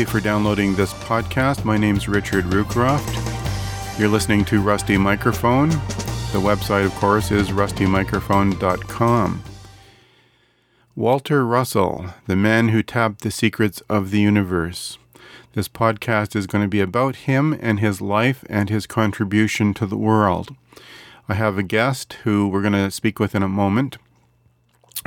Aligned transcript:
You 0.00 0.06
for 0.06 0.20
downloading 0.20 0.74
this 0.74 0.94
podcast. 0.94 1.66
My 1.66 1.76
name's 1.76 2.08
Richard 2.08 2.46
Rucroft. 2.46 3.98
You're 3.98 4.08
listening 4.08 4.46
to 4.46 4.62
Rusty 4.62 4.96
Microphone. 4.96 5.68
The 5.68 6.40
website, 6.40 6.86
of 6.86 6.94
course, 6.94 7.30
is 7.30 7.50
rustymicrophone.com. 7.50 9.42
Walter 10.96 11.44
Russell, 11.44 12.06
the 12.26 12.34
man 12.34 12.70
who 12.70 12.82
tapped 12.82 13.20
the 13.20 13.30
secrets 13.30 13.82
of 13.90 14.10
the 14.10 14.20
universe. 14.20 14.96
This 15.52 15.68
podcast 15.68 16.34
is 16.34 16.46
going 16.46 16.64
to 16.64 16.68
be 16.68 16.80
about 16.80 17.16
him 17.16 17.58
and 17.60 17.78
his 17.78 18.00
life 18.00 18.42
and 18.48 18.70
his 18.70 18.86
contribution 18.86 19.74
to 19.74 19.84
the 19.84 19.98
world. 19.98 20.56
I 21.28 21.34
have 21.34 21.58
a 21.58 21.62
guest 21.62 22.14
who 22.24 22.48
we're 22.48 22.62
going 22.62 22.72
to 22.72 22.90
speak 22.90 23.18
with 23.18 23.34
in 23.34 23.42
a 23.42 23.48
moment. 23.50 23.98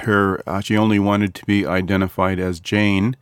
Her, 0.04 0.44
uh, 0.48 0.62
she 0.62 0.78
only 0.78 1.00
wanted 1.00 1.34
to 1.34 1.46
be 1.46 1.66
identified 1.66 2.38
as 2.38 2.60
Jane. 2.60 3.16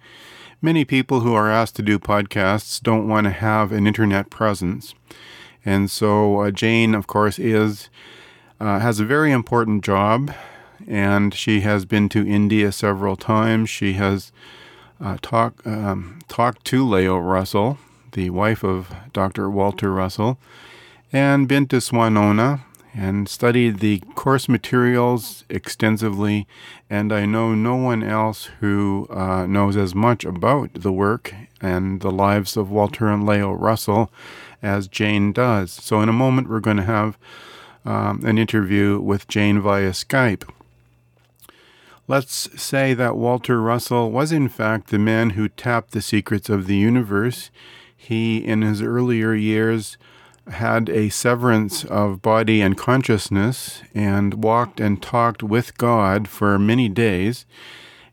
Many 0.63 0.85
people 0.85 1.21
who 1.21 1.33
are 1.33 1.49
asked 1.49 1.75
to 1.77 1.81
do 1.81 1.97
podcasts 1.97 2.79
don't 2.79 3.07
want 3.07 3.25
to 3.25 3.31
have 3.31 3.71
an 3.71 3.87
internet 3.87 4.29
presence. 4.29 4.93
And 5.65 5.89
so 5.89 6.41
uh, 6.41 6.51
Jane, 6.51 6.93
of 6.93 7.07
course, 7.07 7.39
is 7.39 7.89
uh, 8.59 8.77
has 8.77 8.99
a 8.99 9.05
very 9.05 9.31
important 9.31 9.83
job, 9.83 10.31
and 10.87 11.33
she 11.33 11.61
has 11.61 11.85
been 11.85 12.09
to 12.09 12.27
India 12.27 12.71
several 12.71 13.15
times. 13.15 13.71
She 13.71 13.93
has 13.93 14.31
uh, 15.03 15.17
talk, 15.23 15.65
um, 15.65 16.19
talked 16.27 16.63
to 16.65 16.87
Lao 16.87 17.17
Russell, 17.17 17.79
the 18.11 18.29
wife 18.29 18.63
of 18.63 18.93
Dr. 19.13 19.49
Walter 19.49 19.91
Russell, 19.91 20.37
and 21.11 21.47
been 21.47 21.65
to 21.69 21.77
Swannanoa 21.77 22.61
and 22.93 23.29
studied 23.29 23.79
the 23.79 23.99
course 24.15 24.49
materials 24.49 25.45
extensively, 25.49 26.47
and 26.89 27.13
I 27.13 27.25
know 27.25 27.55
no 27.55 27.75
one 27.75 28.03
else 28.03 28.49
who 28.59 29.07
uh, 29.09 29.45
knows 29.45 29.77
as 29.77 29.95
much 29.95 30.25
about 30.25 30.73
the 30.73 30.91
work 30.91 31.33
and 31.61 32.01
the 32.01 32.11
lives 32.11 32.57
of 32.57 32.69
Walter 32.69 33.07
and 33.07 33.25
Lao 33.25 33.53
Russell 33.53 34.11
as 34.61 34.87
Jane 34.87 35.31
does. 35.31 35.71
So, 35.71 36.01
in 36.01 36.09
a 36.09 36.13
moment, 36.13 36.49
we're 36.49 36.59
going 36.59 36.77
to 36.77 36.83
have 36.83 37.17
um, 37.85 38.23
an 38.25 38.37
interview 38.37 38.99
with 38.99 39.27
Jane 39.27 39.61
via 39.61 39.91
Skype. 39.91 40.47
Let's 42.07 42.61
say 42.61 42.93
that 42.93 43.15
Walter 43.15 43.61
Russell 43.61 44.11
was, 44.11 44.31
in 44.31 44.49
fact, 44.49 44.89
the 44.89 44.99
man 44.99 45.31
who 45.31 45.47
tapped 45.47 45.91
the 45.91 46.01
secrets 46.01 46.49
of 46.49 46.67
the 46.67 46.75
universe. 46.75 47.51
He, 47.95 48.37
in 48.37 48.63
his 48.63 48.81
earlier 48.81 49.33
years, 49.33 49.97
had 50.49 50.89
a 50.89 51.09
severance 51.09 51.83
of 51.85 52.21
body 52.21 52.61
and 52.61 52.77
consciousness 52.77 53.81
and 53.93 54.43
walked 54.43 54.79
and 54.79 55.01
talked 55.01 55.43
with 55.43 55.77
God 55.77 56.27
for 56.27 56.57
many 56.57 56.89
days. 56.89 57.45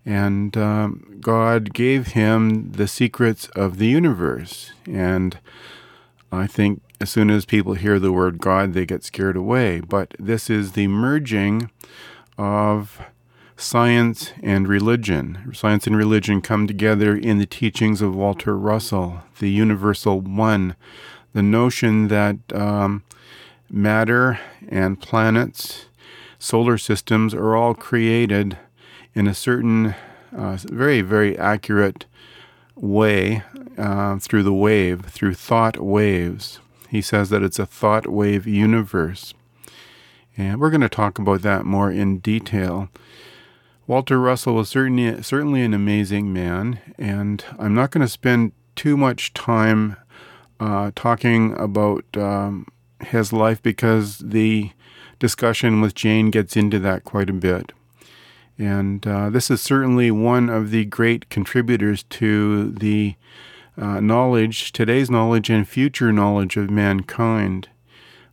And 0.05 0.57
um, 0.57 1.19
God 1.21 1.75
gave 1.75 2.09
him 2.09 2.73
the 2.73 2.89
secrets 2.89 3.49
of 3.49 3.79
the 3.79 3.87
universe. 3.87 4.73
And 4.87 5.39
I 6.31 6.47
think 6.47 6.83
as 7.01 7.11
soon 7.11 7.31
as 7.31 7.45
people 7.45 7.75
hear 7.75 7.99
the 7.99 8.13
word 8.13 8.39
God, 8.39 8.73
they 8.73 8.87
get 8.87 9.05
scared 9.05 9.37
away. 9.37 9.81
But 9.81 10.15
this 10.19 10.49
is 10.51 10.73
the 10.73 10.89
merging 10.89 11.71
of 12.37 13.01
science 13.57 14.33
and 14.43 14.69
religion. 14.69 15.51
Science 15.53 15.87
and 15.87 15.97
religion 15.97 16.41
come 16.41 16.67
together 16.67 17.17
in 17.17 17.39
the 17.39 17.47
teachings 17.47 18.01
of 18.01 18.15
Walter 18.15 18.57
Russell, 18.57 19.23
the 19.41 19.51
universal 19.51 20.21
one 20.21 20.77
the 21.39 21.43
notion 21.45 22.09
that 22.09 22.37
um, 22.53 23.05
matter 23.71 24.41
and 24.69 25.01
planets, 25.01 25.87
solar 26.41 26.77
systems 26.77 27.33
are 27.33 27.55
all 27.55 27.75
created 27.75 28.59
in 29.15 29.29
a 29.29 29.35
certain, 29.35 29.95
uh, 30.37 30.59
very, 30.65 31.01
very 31.01 31.39
accurate 31.39 32.07
way 32.75 33.45
uh, 33.77 34.19
through 34.19 34.43
the 34.43 34.53
wave, 34.53 35.05
through 35.07 35.35
thought 35.35 35.81
waves. 35.81 36.59
He 36.89 37.01
says 37.01 37.31
that 37.31 37.45
it's 37.45 37.61
a 37.61 37.67
thought 37.67 38.09
wave 38.09 38.45
universe. 38.45 39.33
And 40.37 40.61
we're 40.61 40.71
going 40.71 40.81
to 40.81 40.89
talk 40.89 41.21
about 41.21 41.43
that 41.43 41.65
more 41.65 41.93
in 41.93 42.19
detail. 42.19 42.89
Walter 43.87 44.19
Russell 44.19 44.57
was 44.57 44.69
certainly, 44.69 45.23
certainly 45.23 45.63
an 45.63 45.73
amazing 45.73 46.33
man, 46.33 46.81
and 46.99 47.45
I'm 47.61 47.77
not 47.77 47.93
going 47.93 48.05
to 48.05 48.09
spend 48.09 48.51
too 48.75 48.97
much 48.97 49.33
time 49.35 49.97
uh, 50.61 50.91
talking 50.95 51.55
about 51.59 52.05
um, 52.17 52.67
his 53.01 53.33
life 53.33 53.63
because 53.63 54.19
the 54.19 54.73
discussion 55.19 55.81
with 55.81 55.95
Jane 55.95 56.31
gets 56.31 56.57
into 56.57 56.79
that 56.81 57.05
quite 57.05 57.31
a 57.31 57.35
bit. 57.35 57.73
And 58.59 59.07
uh, 59.07 59.31
this 59.31 59.51
is 59.51 59.63
certainly 59.63 60.11
one 60.11 60.49
of 60.49 60.71
the 60.71 60.85
great 60.85 61.29
contributors 61.29 62.03
to 62.05 62.71
the 62.71 63.15
uh, 63.77 64.01
knowledge, 64.01 64.73
today's 64.73 65.09
knowledge, 65.09 65.49
and 65.49 65.69
future 65.69 66.13
knowledge 66.13 66.57
of 66.57 66.71
mankind. 66.71 67.69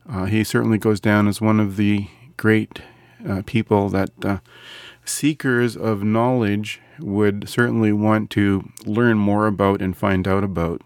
Uh, 0.08 0.24
he 0.24 0.42
certainly 0.42 0.78
goes 0.78 1.00
down 1.00 1.28
as 1.28 1.40
one 1.40 1.60
of 1.60 1.76
the 1.76 2.08
great 2.36 2.80
uh, 3.28 3.42
people 3.46 3.88
that 3.88 4.40
seekers 5.04 5.76
of 5.76 6.02
knowledge 6.02 6.80
would 6.98 7.48
certainly 7.48 7.92
want 7.92 8.30
to 8.30 8.70
learn 8.84 9.18
more 9.18 9.46
about 9.46 9.80
and 9.80 9.96
find 9.96 10.26
out 10.26 10.44
about. 10.44 10.82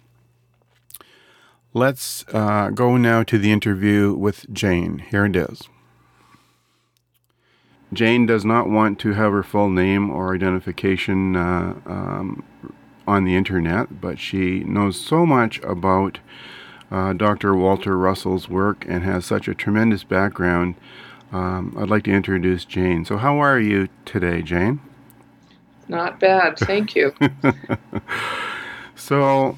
Let's 1.72 2.24
uh, 2.32 2.70
go 2.70 2.96
now 2.96 3.22
to 3.22 3.38
the 3.38 3.52
interview 3.52 4.12
with 4.14 4.52
Jane. 4.52 4.98
Here 5.10 5.24
it 5.24 5.36
is. 5.36 5.68
Jane 7.92 8.26
does 8.26 8.44
not 8.44 8.68
want 8.68 8.98
to 9.00 9.12
have 9.12 9.32
her 9.32 9.44
full 9.44 9.68
name 9.68 10.10
or 10.10 10.34
identification 10.34 11.36
uh, 11.36 11.74
um, 11.86 12.44
on 13.06 13.24
the 13.24 13.36
internet, 13.36 14.00
but 14.00 14.18
she 14.18 14.60
knows 14.64 15.00
so 15.00 15.24
much 15.24 15.60
about 15.62 16.18
uh, 16.90 17.12
Dr. 17.12 17.54
Walter 17.54 17.96
Russell's 17.96 18.48
work 18.48 18.84
and 18.88 19.04
has 19.04 19.24
such 19.24 19.46
a 19.46 19.54
tremendous 19.54 20.02
background. 20.02 20.74
Um, 21.32 21.76
I'd 21.78 21.88
like 21.88 22.02
to 22.04 22.12
introduce 22.12 22.64
Jane. 22.64 23.04
So, 23.04 23.16
how 23.16 23.38
are 23.38 23.60
you 23.60 23.88
today, 24.04 24.42
Jane? 24.42 24.80
Not 25.86 26.18
bad, 26.18 26.58
thank 26.58 26.96
you. 26.96 27.14
so, 28.96 29.56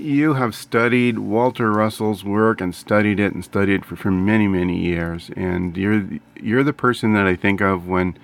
you 0.00 0.34
have 0.34 0.54
studied 0.54 1.18
Walter 1.18 1.70
Russell's 1.70 2.24
work 2.24 2.60
and 2.60 2.74
studied 2.74 3.20
it 3.20 3.34
and 3.34 3.44
studied 3.44 3.80
it 3.80 3.84
for, 3.84 3.96
for 3.96 4.10
many 4.10 4.48
many 4.48 4.78
years, 4.78 5.30
and 5.36 5.76
you're 5.76 6.08
you're 6.36 6.64
the 6.64 6.72
person 6.72 7.12
that 7.14 7.26
I 7.26 7.36
think 7.36 7.60
of 7.60 7.86
when 7.86 8.16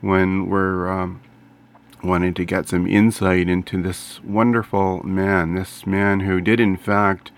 when 0.00 0.48
we're 0.48 0.88
um, 0.88 1.20
wanting 2.02 2.34
to 2.34 2.44
get 2.44 2.68
some 2.68 2.86
insight 2.86 3.48
into 3.48 3.82
this 3.82 4.22
wonderful 4.22 5.02
man, 5.02 5.54
this 5.54 5.86
man 5.86 6.20
who 6.20 6.40
did 6.40 6.60
in 6.60 6.76
fact 6.76 7.32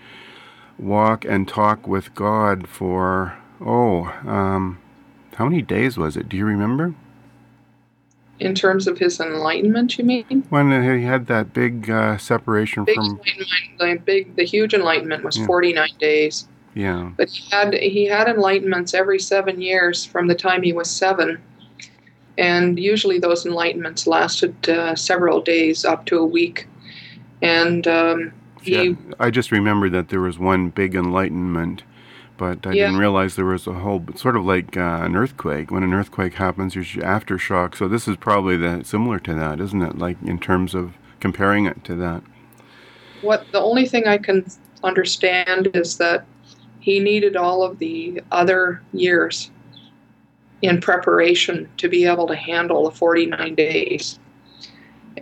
walk 0.77 1.25
and 1.25 1.47
talk 1.47 1.87
with 1.87 2.13
God 2.13 2.67
for 2.67 3.37
oh 3.59 4.05
um, 4.25 4.79
how 5.35 5.45
many 5.45 5.61
days 5.61 5.97
was 5.97 6.15
it? 6.15 6.29
Do 6.29 6.37
you 6.37 6.45
remember? 6.45 6.93
In 8.39 8.55
terms 8.55 8.87
of 8.87 8.97
his 8.97 9.19
enlightenment, 9.19 9.97
you 9.97 10.05
mean? 10.05 10.45
When 10.49 10.71
he 10.71 11.03
had 11.03 11.27
that 11.27 11.53
big 11.53 11.89
uh, 11.89 12.17
separation 12.17 12.85
big 12.85 12.95
from 12.95 13.19
the 13.79 14.01
big, 14.05 14.35
the 14.35 14.45
huge 14.45 14.73
enlightenment 14.73 15.23
was 15.23 15.37
yeah. 15.37 15.45
49 15.45 15.89
days. 15.99 16.47
Yeah. 16.73 17.11
But 17.17 17.29
he 17.29 17.49
had 17.49 17.73
he 17.73 18.05
had 18.05 18.27
enlightenments 18.27 18.93
every 18.93 19.19
seven 19.19 19.61
years 19.61 20.05
from 20.05 20.27
the 20.27 20.35
time 20.35 20.63
he 20.63 20.71
was 20.71 20.89
seven, 20.89 21.41
and 22.37 22.79
usually 22.79 23.19
those 23.19 23.43
enlightenments 23.45 24.07
lasted 24.07 24.69
uh, 24.69 24.95
several 24.95 25.41
days, 25.41 25.83
up 25.83 26.05
to 26.05 26.19
a 26.19 26.25
week. 26.25 26.67
And 27.41 27.87
um, 27.87 28.33
he, 28.61 28.89
yeah, 28.89 28.95
I 29.19 29.29
just 29.29 29.51
remembered 29.51 29.91
that 29.93 30.09
there 30.09 30.21
was 30.21 30.39
one 30.39 30.69
big 30.69 30.95
enlightenment 30.95 31.83
but 32.39 32.65
I 32.65 32.71
yeah. 32.71 32.85
didn't 32.85 32.99
realize 32.99 33.35
there 33.35 33.45
was 33.45 33.67
a 33.67 33.73
whole 33.73 34.03
sort 34.15 34.37
of 34.37 34.45
like 34.45 34.77
uh, 34.77 35.01
an 35.03 35.15
earthquake. 35.15 35.69
When 35.69 35.83
an 35.83 35.93
earthquake 35.93 36.35
happens, 36.35 36.73
there's 36.73 36.93
aftershock. 36.93 37.75
So 37.75 37.87
this 37.87 38.07
is 38.07 38.15
probably 38.15 38.55
the 38.55 38.83
similar 38.83 39.19
to 39.19 39.35
that, 39.35 39.59
isn't 39.59 39.81
it? 39.81 39.97
Like 39.97 40.17
in 40.23 40.39
terms 40.39 40.73
of 40.73 40.93
comparing 41.19 41.65
it 41.65 41.83
to 41.83 41.95
that. 41.95 42.23
What 43.21 43.45
the 43.51 43.59
only 43.59 43.85
thing 43.85 44.07
I 44.07 44.17
can 44.17 44.45
understand 44.83 45.69
is 45.73 45.97
that 45.97 46.25
he 46.79 47.01
needed 47.01 47.35
all 47.35 47.61
of 47.61 47.77
the 47.77 48.21
other 48.31 48.81
years 48.93 49.51
in 50.61 50.79
preparation 50.79 51.69
to 51.77 51.89
be 51.89 52.05
able 52.05 52.27
to 52.27 52.35
handle 52.35 52.85
the 52.85 52.95
49 52.95 53.55
days. 53.55 54.17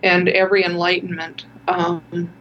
And 0.03 0.29
every 0.29 0.63
enlightenment 0.63 1.45
um, 1.67 2.31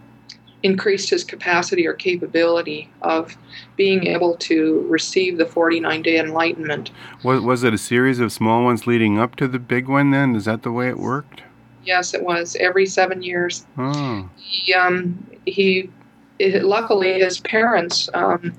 increased 0.67 1.09
his 1.09 1.25
capacity 1.25 1.87
or 1.87 1.95
capability 1.95 2.91
of 3.03 3.37
being 3.77 4.07
able 4.07 4.37
to 4.37 4.85
receive 4.89 5.39
the 5.39 5.47
49 5.47 6.03
day 6.03 6.19
enlightenment. 6.19 6.91
Was, 7.23 7.41
was 7.41 7.65
it 7.65 7.73
a 7.73 7.79
series 7.79 8.19
of 8.19 8.31
small 8.33 8.65
ones 8.65 8.87
leading 8.87 9.19
up 9.19 9.37
to 9.37 9.49
the 9.49 9.59
big 9.59 9.89
one 9.89 10.11
then? 10.11 10.37
Is 10.37 10.45
that 10.45 10.63
the 10.63 10.73
way 10.73 10.89
it 10.89 10.99
worked? 10.99 11.43
Yes, 11.85 12.13
it 12.13 12.23
was. 12.23 12.55
Every 12.57 12.85
seven 12.85 13.23
years. 13.23 13.65
Oh. 13.79 14.29
He, 14.37 14.75
um, 14.75 15.27
he 15.47 15.89
it, 16.39 16.65
luckily, 16.65 17.21
his 17.21 17.41
parents, 17.41 18.11
um, 18.13 18.55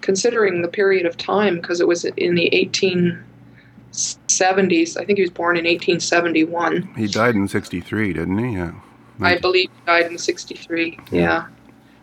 considering 0.00 0.60
the 0.62 0.68
period 0.68 1.06
of 1.06 1.16
time, 1.16 1.56
because 1.56 1.80
it 1.80 1.88
was 1.88 2.04
in 2.04 2.34
the 2.34 2.50
1870s, 2.52 5.00
I 5.00 5.04
think 5.04 5.18
he 5.18 5.22
was 5.22 5.30
born 5.30 5.56
in 5.56 5.64
1871. 5.64 6.94
He 6.96 7.06
died 7.06 7.36
in 7.36 7.48
63, 7.48 8.12
didn't 8.12 8.38
he? 8.38 8.56
Yeah. 8.56 8.72
I 9.20 9.38
believe 9.38 9.70
he 9.70 9.86
died 9.86 10.10
in 10.10 10.18
63. 10.18 10.98
Yeah. 11.10 11.20
yeah. 11.20 11.46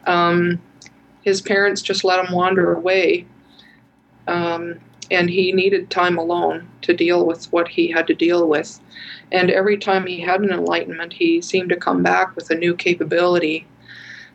Um, 0.05 0.61
his 1.21 1.41
parents 1.41 1.81
just 1.81 2.03
let 2.03 2.23
him 2.23 2.33
wander 2.33 2.73
away. 2.73 3.25
Um, 4.27 4.79
and 5.11 5.29
he 5.29 5.51
needed 5.51 5.89
time 5.89 6.17
alone 6.17 6.69
to 6.83 6.93
deal 6.93 7.25
with 7.25 7.51
what 7.51 7.67
he 7.67 7.89
had 7.91 8.07
to 8.07 8.13
deal 8.13 8.47
with. 8.47 8.79
And 9.31 9.49
every 9.49 9.77
time 9.77 10.05
he 10.05 10.19
had 10.19 10.41
an 10.41 10.51
enlightenment, 10.51 11.13
he 11.13 11.41
seemed 11.41 11.69
to 11.69 11.75
come 11.75 12.03
back 12.03 12.35
with 12.35 12.49
a 12.51 12.55
new 12.55 12.75
capability. 12.75 13.67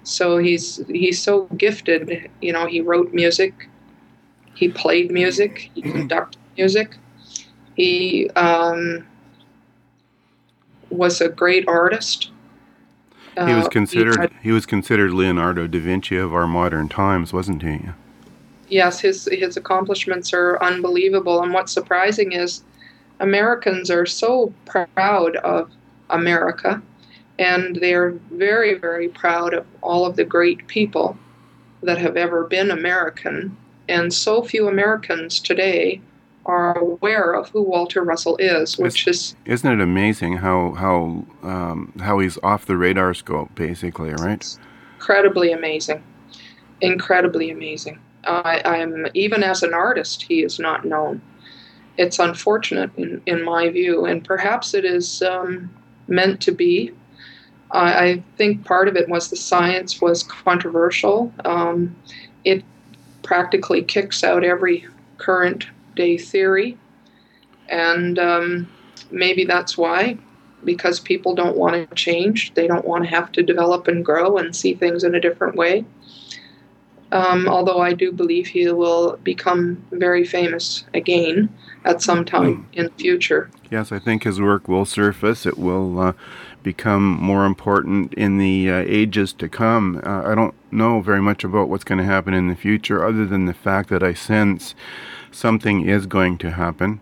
So 0.03 0.39
he's 0.39 0.85
he's 0.89 1.23
so 1.23 1.45
gifted. 1.57 2.31
You 2.41 2.53
know, 2.53 2.67
he 2.67 2.81
wrote 2.81 3.13
music, 3.13 3.69
he 4.55 4.69
played 4.69 5.11
music, 5.11 5.71
he 5.75 5.83
conducted 5.93 6.41
music. 6.57 6.97
He 7.77 8.31
um, 8.31 9.07
was 10.91 11.21
a 11.21 11.29
great 11.29 11.67
artist. 11.67 12.31
He 13.37 13.55
was 13.55 13.67
uh, 13.67 13.71
considered 13.71 14.15
he, 14.15 14.21
had, 14.21 14.33
he 14.43 14.53
was 14.53 14.67
considered 14.67 15.13
Leonardo 15.13 15.67
da 15.67 15.81
Vinci 15.81 16.17
of 16.17 16.33
our 16.33 16.47
modern 16.47 16.89
times, 16.89 17.33
wasn't 17.33 17.63
he? 17.63 17.81
Yes, 18.69 19.01
his 19.01 19.29
his 19.31 19.57
accomplishments 19.57 20.33
are 20.33 20.63
unbelievable. 20.63 21.43
And 21.43 21.53
what's 21.53 21.73
surprising 21.73 22.33
is 22.33 22.63
Americans 23.21 23.91
are 23.91 24.07
so 24.07 24.53
proud 24.67 25.37
of 25.37 25.71
America, 26.11 26.81
and 27.39 27.77
they're 27.77 28.13
very 28.31 28.75
very 28.75 29.09
proud 29.09 29.53
of 29.53 29.67
all 29.83 30.07
of 30.07 30.17
the 30.17 30.25
great 30.25 30.67
people 30.69 31.19
that 31.83 31.99
have 31.99 32.17
ever 32.17 32.45
been 32.45 32.71
American. 32.71 33.57
And 33.89 34.15
so 34.15 34.43
few 34.43 34.69
Americans 34.69 35.41
today 35.41 36.01
are 36.47 36.79
aware 36.79 37.33
of 37.33 37.49
who 37.51 37.63
Walter 37.63 38.03
Russell 38.03 38.37
is, 38.37 38.79
which 38.79 39.07
is 39.07 39.35
isn't 39.45 39.71
it 39.71 39.83
amazing 39.83 40.39
how 40.39 40.73
how 40.73 41.25
um, 41.43 41.93
how 42.01 42.19
he's 42.19 42.39
off 42.43 42.67
the 42.67 42.77
radar 42.77 43.15
scope, 43.15 43.55
basically, 43.55 44.11
right? 44.11 44.59
Incredibly 44.95 45.53
amazing, 45.53 46.03
incredibly 46.81 47.51
amazing. 47.51 47.99
Uh, 48.25 48.61
I'm 48.65 49.07
even 49.15 49.43
as 49.43 49.63
an 49.63 49.75
artist, 49.75 50.23
he 50.23 50.43
is 50.43 50.59
not 50.59 50.85
known. 50.85 51.21
It's 51.97 52.19
unfortunate 52.19 52.91
in 52.97 53.23
in 53.27 53.45
my 53.45 53.71
view, 53.71 54.05
and 54.05 54.25
perhaps 54.25 54.75
it 54.75 54.85
is 54.85 55.23
um, 55.23 55.71
meant 56.09 56.41
to 56.43 56.53
be. 56.53 56.93
I, 57.71 58.09
I, 58.09 58.23
think 58.37 58.65
part 58.65 58.87
of 58.87 58.97
it 58.97 59.09
was 59.09 59.31
the 59.31 59.37
science 59.37 60.01
was 60.01 60.23
controversial. 60.23 61.33
Um, 61.45 61.97
it 62.45 62.63
practically 63.23 63.83
kicks 63.83 64.23
out 64.23 64.45
every 64.45 64.87
current 65.19 65.67
day 65.95 66.17
theory. 66.19 66.79
And 67.69 68.19
um, 68.19 68.69
maybe 69.11 69.45
that's 69.45 69.79
why, 69.79 70.19
because 70.65 71.01
people 71.01 71.35
don't 71.35 71.57
want 71.57 71.75
to 71.89 71.95
change. 71.95 72.55
They 72.55 72.67
don't 72.67 72.85
want 72.85 73.05
to 73.05 73.11
have 73.11 73.33
to 73.33 73.43
develop 73.43 73.89
and 73.89 74.05
grow 74.05 74.39
and 74.39 74.55
see 74.55 74.75
things 74.75 75.05
in 75.05 75.15
a 75.15 75.21
different 75.21 75.57
way. 75.57 75.85
Um, 77.13 77.47
although 77.49 77.81
I 77.81 77.93
do 77.93 78.11
believe 78.11 78.49
he 78.49 78.71
will 78.73 79.19
become 79.23 79.85
very 79.93 80.25
famous 80.25 80.85
again 80.95 81.49
at 81.85 82.03
some 82.03 82.25
time 82.25 82.57
mm. 82.57 82.65
in 82.73 82.85
the 82.87 82.93
future. 82.93 83.51
Yes, 83.71 83.93
I 83.93 84.01
think 84.01 84.25
his 84.25 84.41
work 84.41 84.67
will 84.67 84.85
surface. 84.85 85.47
It 85.47 85.57
will 85.57 86.01
uh, 86.01 86.13
become 86.65 87.05
more 87.05 87.45
important 87.45 88.13
in 88.15 88.39
the 88.39 88.69
uh, 88.69 88.85
ages 88.87 89.33
to 89.35 89.49
come. 89.49 90.01
Uh, 90.05 90.23
I 90.25 90.35
don't 90.35 90.55
know 90.73 91.01
very 91.01 91.23
much 91.23 91.45
about 91.45 91.69
what's 91.69 91.85
going 91.85 91.99
to 91.99 92.05
happen 92.05 92.35
in 92.35 92.49
the 92.49 92.57
future, 92.57 93.07
other 93.07 93.27
than 93.27 93.47
the 93.47 93.55
fact 93.55 93.91
that 93.91 94.03
I 94.03 94.15
sense 94.15 94.75
something 95.35 95.87
is 95.87 96.07
going 96.07 96.39
to 96.39 96.53
happen. 96.53 97.01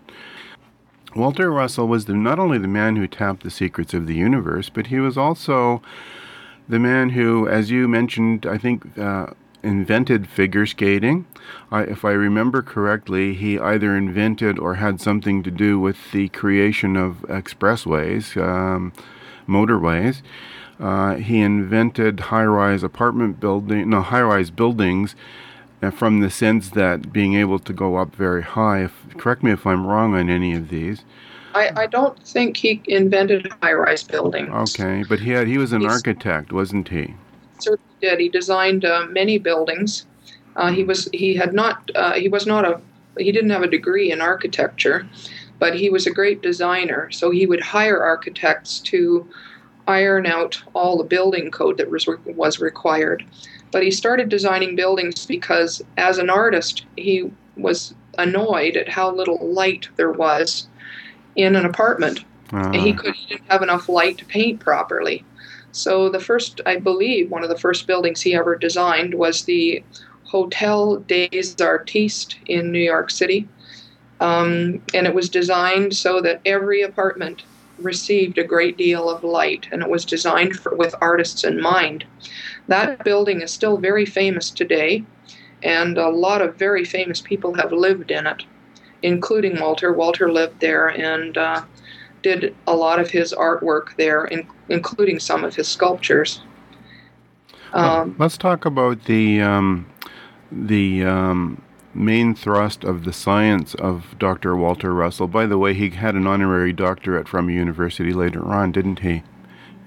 Walter 1.14 1.52
Russell 1.52 1.86
was 1.86 2.06
the, 2.06 2.14
not 2.14 2.38
only 2.38 2.58
the 2.58 2.68
man 2.68 2.96
who 2.96 3.06
tapped 3.06 3.42
the 3.42 3.50
secrets 3.50 3.92
of 3.92 4.06
the 4.06 4.14
universe, 4.14 4.70
but 4.70 4.86
he 4.86 4.98
was 4.98 5.18
also 5.18 5.82
the 6.68 6.78
man 6.78 7.10
who, 7.10 7.46
as 7.46 7.70
you 7.70 7.86
mentioned, 7.86 8.46
I 8.46 8.56
think, 8.56 8.96
uh, 8.98 9.26
invented 9.62 10.26
figure 10.26 10.66
skating. 10.66 11.26
I, 11.70 11.82
if 11.82 12.04
I 12.04 12.12
remember 12.12 12.62
correctly, 12.62 13.34
he 13.34 13.58
either 13.58 13.96
invented 13.96 14.58
or 14.58 14.76
had 14.76 15.00
something 15.00 15.42
to 15.42 15.50
do 15.50 15.78
with 15.78 16.12
the 16.12 16.28
creation 16.30 16.96
of 16.96 17.18
expressways, 17.28 18.36
um, 18.42 18.92
motorways. 19.46 20.22
Uh, 20.80 21.16
he 21.16 21.40
invented 21.40 22.20
high-rise 22.20 22.82
apartment 22.82 23.38
building, 23.38 23.90
no 23.90 24.00
high-rise 24.00 24.50
buildings 24.50 25.14
from 25.90 26.20
the 26.20 26.30
sense 26.30 26.70
that 26.70 27.12
being 27.12 27.34
able 27.34 27.58
to 27.58 27.72
go 27.72 27.96
up 27.96 28.14
very 28.14 28.42
high. 28.42 28.84
If, 28.84 28.92
correct 29.18 29.42
me 29.42 29.50
if 29.50 29.66
I'm 29.66 29.86
wrong 29.86 30.14
on 30.14 30.30
any 30.30 30.54
of 30.54 30.68
these. 30.68 31.04
I, 31.54 31.82
I 31.82 31.86
don't 31.86 32.18
think 32.26 32.56
he 32.56 32.80
invented 32.86 33.52
high-rise 33.62 34.04
buildings. 34.04 34.48
Okay, 34.50 35.04
but 35.08 35.20
he 35.20 35.30
had 35.30 35.46
he 35.46 35.58
was 35.58 35.72
an 35.72 35.82
He's, 35.82 35.90
architect, 35.90 36.52
wasn't 36.52 36.88
he? 36.88 37.14
Certainly 37.58 37.90
did. 38.00 38.20
He 38.20 38.28
designed 38.28 38.84
uh, 38.84 39.06
many 39.10 39.38
buildings. 39.38 40.06
Uh, 40.56 40.70
he 40.70 40.84
was 40.84 41.08
he 41.12 41.34
had 41.34 41.52
not 41.52 41.90
uh, 41.94 42.12
he 42.12 42.28
was 42.28 42.46
not 42.46 42.64
a 42.64 42.80
he 43.18 43.32
didn't 43.32 43.50
have 43.50 43.62
a 43.62 43.68
degree 43.68 44.10
in 44.10 44.20
architecture, 44.20 45.06
but 45.58 45.74
he 45.74 45.90
was 45.90 46.06
a 46.06 46.10
great 46.10 46.42
designer. 46.42 47.10
So 47.10 47.30
he 47.30 47.46
would 47.46 47.60
hire 47.60 48.02
architects 48.02 48.80
to 48.80 49.28
iron 49.86 50.26
out 50.26 50.62
all 50.74 50.96
the 50.96 51.04
building 51.04 51.50
code 51.50 51.76
that 51.78 51.90
was 51.90 52.08
was 52.24 52.60
required. 52.60 53.24
But 53.72 53.82
he 53.82 53.90
started 53.90 54.28
designing 54.28 54.76
buildings 54.76 55.26
because, 55.26 55.82
as 55.96 56.18
an 56.18 56.30
artist, 56.30 56.84
he 56.96 57.30
was 57.56 57.94
annoyed 58.18 58.76
at 58.76 58.88
how 58.88 59.10
little 59.10 59.38
light 59.52 59.88
there 59.96 60.12
was 60.12 60.68
in 61.34 61.56
an 61.56 61.64
apartment. 61.64 62.24
Uh-huh. 62.52 62.70
He 62.72 62.92
could 62.92 63.14
he 63.14 63.34
didn't 63.34 63.50
have 63.50 63.62
enough 63.62 63.88
light 63.88 64.18
to 64.18 64.24
paint 64.26 64.60
properly. 64.60 65.24
So 65.72 66.10
the 66.10 66.20
first, 66.20 66.60
I 66.66 66.76
believe, 66.76 67.30
one 67.30 67.42
of 67.42 67.48
the 67.48 67.58
first 67.58 67.86
buildings 67.86 68.20
he 68.20 68.34
ever 68.34 68.56
designed 68.56 69.14
was 69.14 69.44
the 69.44 69.82
Hotel 70.24 70.96
des 70.96 71.54
Artistes 71.60 72.36
in 72.46 72.72
New 72.72 72.78
York 72.78 73.10
City, 73.10 73.48
um, 74.20 74.82
and 74.94 75.06
it 75.06 75.14
was 75.14 75.28
designed 75.28 75.94
so 75.96 76.20
that 76.20 76.40
every 76.44 76.82
apartment 76.82 77.42
received 77.78 78.38
a 78.38 78.44
great 78.44 78.76
deal 78.76 79.10
of 79.10 79.24
light, 79.24 79.66
and 79.72 79.82
it 79.82 79.88
was 79.88 80.04
designed 80.04 80.56
for, 80.56 80.74
with 80.74 80.94
artists 81.00 81.42
in 81.42 81.60
mind. 81.60 82.04
That 82.68 83.04
building 83.04 83.40
is 83.40 83.50
still 83.50 83.76
very 83.76 84.06
famous 84.06 84.50
today, 84.50 85.04
and 85.62 85.98
a 85.98 86.08
lot 86.08 86.42
of 86.42 86.56
very 86.56 86.84
famous 86.84 87.20
people 87.20 87.54
have 87.54 87.72
lived 87.72 88.10
in 88.10 88.26
it, 88.26 88.44
including 89.02 89.60
Walter. 89.60 89.92
Walter 89.92 90.30
lived 90.30 90.60
there 90.60 90.88
and 90.88 91.36
uh, 91.36 91.62
did 92.22 92.54
a 92.66 92.74
lot 92.74 93.00
of 93.00 93.10
his 93.10 93.32
artwork 93.32 93.96
there, 93.96 94.24
in, 94.26 94.46
including 94.68 95.18
some 95.18 95.44
of 95.44 95.54
his 95.54 95.68
sculptures. 95.68 96.42
Um, 97.72 98.16
let's 98.18 98.36
talk 98.36 98.64
about 98.64 99.04
the 99.04 99.40
um, 99.40 99.86
the 100.50 101.04
um, 101.04 101.62
main 101.94 102.34
thrust 102.34 102.84
of 102.84 103.04
the 103.04 103.12
science 103.12 103.74
of 103.74 104.14
Dr. 104.18 104.56
Walter 104.56 104.92
Russell. 104.92 105.26
By 105.26 105.46
the 105.46 105.58
way, 105.58 105.74
he 105.74 105.90
had 105.90 106.14
an 106.14 106.26
honorary 106.26 106.72
doctorate 106.72 107.28
from 107.28 107.48
a 107.48 107.52
university 107.52 108.12
later 108.12 108.44
on, 108.44 108.72
didn't 108.72 109.00
he? 109.00 109.22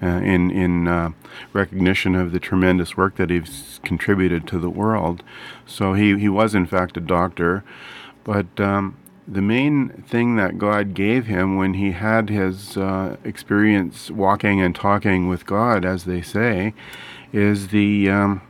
Uh, 0.02 0.20
in 0.20 0.50
in 0.50 0.86
uh, 0.86 1.10
recognition 1.54 2.14
of 2.14 2.30
the 2.30 2.38
tremendous 2.38 2.98
work 2.98 3.16
that 3.16 3.30
he's 3.30 3.80
contributed 3.82 4.46
to 4.46 4.58
the 4.58 4.68
world. 4.68 5.22
So 5.64 5.94
he, 5.94 6.18
he 6.18 6.28
was 6.28 6.54
in 6.54 6.66
fact 6.66 6.98
a 6.98 7.00
doctor, 7.00 7.64
but 8.22 8.60
um, 8.60 8.98
the 9.26 9.40
main 9.40 10.04
thing 10.06 10.36
that 10.36 10.58
God 10.58 10.94
gave 10.94 11.26
him 11.26 11.56
when 11.56 11.74
he 11.74 11.92
had 11.92 12.28
his 12.28 12.76
uh, 12.76 13.16
experience 13.24 14.10
walking 14.10 14.60
and 14.60 14.74
talking 14.74 15.28
with 15.28 15.46
God, 15.46 15.84
as 15.84 16.04
they 16.04 16.22
say, 16.22 16.74
is 17.32 17.68
the 17.68 18.10
um, 18.10 18.42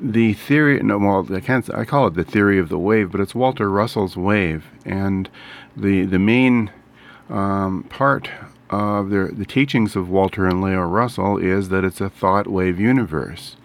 the 0.00 0.34
theory. 0.34 0.82
No, 0.82 0.98
well, 0.98 1.26
I 1.32 1.40
can't. 1.40 1.72
I 1.72 1.84
call 1.84 2.08
it 2.08 2.14
the 2.14 2.24
theory 2.24 2.58
of 2.58 2.68
the 2.68 2.78
wave, 2.78 3.12
but 3.12 3.20
it's 3.20 3.34
Walter 3.34 3.70
Russell's 3.70 4.16
wave, 4.16 4.66
and 4.84 5.30
the 5.76 6.04
the 6.04 6.18
main 6.18 6.70
um, 7.30 7.84
part 7.84 8.30
of 8.70 9.10
the, 9.10 9.30
the 9.32 9.46
teachings 9.46 9.96
of 9.96 10.08
Walter 10.08 10.46
and 10.46 10.60
Lao 10.60 10.82
Russell 10.82 11.38
is 11.38 11.68
that 11.68 11.84
it's 11.84 12.00
a 12.00 12.10
thought 12.10 12.46
wave 12.46 12.78
universe. 12.78 13.56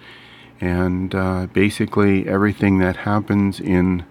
And 0.62 1.14
uh, 1.14 1.48
basically, 1.48 2.28
everything 2.28 2.80
that 2.80 2.98
happens 2.98 3.60
in 3.60 4.06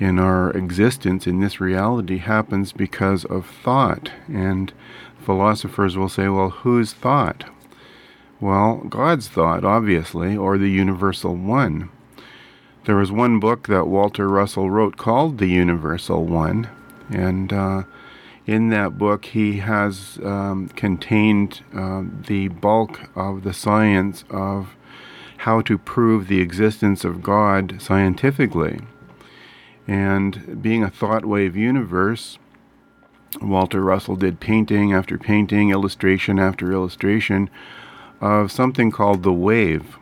in 0.00 0.18
our 0.18 0.50
existence 0.50 1.26
in 1.26 1.40
this 1.40 1.60
reality 1.60 2.18
happens 2.18 2.72
because 2.72 3.24
of 3.26 3.46
thought. 3.46 4.10
And 4.28 4.72
philosophers 5.24 5.96
will 5.96 6.08
say, 6.08 6.28
well, 6.28 6.50
whose 6.50 6.92
thought? 6.92 7.44
Well, 8.40 8.82
God's 8.88 9.28
thought, 9.28 9.64
obviously, 9.64 10.36
or 10.36 10.58
the 10.58 10.70
universal 10.70 11.36
one. 11.36 11.90
There 12.84 12.96
was 12.96 13.10
one 13.10 13.40
book 13.40 13.68
that 13.68 13.86
Walter 13.86 14.28
Russell 14.28 14.68
wrote 14.68 14.96
called 14.96 15.38
The 15.38 15.46
Universal 15.46 16.26
One, 16.26 16.68
and 17.08 17.50
uh, 17.52 17.84
in 18.46 18.68
that 18.68 18.98
book, 18.98 19.26
he 19.26 19.58
has 19.58 20.18
um, 20.22 20.68
contained 20.76 21.62
uh, 21.74 22.02
the 22.26 22.48
bulk 22.48 23.08
of 23.16 23.42
the 23.42 23.54
science 23.54 24.24
of 24.28 24.76
how 25.38 25.60
to 25.62 25.78
prove 25.78 26.28
the 26.28 26.40
existence 26.40 27.04
of 27.04 27.22
God 27.22 27.80
scientifically. 27.80 28.80
And 29.86 30.62
being 30.62 30.82
a 30.82 30.90
thought 30.90 31.24
wave 31.24 31.56
universe, 31.56 32.38
Walter 33.40 33.82
Russell 33.82 34.16
did 34.16 34.40
painting 34.40 34.92
after 34.92 35.18
painting, 35.18 35.70
illustration 35.70 36.38
after 36.38 36.72
illustration 36.72 37.50
of 38.20 38.52
something 38.52 38.90
called 38.90 39.22
the 39.22 39.32
wave. 39.32 39.98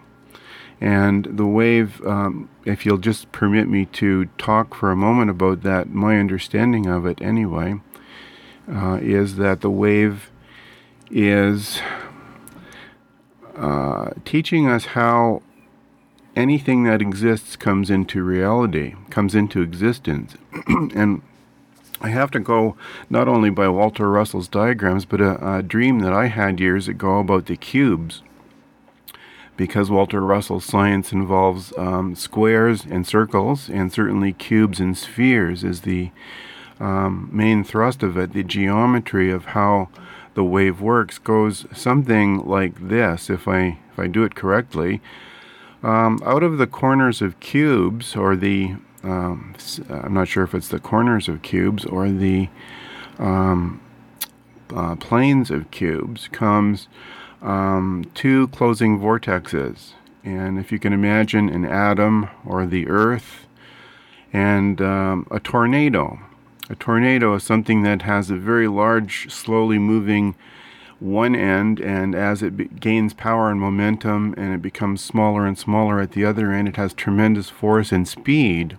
And 0.80 1.26
the 1.30 1.46
wave, 1.46 2.04
um, 2.04 2.48
if 2.64 2.84
you'll 2.84 2.98
just 2.98 3.30
permit 3.30 3.68
me 3.68 3.86
to 3.86 4.26
talk 4.36 4.74
for 4.74 4.90
a 4.90 4.96
moment 4.96 5.30
about 5.30 5.62
that, 5.62 5.90
my 5.90 6.18
understanding 6.18 6.86
of 6.86 7.06
it 7.06 7.22
anyway, 7.22 7.80
uh, 8.70 8.98
is 9.00 9.36
that 9.36 9.60
the 9.60 9.70
wave 9.70 10.30
is 11.10 11.80
uh, 13.56 14.10
teaching 14.24 14.66
us 14.66 14.86
how 14.86 15.42
anything 16.34 16.84
that 16.84 17.02
exists 17.02 17.56
comes 17.56 17.90
into 17.90 18.22
reality, 18.22 18.94
comes 19.10 19.34
into 19.34 19.60
existence. 19.60 20.36
and 20.66 21.22
I 22.00 22.08
have 22.08 22.30
to 22.32 22.40
go 22.40 22.76
not 23.08 23.28
only 23.28 23.50
by 23.50 23.68
Walter 23.68 24.10
Russell's 24.10 24.48
diagrams, 24.48 25.04
but 25.04 25.20
a, 25.20 25.56
a, 25.58 25.62
dream 25.62 26.00
that 26.00 26.12
I 26.12 26.26
had 26.26 26.58
years 26.58 26.88
ago 26.88 27.18
about 27.20 27.46
the 27.46 27.56
cubes. 27.56 28.22
Because 29.56 29.90
Walter 29.90 30.20
Russell's 30.20 30.64
science 30.64 31.12
involves 31.12 31.72
um, 31.76 32.16
squares 32.16 32.84
and 32.84 33.06
circles, 33.06 33.68
and 33.68 33.92
certainly 33.92 34.32
cubes 34.32 34.80
and 34.80 34.96
spheres 34.96 35.62
is 35.62 35.82
the 35.82 36.10
um, 36.82 37.30
main 37.32 37.62
thrust 37.62 38.02
of 38.02 38.16
it. 38.18 38.32
The 38.32 38.42
geometry 38.42 39.30
of 39.30 39.46
how 39.46 39.88
the 40.34 40.44
wave 40.44 40.80
works 40.80 41.18
goes 41.18 41.64
something 41.72 42.44
like 42.44 42.88
this, 42.88 43.30
if 43.30 43.46
I 43.46 43.78
if 43.92 43.98
I 43.98 44.08
do 44.08 44.24
it 44.24 44.34
correctly. 44.34 45.00
Um, 45.82 46.20
out 46.24 46.42
of 46.42 46.58
the 46.58 46.66
corners 46.66 47.22
of 47.22 47.38
cubes, 47.40 48.16
or 48.16 48.36
the 48.36 48.76
um, 49.02 49.54
I'm 49.88 50.14
not 50.14 50.28
sure 50.28 50.44
if 50.44 50.54
it's 50.54 50.68
the 50.68 50.78
corners 50.78 51.28
of 51.28 51.42
cubes 51.42 51.84
or 51.84 52.10
the 52.10 52.48
um, 53.18 53.80
uh, 54.74 54.96
planes 54.96 55.50
of 55.50 55.70
cubes, 55.70 56.28
comes 56.28 56.88
um, 57.42 58.04
two 58.14 58.48
closing 58.48 58.98
vortexes. 58.98 59.92
And 60.24 60.58
if 60.58 60.70
you 60.70 60.78
can 60.78 60.92
imagine 60.92 61.48
an 61.48 61.64
atom 61.64 62.28
or 62.46 62.64
the 62.64 62.88
earth 62.88 63.46
and 64.32 64.80
um, 64.80 65.26
a 65.30 65.40
tornado. 65.40 66.20
A 66.70 66.76
tornado 66.76 67.34
is 67.34 67.42
something 67.42 67.82
that 67.82 68.02
has 68.02 68.30
a 68.30 68.36
very 68.36 68.68
large, 68.68 69.30
slowly 69.32 69.78
moving 69.78 70.34
one 71.00 71.34
end, 71.34 71.80
and 71.80 72.14
as 72.14 72.42
it 72.42 72.56
be- 72.56 72.66
gains 72.66 73.12
power 73.12 73.50
and 73.50 73.60
momentum 73.60 74.34
and 74.36 74.54
it 74.54 74.62
becomes 74.62 75.02
smaller 75.02 75.44
and 75.44 75.58
smaller 75.58 76.00
at 76.00 76.12
the 76.12 76.24
other 76.24 76.52
end, 76.52 76.68
it 76.68 76.76
has 76.76 76.94
tremendous 76.94 77.50
force 77.50 77.90
and 77.90 78.06
speed. 78.06 78.78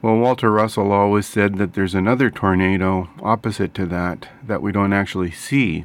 Well, 0.00 0.18
Walter 0.18 0.52
Russell 0.52 0.92
always 0.92 1.26
said 1.26 1.56
that 1.56 1.72
there's 1.74 1.94
another 1.94 2.30
tornado 2.30 3.10
opposite 3.20 3.74
to 3.74 3.86
that 3.86 4.28
that 4.46 4.62
we 4.62 4.70
don't 4.70 4.92
actually 4.92 5.32
see. 5.32 5.84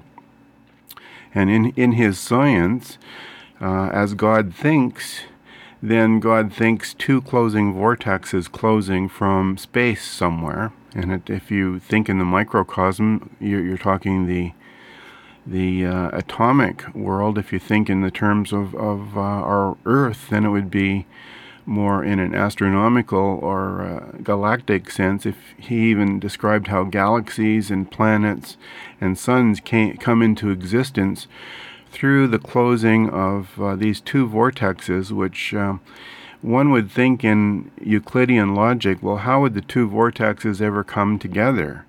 And 1.34 1.50
in, 1.50 1.72
in 1.76 1.94
his 1.94 2.20
science, 2.20 3.00
uh, 3.60 3.90
as 3.92 4.14
God 4.14 4.54
thinks, 4.54 5.22
then 5.82 6.20
God 6.20 6.54
thinks 6.54 6.94
two 6.94 7.22
closing 7.22 7.74
vortexes 7.74 8.52
closing 8.52 9.10
from 9.10 9.58
space 9.58 10.04
somewhere. 10.04 10.72
And 10.94 11.12
it, 11.12 11.30
if 11.30 11.52
you 11.52 11.80
think 11.80 12.10
in 12.10 12.20
the 12.20 12.26
microcosm, 12.26 13.36
you're, 13.40 13.64
you're 13.64 13.78
talking 13.78 14.28
the 14.28 14.54
the 15.44 15.84
uh, 15.88 16.10
atomic 16.14 16.94
world. 16.94 17.38
If 17.38 17.52
you 17.52 17.58
think 17.58 17.90
in 17.90 18.02
the 18.02 18.12
terms 18.12 18.54
of, 18.54 18.76
of 18.76 19.18
uh, 19.18 19.22
our 19.22 19.76
Earth, 19.86 20.28
then 20.30 20.46
it 20.46 20.50
would 20.50 20.70
be 20.70 21.08
more 21.66 22.04
in 22.04 22.20
an 22.20 22.36
astronomical 22.36 23.40
or 23.42 23.82
uh, 23.82 24.18
galactic 24.24 24.90
sense, 24.92 25.26
if 25.26 25.38
he 25.58 25.90
even 25.90 26.20
described 26.20 26.68
how 26.68 26.84
galaxies 26.84 27.72
and 27.72 27.92
planets 27.92 28.58
and 29.00 29.18
suns 29.18 29.60
came, 29.60 29.98
come 29.98 30.22
into 30.22 30.50
existence 30.50 31.28
through 31.92 32.28
the 32.28 32.40
closing 32.40 33.10
of 33.10 33.60
uh, 33.60 33.76
these 33.76 34.02
two 34.02 34.28
vortexes, 34.28 35.12
which 35.12 35.54
uh, 35.54 35.76
one 36.42 36.72
would 36.72 36.90
think 36.90 37.24
in 37.24 37.72
Euclidean 37.82 38.56
logic, 38.56 39.00
well, 39.02 39.18
how 39.18 39.42
would 39.42 39.54
the 39.54 39.62
two 39.62 39.90
vortexes 39.90 40.62
ever 40.62 40.84
come 40.84 41.20
together? 41.20 41.86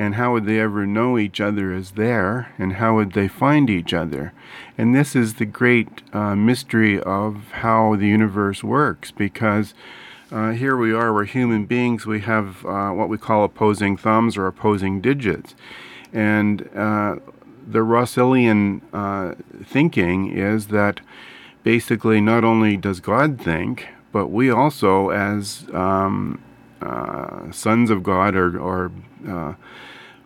and 0.00 0.14
how 0.14 0.32
would 0.32 0.46
they 0.46 0.58
ever 0.58 0.86
know 0.86 1.18
each 1.18 1.42
other 1.42 1.74
is 1.74 1.90
there, 1.90 2.54
and 2.58 2.74
how 2.74 2.94
would 2.94 3.12
they 3.12 3.28
find 3.28 3.68
each 3.68 3.92
other? 3.92 4.32
And 4.78 4.94
this 4.94 5.14
is 5.14 5.34
the 5.34 5.44
great 5.44 6.00
uh, 6.14 6.34
mystery 6.34 6.98
of 6.98 7.50
how 7.52 7.96
the 7.96 8.06
universe 8.06 8.64
works, 8.64 9.10
because 9.10 9.74
uh, 10.32 10.52
here 10.52 10.74
we 10.74 10.94
are, 10.94 11.12
we're 11.12 11.24
human 11.24 11.66
beings, 11.66 12.06
we 12.06 12.20
have 12.20 12.64
uh, 12.64 12.92
what 12.92 13.10
we 13.10 13.18
call 13.18 13.44
opposing 13.44 13.98
thumbs 13.98 14.38
or 14.38 14.46
opposing 14.46 15.02
digits. 15.02 15.54
And 16.14 16.62
uh, 16.74 17.16
the 17.66 17.80
Russellian 17.80 18.80
uh, 18.94 19.34
thinking 19.62 20.30
is 20.30 20.68
that 20.68 21.00
basically 21.62 22.20
not 22.20 22.44
only 22.44 22.76
does 22.76 23.00
God 23.00 23.40
think, 23.40 23.88
but 24.12 24.28
we 24.28 24.50
also, 24.50 25.10
as 25.10 25.66
um, 25.72 26.42
uh, 26.82 27.50
sons 27.52 27.90
of 27.90 28.02
God 28.02 28.34
or, 28.34 28.58
or 28.58 28.90
uh, 29.28 29.54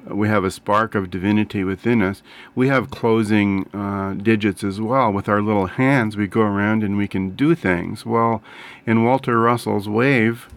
we 0.07 0.29
have 0.29 0.45
a 0.45 0.51
spark 0.51 0.95
of 0.95 1.11
divinity 1.11 1.65
within 1.65 2.03
us. 2.03 2.23
We 2.55 2.69
have 2.69 2.91
closing 2.91 3.69
uh, 3.75 4.15
digits 4.15 4.63
as 4.63 4.81
well. 4.81 5.11
With 5.11 5.29
our 5.29 5.43
little 5.43 5.67
hands, 5.67 6.17
we 6.17 6.27
go 6.27 6.43
around 6.43 6.83
and 6.83 6.97
we 6.97 7.09
can 7.09 7.31
do 7.31 7.55
things. 7.55 8.05
Well, 8.05 8.43
in 8.87 9.05
Walter 9.05 9.39
Russell's 9.41 9.89
wave, 9.89 10.49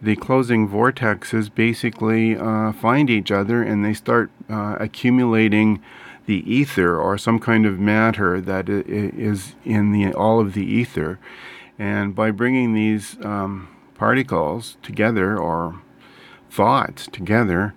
the 0.00 0.16
closing 0.16 0.68
vortexes 0.68 1.54
basically 1.54 2.36
uh, 2.36 2.72
find 2.72 3.08
each 3.08 3.30
other 3.30 3.62
and 3.62 3.84
they 3.84 3.94
start 3.94 4.30
uh, 4.50 4.76
accumulating 4.80 5.82
the 6.26 6.42
ether 6.50 6.96
or 6.98 7.18
some 7.18 7.38
kind 7.38 7.66
of 7.66 7.78
matter 7.78 8.40
that 8.40 8.68
is 8.68 9.54
in 9.64 9.92
the 9.92 10.12
all 10.12 10.40
of 10.40 10.54
the 10.54 10.64
ether. 10.64 11.18
And 11.78 12.14
by 12.14 12.30
bringing 12.30 12.72
these 12.72 13.16
um, 13.24 13.68
particles 13.94 14.76
together 14.82 15.36
or 15.36 15.80
thoughts 16.50 17.06
together, 17.06 17.74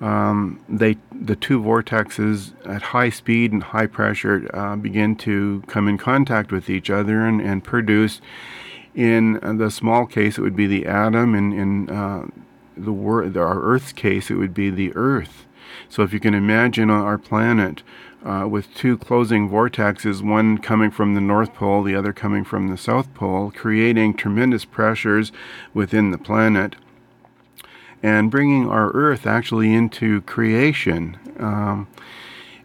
um, 0.00 0.60
they 0.68 0.96
the 1.12 1.36
two 1.36 1.60
vortexes 1.60 2.54
at 2.66 2.82
high 2.82 3.10
speed 3.10 3.52
and 3.52 3.62
high 3.62 3.86
pressure 3.86 4.48
uh, 4.54 4.76
begin 4.76 5.14
to 5.16 5.62
come 5.66 5.88
in 5.88 5.98
contact 5.98 6.52
with 6.52 6.70
each 6.70 6.88
other 6.88 7.26
and, 7.26 7.40
and 7.40 7.62
produce. 7.62 8.20
In 8.94 9.34
the 9.58 9.70
small 9.70 10.06
case, 10.06 10.38
it 10.38 10.40
would 10.40 10.56
be 10.56 10.66
the 10.66 10.86
atom. 10.86 11.34
In, 11.34 11.52
in 11.52 11.90
uh, 11.90 12.26
the 12.76 12.92
wor- 12.92 13.24
our 13.38 13.60
Earth's 13.62 13.92
case, 13.92 14.30
it 14.30 14.34
would 14.34 14.54
be 14.54 14.70
the 14.70 14.92
Earth. 14.96 15.46
So 15.90 16.04
if 16.04 16.12
you 16.12 16.20
can 16.20 16.34
imagine 16.34 16.88
our 16.88 17.18
planet 17.18 17.82
uh, 18.24 18.46
with 18.48 18.72
two 18.74 18.96
closing 18.96 19.50
vortexes, 19.50 20.22
one 20.22 20.58
coming 20.58 20.90
from 20.92 21.14
the 21.14 21.20
North 21.20 21.52
Pole, 21.52 21.82
the 21.82 21.96
other 21.96 22.12
coming 22.12 22.44
from 22.44 22.68
the 22.68 22.78
South 22.78 23.12
Pole, 23.12 23.52
creating 23.54 24.14
tremendous 24.14 24.64
pressures 24.64 25.32
within 25.74 26.12
the 26.12 26.18
planet 26.18 26.76
and 28.02 28.30
bringing 28.30 28.68
our 28.68 28.92
earth 28.92 29.26
actually 29.26 29.74
into 29.74 30.22
creation. 30.22 31.18
Um, 31.38 31.88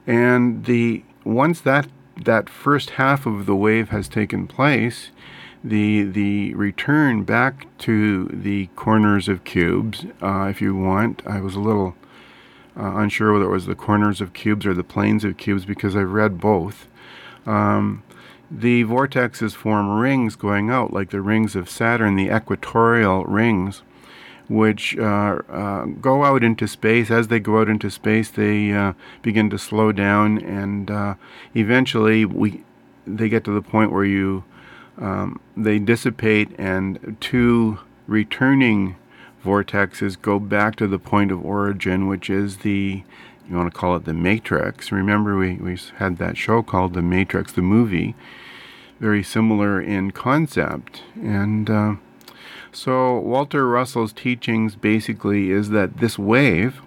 and 0.05 0.65
the 0.65 1.03
once 1.24 1.60
that 1.62 1.88
that 2.24 2.48
first 2.48 2.91
half 2.91 3.25
of 3.25 3.46
the 3.46 3.55
wave 3.55 3.89
has 3.89 4.08
taken 4.08 4.48
place, 4.48 5.10
the 5.63 6.03
the 6.03 6.53
return 6.53 7.24
back 7.24 7.65
to 7.79 8.27
the 8.27 8.67
corners 8.75 9.27
of 9.27 9.44
cubes, 9.44 10.05
uh, 10.22 10.48
if 10.50 10.62
you 10.62 10.75
want. 10.75 11.25
I 11.25 11.41
was 11.41 11.55
a 11.55 11.60
little 11.60 11.96
uh, 12.77 12.98
unsure 12.98 13.34
whether 13.34 13.46
it 13.46 13.51
was 13.51 13.65
the 13.65 13.75
corners 13.75 14.22
of 14.22 14.34
cubes 14.34 14.65
or 14.65 14.74
the 14.74 14.84
planes 14.84 15.24
of 15.24 15.38
cubes 15.38 15.65
because 15.65 15.96
I've 15.96 16.12
read 16.12 16.39
both. 16.39 16.88
Um, 17.46 18.03
the 18.50 18.84
vortexes 18.84 19.53
form 19.53 19.89
rings 20.00 20.36
going 20.36 20.70
out, 20.70 20.94
like 20.94 21.10
the 21.10 21.22
rings 21.22 21.55
of 21.55 21.70
Saturn, 21.70 22.15
the 22.15 22.36
equatorial 22.36 23.24
rings 23.25 23.82
which 24.48 24.98
uh, 24.98 25.39
uh, 25.50 25.86
go 25.86 26.24
out 26.24 26.44
into 26.44 26.67
space. 26.67 27.10
As 27.10 27.27
they 27.27 27.39
go 27.39 27.60
out 27.60 27.70
into 27.70 27.89
space, 27.89 28.29
they 28.29 28.72
uh, 28.72 28.94
begin 29.22 29.50
to 29.50 29.58
slow 29.58 29.91
down, 29.91 30.38
and 30.39 30.91
uh, 30.91 31.15
eventually 31.55 32.25
we 32.25 32.63
they 33.08 33.29
get 33.29 33.44
to 33.46 33.51
the 33.51 33.62
point 33.62 33.91
where 33.91 34.05
you 34.05 34.44
um, 34.98 35.39
they 35.58 35.79
dissipate, 35.79 36.50
and 36.58 37.17
two 37.20 37.79
returning 38.08 38.96
vortexes 39.45 40.21
go 40.21 40.39
back 40.39 40.75
to 40.77 40.87
the 40.87 40.99
point 40.99 41.31
of 41.31 41.45
origin, 41.45 42.07
which 42.07 42.29
is 42.29 42.57
the 42.57 43.03
you 43.47 43.55
want 43.55 43.71
to 43.71 43.79
call 43.79 43.95
it 43.95 44.05
the 44.05 44.13
matrix. 44.13 44.91
Remember, 44.91 45.37
we, 45.37 45.53
we 45.55 45.77
had 45.97 46.17
that 46.17 46.35
show 46.35 46.63
called 46.63 46.95
The 46.95 47.03
Matrix, 47.03 47.51
the 47.51 47.61
movie, 47.61 48.15
very 48.99 49.21
similar 49.21 49.79
in 49.79 50.09
concept, 50.09 51.03
and 51.21 51.69
uh, 51.69 51.95
so, 52.75 53.19
Walter 53.19 53.69
Russell's 53.69 54.11
teachings 54.11 54.75
basically 54.75 55.49
is 55.49 55.69
that 55.69 55.99
this 55.99 56.19
wave 56.19 56.81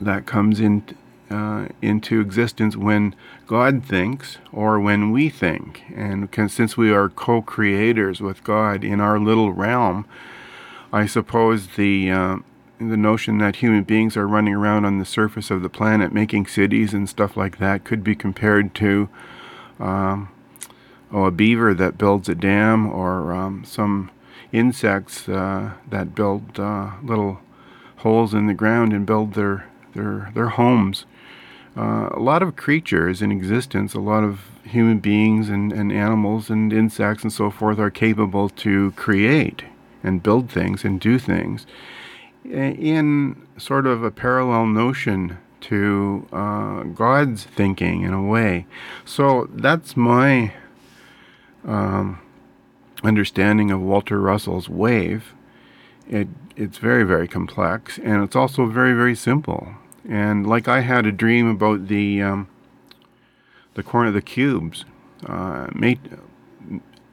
that 0.00 0.26
comes 0.26 0.58
in, 0.58 0.82
uh, 1.30 1.68
into 1.80 2.20
existence 2.20 2.76
when 2.76 3.14
God 3.46 3.84
thinks 3.84 4.38
or 4.50 4.80
when 4.80 5.12
we 5.12 5.28
think, 5.28 5.84
and 5.94 6.28
since 6.50 6.76
we 6.76 6.92
are 6.92 7.08
co 7.08 7.42
creators 7.42 8.20
with 8.20 8.42
God 8.42 8.82
in 8.82 9.00
our 9.00 9.20
little 9.20 9.52
realm, 9.52 10.04
I 10.92 11.06
suppose 11.06 11.68
the 11.76 12.10
uh, 12.10 12.36
the 12.78 12.96
notion 12.96 13.38
that 13.38 13.56
human 13.56 13.84
beings 13.84 14.16
are 14.16 14.28
running 14.28 14.54
around 14.54 14.84
on 14.84 14.98
the 14.98 15.04
surface 15.04 15.50
of 15.50 15.62
the 15.62 15.70
planet 15.70 16.12
making 16.12 16.46
cities 16.46 16.92
and 16.92 17.08
stuff 17.08 17.36
like 17.36 17.58
that 17.58 17.84
could 17.84 18.04
be 18.04 18.14
compared 18.14 18.74
to 18.76 19.08
um, 19.80 20.28
oh, 21.10 21.24
a 21.24 21.30
beaver 21.30 21.72
that 21.72 21.96
builds 21.96 22.28
a 22.28 22.34
dam 22.34 22.86
or 22.86 23.32
um, 23.32 23.64
some 23.64 24.10
insects 24.52 25.28
uh, 25.28 25.72
that 25.88 26.14
build 26.14 26.60
uh, 26.60 26.90
little 27.02 27.40
holes 27.98 28.34
in 28.34 28.46
the 28.46 28.54
ground 28.54 28.92
and 28.92 29.06
build 29.06 29.32
their 29.34 29.66
their 29.94 30.30
their 30.34 30.50
homes. 30.50 31.06
Uh, 31.74 32.10
a 32.12 32.20
lot 32.20 32.42
of 32.42 32.54
creatures 32.54 33.22
in 33.22 33.32
existence, 33.32 33.94
a 33.94 34.00
lot 34.00 34.22
of 34.22 34.40
human 34.62 34.98
beings 34.98 35.48
and, 35.48 35.72
and 35.72 35.90
animals 35.90 36.50
and 36.50 36.70
insects 36.70 37.22
and 37.22 37.32
so 37.32 37.50
forth 37.50 37.78
are 37.78 37.90
capable 37.90 38.50
to 38.50 38.90
create 38.92 39.64
and 40.02 40.22
build 40.22 40.50
things 40.50 40.84
and 40.84 41.00
do 41.00 41.18
things 41.18 41.66
in 42.44 43.46
sort 43.56 43.86
of 43.86 44.02
a 44.02 44.10
parallel 44.10 44.66
notion 44.66 45.38
to 45.60 46.26
uh, 46.32 46.82
God's 46.82 47.44
thinking 47.44 48.02
in 48.02 48.12
a 48.12 48.22
way. 48.22 48.66
So 49.04 49.48
that's 49.52 49.96
my 49.96 50.52
um, 51.64 52.20
understanding 53.04 53.70
of 53.70 53.80
Walter 53.80 54.20
Russell's 54.20 54.68
wave. 54.68 55.34
It 56.08 56.28
it's 56.54 56.78
very 56.78 57.04
very 57.04 57.28
complex 57.28 57.98
and 57.98 58.22
it's 58.22 58.36
also 58.36 58.66
very 58.66 58.92
very 58.92 59.14
simple. 59.14 59.74
And 60.08 60.46
like 60.46 60.66
I 60.66 60.80
had 60.80 61.06
a 61.06 61.12
dream 61.12 61.48
about 61.48 61.86
the 61.86 62.22
um, 62.22 62.48
the 63.74 63.82
corner 63.82 64.08
of 64.08 64.14
the 64.14 64.22
cubes, 64.22 64.84
uh, 65.26 65.68
made 65.74 66.18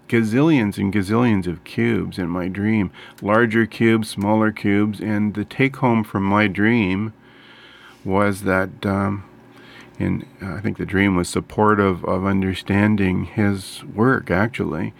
gazillions 0.10 0.78
and 0.78 0.94
gazillions 0.94 1.48
of 1.48 1.63
cubes 1.63 2.18
in 2.18 2.28
my 2.28 2.50
dream, 2.50 2.92
larger 3.22 3.66
cubes, 3.66 4.10
smaller 4.10 4.51
cubes, 4.51 5.00
and 5.00 5.36
the 5.36 5.46
take 5.46 5.78
home 5.78 6.04
from 6.04 6.24
my 6.24 6.48
dream 6.48 7.13
was 8.04 8.42
that. 8.44 8.86
Um, 8.86 9.24
and 10.00 10.25
I 10.42 10.62
think 10.62 10.78
the 10.78 10.86
dream 10.86 11.18
was 11.18 11.28
supportive 11.28 12.06
of 12.06 12.25
understanding 12.25 13.25
his 13.25 13.84
work 13.84 14.32
actually, 14.32 14.94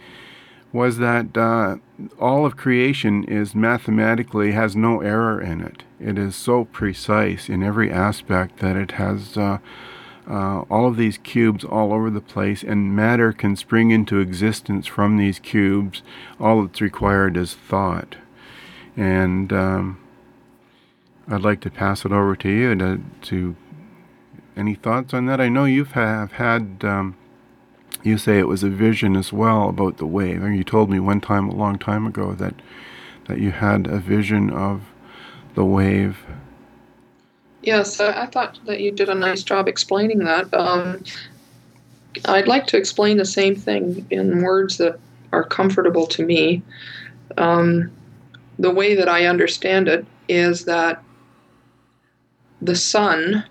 was 0.72 0.98
that 0.98 1.36
uh, 1.36 1.76
all 2.18 2.44
of 2.46 2.56
creation 2.56 3.24
is 3.24 3.54
mathematically 3.54 4.52
has 4.52 4.76
no 4.76 5.00
error 5.00 5.40
in 5.40 5.62
it. 5.62 5.84
It 5.98 6.18
is 6.18 6.36
so 6.36 6.66
precise 6.66 7.48
in 7.48 7.62
every 7.62 7.90
aspect 7.90 8.58
that 8.58 8.76
it 8.76 8.92
has 8.92 9.36
uh, 9.36 9.58
uh, 10.28 10.60
all 10.70 10.86
of 10.86 10.96
these 10.96 11.18
cubes 11.18 11.64
all 11.64 11.92
over 11.92 12.10
the 12.10 12.20
place, 12.20 12.62
and 12.62 12.94
matter 12.94 13.32
can 13.32 13.56
spring 13.56 13.90
into 13.90 14.18
existence 14.18 14.86
from 14.86 15.16
these 15.16 15.38
cubes. 15.38 16.02
All 16.38 16.62
that's 16.62 16.80
required 16.80 17.36
is 17.36 17.54
thought. 17.54 18.16
And 18.96 19.52
um, 19.52 20.00
I'd 21.28 21.42
like 21.42 21.60
to 21.62 21.70
pass 21.70 22.04
it 22.04 22.12
over 22.12 22.36
to 22.36 22.48
you 22.48 22.74
to, 22.76 23.00
to 23.22 23.56
any 24.56 24.74
thoughts 24.74 25.14
on 25.14 25.26
that? 25.26 25.40
I 25.40 25.48
know 25.48 25.64
you've 25.64 25.92
have 25.92 26.32
had. 26.32 26.78
Um, 26.82 27.16
you 28.02 28.16
say 28.16 28.38
it 28.38 28.48
was 28.48 28.62
a 28.62 28.70
vision 28.70 29.16
as 29.16 29.32
well 29.32 29.68
about 29.68 29.98
the 29.98 30.06
wave. 30.06 30.42
And 30.42 30.56
you 30.56 30.64
told 30.64 30.90
me 30.90 30.98
one 30.98 31.20
time, 31.20 31.48
a 31.48 31.54
long 31.54 31.78
time 31.78 32.06
ago, 32.06 32.32
that 32.34 32.54
that 33.26 33.38
you 33.38 33.52
had 33.52 33.86
a 33.86 33.98
vision 33.98 34.50
of 34.50 34.82
the 35.54 35.64
wave. 35.64 36.24
Yes, 37.62 38.00
I 38.00 38.26
thought 38.26 38.58
that 38.66 38.80
you 38.80 38.90
did 38.90 39.08
a 39.08 39.14
nice 39.14 39.42
job 39.42 39.68
explaining 39.68 40.20
that. 40.20 40.52
Um, 40.54 41.04
I'd 42.24 42.48
like 42.48 42.66
to 42.68 42.76
explain 42.76 43.18
the 43.18 43.24
same 43.24 43.54
thing 43.54 44.06
in 44.10 44.42
words 44.42 44.78
that 44.78 44.98
are 45.32 45.44
comfortable 45.44 46.06
to 46.06 46.24
me. 46.24 46.62
Um, 47.36 47.90
the 48.58 48.70
way 48.70 48.94
that 48.94 49.08
I 49.08 49.26
understand 49.26 49.88
it 49.88 50.06
is 50.28 50.64
that 50.64 51.02
the 52.62 52.76
sun 52.76 53.44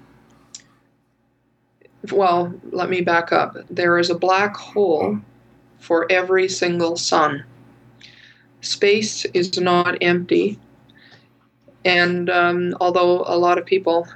well, 2.12 2.54
let 2.72 2.89
me 2.89 3.02
back 3.02 3.32
up. 3.32 3.56
There 3.69 3.98
is 3.98 4.10
a 4.10 4.17
black 4.17 4.56
hole 4.56 5.19
for 5.80 6.10
every 6.12 6.48
single 6.48 6.95
sun. 6.98 7.43
Space 8.62 9.26
is 9.26 9.60
not 9.60 9.98
empty. 10.02 10.60
And 11.86 12.30
um, 12.30 12.76
although 12.82 13.24
a 13.26 13.38
lot 13.38 13.58
of 13.58 13.65
people, 13.65 14.08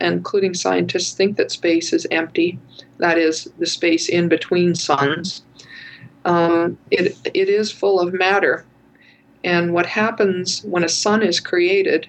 including 0.00 0.54
scientists, 0.54 1.14
think 1.14 1.36
that 1.36 1.52
space 1.52 1.92
is 1.92 2.06
empty, 2.10 2.58
that 2.98 3.18
is, 3.18 3.44
the 3.58 3.66
space 3.66 4.08
in 4.08 4.28
between 4.28 4.74
suns, 4.74 5.42
um, 6.24 6.78
it, 6.90 7.16
it 7.34 7.48
is 7.48 7.70
full 7.70 8.00
of 8.00 8.12
matter. 8.12 8.64
And 9.44 9.72
what 9.72 9.86
happens 9.86 10.62
when 10.62 10.84
a 10.84 10.88
sun 10.88 11.22
is 11.22 11.40
created 11.40 12.08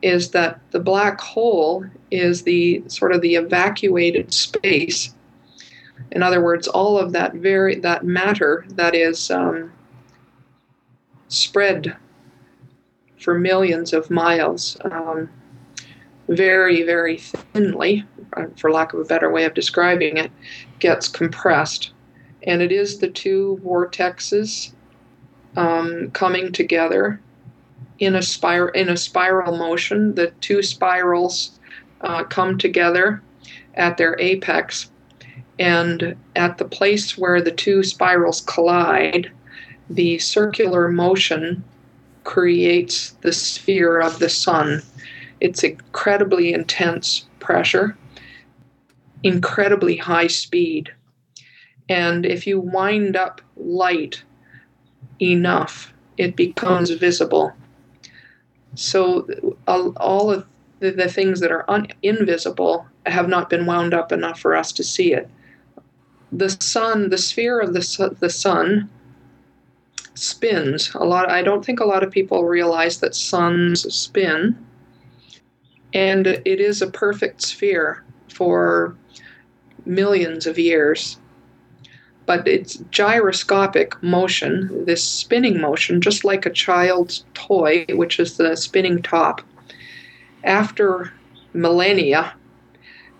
is 0.00 0.30
that 0.30 0.60
the 0.72 0.80
black 0.80 1.20
hole 1.20 1.84
is 2.10 2.42
the 2.42 2.82
sort 2.88 3.12
of 3.12 3.20
the 3.20 3.36
evacuated 3.36 4.34
space. 4.34 5.14
In 6.10 6.22
other 6.22 6.42
words, 6.42 6.66
all 6.66 6.98
of 6.98 7.12
that 7.12 7.34
very 7.34 7.76
that 7.80 8.04
matter 8.04 8.64
that 8.70 8.94
is 8.94 9.30
um, 9.30 9.72
spread 11.28 11.96
for 13.22 13.38
millions 13.38 13.92
of 13.92 14.10
miles, 14.10 14.76
um, 14.84 15.30
very 16.28 16.82
very 16.82 17.18
thinly, 17.18 18.04
uh, 18.36 18.46
for 18.56 18.70
lack 18.70 18.92
of 18.92 19.00
a 19.00 19.04
better 19.04 19.30
way 19.30 19.44
of 19.44 19.54
describing 19.54 20.16
it, 20.16 20.30
gets 20.78 21.08
compressed, 21.08 21.92
and 22.42 22.60
it 22.62 22.72
is 22.72 22.98
the 22.98 23.08
two 23.08 23.60
vortexes 23.64 24.72
um, 25.56 26.10
coming 26.12 26.52
together 26.52 27.20
in 27.98 28.16
a 28.16 28.22
spiral 28.22 28.72
in 28.74 28.88
a 28.88 28.96
spiral 28.96 29.56
motion. 29.56 30.14
The 30.14 30.32
two 30.40 30.62
spirals 30.62 31.58
uh, 32.00 32.24
come 32.24 32.58
together 32.58 33.22
at 33.74 33.96
their 33.96 34.18
apex, 34.18 34.90
and 35.58 36.16
at 36.34 36.58
the 36.58 36.64
place 36.64 37.16
where 37.16 37.40
the 37.40 37.52
two 37.52 37.82
spirals 37.82 38.40
collide, 38.42 39.30
the 39.88 40.18
circular 40.18 40.88
motion 40.88 41.64
creates 42.24 43.10
the 43.22 43.32
sphere 43.32 44.00
of 44.00 44.18
the 44.18 44.28
sun. 44.28 44.82
It's 45.40 45.64
incredibly 45.64 46.52
intense 46.52 47.26
pressure, 47.40 47.96
incredibly 49.22 49.96
high 49.96 50.28
speed. 50.28 50.92
And 51.88 52.24
if 52.24 52.46
you 52.46 52.60
wind 52.60 53.16
up 53.16 53.40
light 53.56 54.22
enough, 55.20 55.92
it 56.16 56.36
becomes 56.36 56.90
visible. 56.90 57.52
So 58.74 59.26
all 59.66 60.30
of 60.30 60.46
the, 60.80 61.08
things 61.08 61.40
that 61.40 61.52
are 61.52 61.68
un, 61.68 61.88
invisible 62.02 62.86
have 63.06 63.28
not 63.28 63.50
been 63.50 63.66
wound 63.66 63.94
up 63.94 64.12
enough 64.12 64.40
for 64.40 64.54
us 64.54 64.72
to 64.72 64.84
see 64.84 65.12
it. 65.12 65.28
The 66.30 66.48
sun, 66.48 67.10
the 67.10 67.18
sphere 67.18 67.60
of 67.60 67.74
the, 67.74 68.16
the 68.20 68.30
sun, 68.30 68.90
spins 70.14 70.92
a 70.94 71.04
lot. 71.04 71.30
I 71.30 71.42
don't 71.42 71.64
think 71.64 71.80
a 71.80 71.84
lot 71.84 72.02
of 72.02 72.10
people 72.10 72.44
realize 72.44 72.98
that 73.00 73.14
suns 73.14 73.92
spin, 73.94 74.56
and 75.94 76.26
it 76.26 76.60
is 76.60 76.82
a 76.82 76.90
perfect 76.90 77.42
sphere 77.42 78.04
for 78.28 78.96
millions 79.84 80.46
of 80.46 80.58
years 80.58 81.18
but 82.26 82.46
it's 82.46 82.76
gyroscopic 82.90 84.00
motion, 84.02 84.84
this 84.84 85.02
spinning 85.02 85.60
motion, 85.60 86.00
just 86.00 86.24
like 86.24 86.46
a 86.46 86.50
child's 86.50 87.24
toy, 87.34 87.84
which 87.90 88.18
is 88.18 88.36
the 88.36 88.56
spinning 88.56 89.02
top. 89.02 89.42
After 90.44 91.12
millennia, 91.52 92.34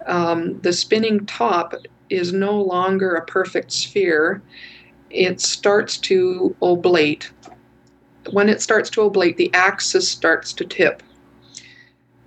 um, 0.07 0.61
the 0.61 0.73
spinning 0.73 1.27
top 1.27 1.75
is 2.11 2.33
no 2.33 2.61
longer 2.61 3.15
a 3.15 3.25
perfect 3.25 3.73
sphere. 3.73 4.43
It 5.13 5.41
starts 5.41 5.99
to 5.99 6.57
oblate. 6.63 7.31
When 8.31 8.49
it 8.49 8.63
starts 8.63 8.89
to 8.91 9.03
oblate, 9.03 9.37
the 9.37 9.53
axis 9.53 10.09
starts 10.09 10.53
to 10.55 10.65
tip. 10.65 11.03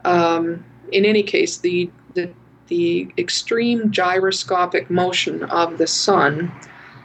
Um, 0.04 0.64
in 0.92 1.04
any 1.04 1.24
case, 1.24 1.58
the, 1.58 1.90
the 2.14 2.32
the 2.68 3.14
extreme 3.18 3.92
gyroscopic 3.92 4.90
motion 4.90 5.44
of 5.44 5.78
the 5.78 5.88
sun 5.88 6.52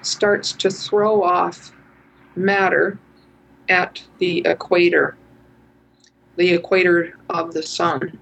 starts 0.03 0.53
to 0.53 0.71
throw 0.71 1.23
off 1.23 1.73
matter 2.35 2.99
at 3.69 4.03
the 4.19 4.43
equator, 4.47 5.17
the 6.37 6.51
equator 6.51 7.19
of 7.29 7.53
the 7.53 7.63
sun. 7.63 8.19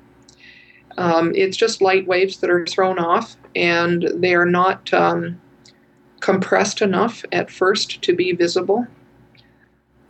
Um, 0.96 1.32
it's 1.34 1.56
just 1.56 1.80
light 1.80 2.06
waves 2.06 2.38
that 2.38 2.50
are 2.50 2.66
thrown 2.66 2.98
off, 2.98 3.36
and 3.54 4.10
they 4.16 4.34
are 4.34 4.46
not 4.46 4.92
um, 4.92 5.40
compressed 6.20 6.82
enough 6.82 7.24
at 7.32 7.50
first 7.50 8.02
to 8.02 8.14
be 8.14 8.32
visible. 8.32 8.86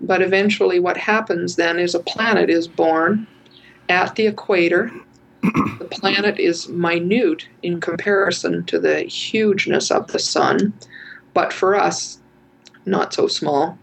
But 0.01 0.23
eventually, 0.23 0.79
what 0.79 0.97
happens 0.97 1.57
then 1.57 1.79
is 1.79 1.95
a 1.95 2.01
planet 2.01 2.51
is 2.51 2.69
born 2.69 3.27
at 3.89 4.15
the 4.15 4.27
equator 4.27 4.93
the 5.43 5.89
planet 5.91 6.39
is 6.41 6.69
minute 6.69 7.47
in 7.63 7.81
comparison 7.81 8.65
to 8.65 8.79
the 8.79 9.03
hugeness 9.03 9.91
of 9.91 10.09
the 10.09 10.19
sun, 10.19 10.73
but 11.33 11.53
for 11.53 11.77
us, 11.77 12.19
not 12.87 13.15
so 13.15 13.29
small. 13.29 13.79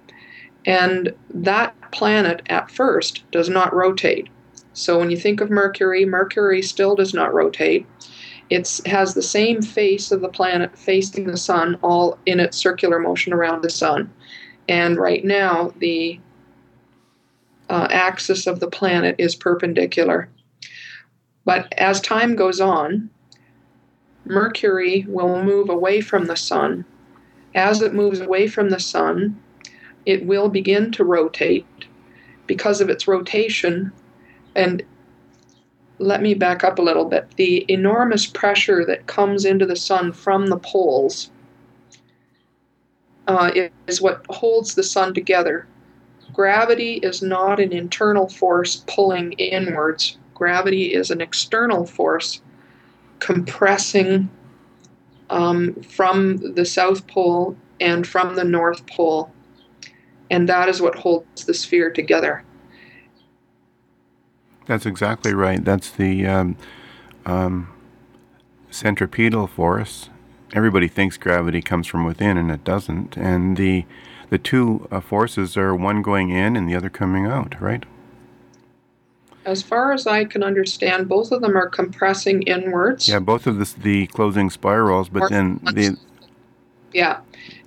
And 0.65 1.13
that 1.33 1.75
planet 1.91 2.41
at 2.47 2.71
first 2.71 3.23
does 3.31 3.49
not 3.49 3.73
rotate. 3.73 4.27
So 4.73 4.99
when 4.99 5.11
you 5.11 5.17
think 5.17 5.39
of 5.39 5.49
Mercury, 5.49 6.05
Mercury 6.05 6.61
still 6.61 6.95
does 6.95 7.13
not 7.13 7.33
rotate. 7.33 7.85
It 8.49 8.81
has 8.85 9.13
the 9.13 9.23
same 9.23 9.61
face 9.61 10.11
of 10.11 10.21
the 10.21 10.29
planet 10.29 10.77
facing 10.77 11.25
the 11.25 11.37
sun, 11.37 11.79
all 11.81 12.17
in 12.25 12.39
its 12.39 12.57
circular 12.57 12.99
motion 12.99 13.33
around 13.33 13.63
the 13.63 13.69
sun. 13.69 14.11
And 14.67 14.97
right 14.97 15.23
now, 15.23 15.73
the 15.79 16.19
uh, 17.69 17.87
axis 17.89 18.45
of 18.45 18.59
the 18.59 18.69
planet 18.69 19.15
is 19.17 19.35
perpendicular. 19.35 20.29
But 21.43 21.73
as 21.77 21.99
time 22.01 22.35
goes 22.35 22.59
on, 22.59 23.09
Mercury 24.25 25.05
will 25.07 25.43
move 25.43 25.69
away 25.69 26.01
from 26.01 26.25
the 26.25 26.35
sun. 26.35 26.85
As 27.53 27.81
it 27.81 27.93
moves 27.93 28.19
away 28.19 28.47
from 28.47 28.69
the 28.69 28.79
sun, 28.79 29.39
it 30.05 30.25
will 30.25 30.49
begin 30.49 30.91
to 30.93 31.03
rotate. 31.03 31.65
Because 32.47 32.81
of 32.81 32.89
its 32.89 33.07
rotation, 33.07 33.91
and 34.55 34.83
let 35.99 36.21
me 36.21 36.33
back 36.33 36.63
up 36.63 36.79
a 36.79 36.81
little 36.81 37.05
bit. 37.05 37.29
The 37.37 37.65
enormous 37.71 38.25
pressure 38.25 38.85
that 38.85 39.07
comes 39.07 39.45
into 39.45 39.65
the 39.65 39.75
sun 39.75 40.11
from 40.11 40.47
the 40.47 40.57
poles 40.57 41.31
uh, 43.27 43.51
is 43.87 44.01
what 44.01 44.25
holds 44.29 44.75
the 44.75 44.83
sun 44.83 45.13
together. 45.13 45.67
Gravity 46.33 46.95
is 46.95 47.21
not 47.21 47.59
an 47.59 47.71
internal 47.71 48.27
force 48.27 48.83
pulling 48.87 49.33
inwards, 49.33 50.17
gravity 50.33 50.93
is 50.93 51.09
an 51.09 51.21
external 51.21 51.85
force 51.85 52.41
compressing 53.19 54.29
um, 55.29 55.73
from 55.81 56.37
the 56.55 56.65
South 56.65 57.07
Pole 57.07 57.57
and 57.79 58.05
from 58.05 58.35
the 58.35 58.43
North 58.43 58.85
Pole. 58.87 59.31
And 60.29 60.49
that 60.49 60.69
is 60.69 60.81
what 60.81 60.95
holds 60.95 61.45
the 61.45 61.53
sphere 61.53 61.89
together. 61.89 62.43
That's 64.65 64.85
exactly 64.85 65.33
right. 65.33 65.63
That's 65.63 65.91
the 65.91 66.25
um, 66.25 66.57
um, 67.25 67.73
centripetal 68.71 69.47
force. 69.47 70.09
Everybody 70.53 70.87
thinks 70.87 71.17
gravity 71.17 71.61
comes 71.61 71.87
from 71.87 72.05
within, 72.05 72.37
and 72.37 72.51
it 72.51 72.63
doesn't. 72.63 73.17
And 73.17 73.57
the 73.57 73.85
the 74.29 74.37
two 74.37 74.87
uh, 74.91 74.99
forces 75.01 75.55
are 75.55 75.75
one 75.75 76.01
going 76.01 76.29
in 76.29 76.55
and 76.55 76.67
the 76.67 76.75
other 76.75 76.89
coming 76.89 77.25
out, 77.25 77.59
right? 77.61 77.85
As 79.45 79.61
far 79.61 79.93
as 79.93 80.07
I 80.07 80.25
can 80.25 80.43
understand, 80.43 81.07
both 81.07 81.31
of 81.31 81.41
them 81.41 81.55
are 81.55 81.69
compressing 81.69 82.41
inwards. 82.43 83.07
Yeah, 83.07 83.19
both 83.19 83.45
of 83.45 83.59
the, 83.59 83.79
the 83.79 84.07
closing 84.07 84.49
spirals, 84.49 85.09
but 85.09 85.29
then 85.29 85.59
the. 85.63 85.97
Yeah. 86.91 87.19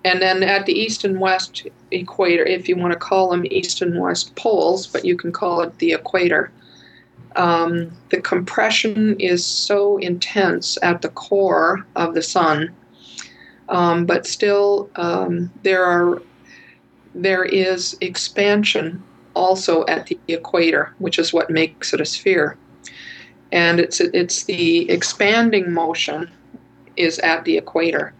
And 0.04 0.20
then 0.20 0.42
at 0.42 0.66
the 0.66 0.72
east 0.72 1.04
and 1.04 1.20
west 1.20 1.66
equator, 1.90 2.44
if 2.44 2.68
you 2.68 2.76
want 2.76 2.92
to 2.92 2.98
call 2.98 3.30
them 3.30 3.44
east 3.50 3.82
and 3.82 4.00
west 4.00 4.34
poles, 4.34 4.87
but 4.87 5.04
you 5.04 5.16
can 5.16 5.30
call 5.30 5.61
it 5.61 5.78
the 5.78 5.92
equator, 5.92 6.50
um, 7.38 7.92
the 8.11 8.20
compression 8.20 9.18
is 9.20 9.46
so 9.46 9.96
intense 9.98 10.77
at 10.83 11.01
the 11.01 11.09
core 11.09 11.87
of 11.94 12.14
the 12.14 12.22
sun. 12.22 12.74
Um, 13.68 14.07
but 14.07 14.27
still, 14.27 14.90
um, 14.96 15.51
there 15.62 15.85
are 15.85 16.20
there 17.14 17.44
is 17.44 17.96
expansion 18.01 19.03
also 19.35 19.87
at 19.87 20.07
the 20.07 20.18
equator, 20.29 20.94
which 20.98 21.18
is 21.18 21.33
what 21.33 21.48
makes 21.48 21.94
it 21.94 22.01
a 22.01 22.05
sphere. 22.05 22.57
And 23.53 23.79
it's 23.79 24.01
it's 24.01 24.44
the 24.44 24.90
expanding 24.90 25.72
motion 25.72 26.31
is 26.96 27.18
at 27.20 27.44
the 27.44 27.57
equator. 27.57 28.14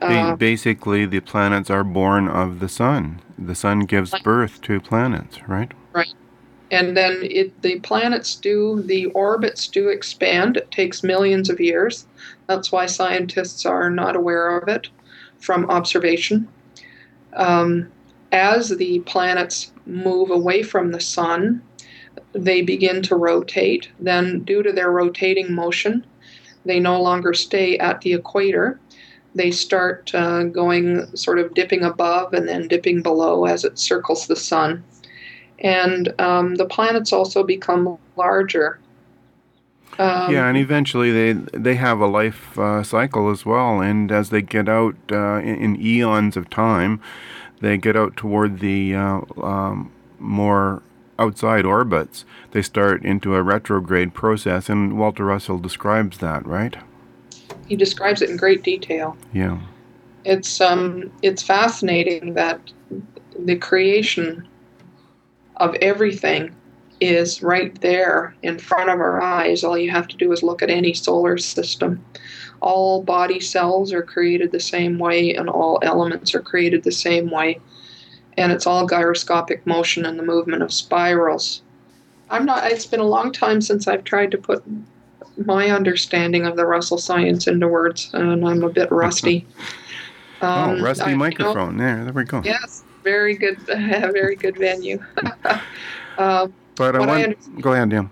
Uh, 0.00 0.34
Basically, 0.36 1.04
the 1.04 1.20
planets 1.20 1.68
are 1.68 1.84
born 1.84 2.28
of 2.28 2.60
the 2.60 2.68
sun. 2.68 3.20
The 3.36 3.54
sun 3.54 3.80
gives 3.80 4.14
birth 4.22 4.62
to 4.62 4.80
planets, 4.80 5.46
right? 5.48 5.72
Right. 5.92 6.14
And 6.70 6.96
then 6.96 7.20
it, 7.22 7.62
the 7.62 7.80
planets 7.80 8.34
do, 8.34 8.82
the 8.82 9.06
orbits 9.06 9.68
do 9.68 9.88
expand. 9.88 10.56
It 10.56 10.70
takes 10.70 11.02
millions 11.02 11.48
of 11.48 11.60
years. 11.60 12.06
That's 12.46 12.70
why 12.70 12.86
scientists 12.86 13.64
are 13.64 13.90
not 13.90 14.16
aware 14.16 14.58
of 14.58 14.68
it 14.68 14.88
from 15.38 15.70
observation. 15.70 16.48
Um, 17.34 17.90
as 18.32 18.68
the 18.68 19.00
planets 19.00 19.72
move 19.86 20.30
away 20.30 20.62
from 20.62 20.90
the 20.90 21.00
sun, 21.00 21.62
they 22.32 22.60
begin 22.62 23.02
to 23.02 23.16
rotate. 23.16 23.88
Then, 23.98 24.40
due 24.40 24.62
to 24.62 24.72
their 24.72 24.90
rotating 24.90 25.54
motion, 25.54 26.04
they 26.64 26.80
no 26.80 27.00
longer 27.00 27.32
stay 27.32 27.78
at 27.78 28.02
the 28.02 28.12
equator. 28.12 28.78
They 29.34 29.50
start 29.50 30.14
uh, 30.14 30.44
going 30.44 31.16
sort 31.16 31.38
of 31.38 31.54
dipping 31.54 31.82
above 31.82 32.34
and 32.34 32.48
then 32.48 32.68
dipping 32.68 33.02
below 33.02 33.44
as 33.46 33.64
it 33.64 33.78
circles 33.78 34.26
the 34.26 34.36
sun. 34.36 34.84
And 35.60 36.12
um, 36.20 36.54
the 36.54 36.64
planets 36.64 37.12
also 37.12 37.42
become 37.42 37.98
larger. 38.16 38.78
Um, 39.98 40.32
yeah, 40.32 40.46
and 40.46 40.56
eventually 40.56 41.10
they 41.10 41.32
they 41.32 41.74
have 41.74 41.98
a 41.98 42.06
life 42.06 42.56
uh, 42.56 42.84
cycle 42.84 43.30
as 43.30 43.44
well, 43.44 43.80
and 43.80 44.12
as 44.12 44.30
they 44.30 44.42
get 44.42 44.68
out 44.68 44.94
uh, 45.10 45.38
in, 45.38 45.56
in, 45.56 45.80
eons 45.80 46.36
of 46.36 46.48
time, 46.48 47.00
they 47.60 47.76
get 47.78 47.96
out 47.96 48.16
toward 48.16 48.60
the 48.60 48.94
uh, 48.94 49.20
um, 49.42 49.90
more 50.20 50.82
outside 51.18 51.64
orbits, 51.64 52.24
they 52.52 52.62
start 52.62 53.04
into 53.04 53.34
a 53.34 53.42
retrograde 53.42 54.14
process, 54.14 54.68
and 54.68 54.98
Walter 54.98 55.24
Russell 55.24 55.58
describes 55.58 56.18
that, 56.18 56.46
right? 56.46 56.76
He 57.66 57.76
describes 57.76 58.22
it 58.22 58.30
in 58.30 58.36
great 58.36 58.62
detail. 58.62 59.16
Yeah. 59.32 59.58
It's 60.24 60.60
um 60.60 61.10
it's 61.22 61.42
fascinating 61.42 62.34
that 62.34 62.60
the 63.38 63.56
creation 63.56 64.46
of 65.58 65.74
everything 65.76 66.54
is 67.00 67.42
right 67.42 67.80
there 67.80 68.34
in 68.42 68.58
front 68.58 68.90
of 68.90 69.00
our 69.00 69.20
eyes. 69.20 69.62
All 69.62 69.78
you 69.78 69.90
have 69.90 70.08
to 70.08 70.16
do 70.16 70.32
is 70.32 70.42
look 70.42 70.62
at 70.62 70.70
any 70.70 70.94
solar 70.94 71.38
system. 71.38 72.04
All 72.60 73.02
body 73.02 73.38
cells 73.40 73.92
are 73.92 74.02
created 74.02 74.50
the 74.50 74.60
same 74.60 74.98
way, 74.98 75.34
and 75.34 75.48
all 75.48 75.78
elements 75.82 76.34
are 76.34 76.40
created 76.40 76.82
the 76.82 76.92
same 76.92 77.30
way. 77.30 77.60
And 78.36 78.52
it's 78.52 78.66
all 78.66 78.86
gyroscopic 78.86 79.66
motion 79.66 80.04
and 80.04 80.18
the 80.18 80.24
movement 80.24 80.62
of 80.62 80.72
spirals. 80.72 81.62
I'm 82.30 82.44
not, 82.44 82.70
it's 82.70 82.86
been 82.86 83.00
a 83.00 83.04
long 83.04 83.32
time 83.32 83.60
since 83.60 83.88
I've 83.88 84.04
tried 84.04 84.30
to 84.32 84.38
put 84.38 84.64
my 85.36 85.70
understanding 85.70 86.46
of 86.46 86.56
the 86.56 86.66
Russell 86.66 86.98
science 86.98 87.46
into 87.46 87.68
words, 87.68 88.10
and 88.12 88.46
I'm 88.46 88.62
a 88.62 88.70
bit 88.70 88.90
rusty. 88.90 89.46
Um, 90.40 90.78
oh, 90.78 90.82
rusty 90.82 91.02
I, 91.02 91.14
microphone. 91.16 91.72
You 91.72 91.78
know, 91.78 91.94
there, 91.96 92.04
there 92.04 92.12
we 92.12 92.22
go. 92.22 92.42
Yes, 92.44 92.84
very 93.08 93.34
good, 93.34 93.58
very 93.66 94.36
good 94.36 94.56
venue. 94.58 94.98
uh, 96.18 96.48
but 96.76 96.94
I 96.94 97.06
want, 97.06 97.38
I 97.56 97.60
go 97.60 97.72
ahead, 97.72 97.90
yeah. 97.90 98.06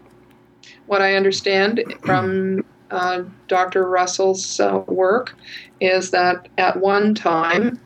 What 0.87 1.03
I 1.03 1.17
understand 1.17 1.83
from 2.03 2.65
uh, 2.91 3.25
Dr. 3.49 3.89
Russell's 3.89 4.59
uh, 4.59 4.83
work 4.87 5.35
is 5.81 6.11
that 6.13 6.49
at 6.57 6.81
one 6.81 7.15
time, 7.15 7.79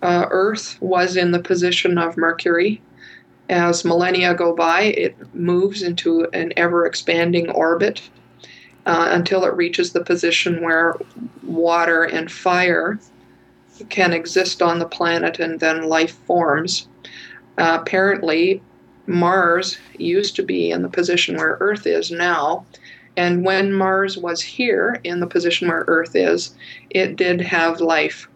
uh, 0.00 0.26
Earth 0.30 0.78
was 0.80 1.16
in 1.16 1.32
the 1.32 1.38
position 1.38 1.98
of 1.98 2.16
Mercury. 2.16 2.80
As 3.48 3.84
millennia 3.84 4.34
go 4.34 4.54
by, 4.54 4.82
it 4.82 5.14
moves 5.34 5.82
into 5.82 6.26
an 6.32 6.52
ever 6.56 6.86
expanding 6.86 7.50
orbit 7.50 8.00
uh, 8.86 9.08
until 9.10 9.44
it 9.44 9.54
reaches 9.54 9.92
the 9.92 10.02
position 10.02 10.62
where 10.62 10.94
water 11.42 12.04
and 12.04 12.32
fire 12.32 12.98
can 13.88 14.12
exist 14.12 14.62
on 14.62 14.78
the 14.78 14.86
planet 14.86 15.38
and 15.38 15.60
then 15.60 15.88
life 15.88 16.16
forms. 16.26 16.88
Uh, 17.58 17.78
apparently, 17.80 18.62
Mars 19.06 19.78
used 19.98 20.36
to 20.36 20.42
be 20.42 20.70
in 20.70 20.82
the 20.82 20.88
position 20.88 21.36
where 21.36 21.58
Earth 21.60 21.86
is 21.86 22.10
now. 22.10 22.64
And 23.16 23.44
when 23.44 23.72
Mars 23.72 24.16
was 24.16 24.40
here 24.40 24.98
in 25.04 25.20
the 25.20 25.26
position 25.26 25.68
where 25.68 25.84
Earth 25.86 26.16
is, 26.16 26.54
it 26.90 27.16
did 27.16 27.40
have 27.40 27.80
life. 27.80 28.28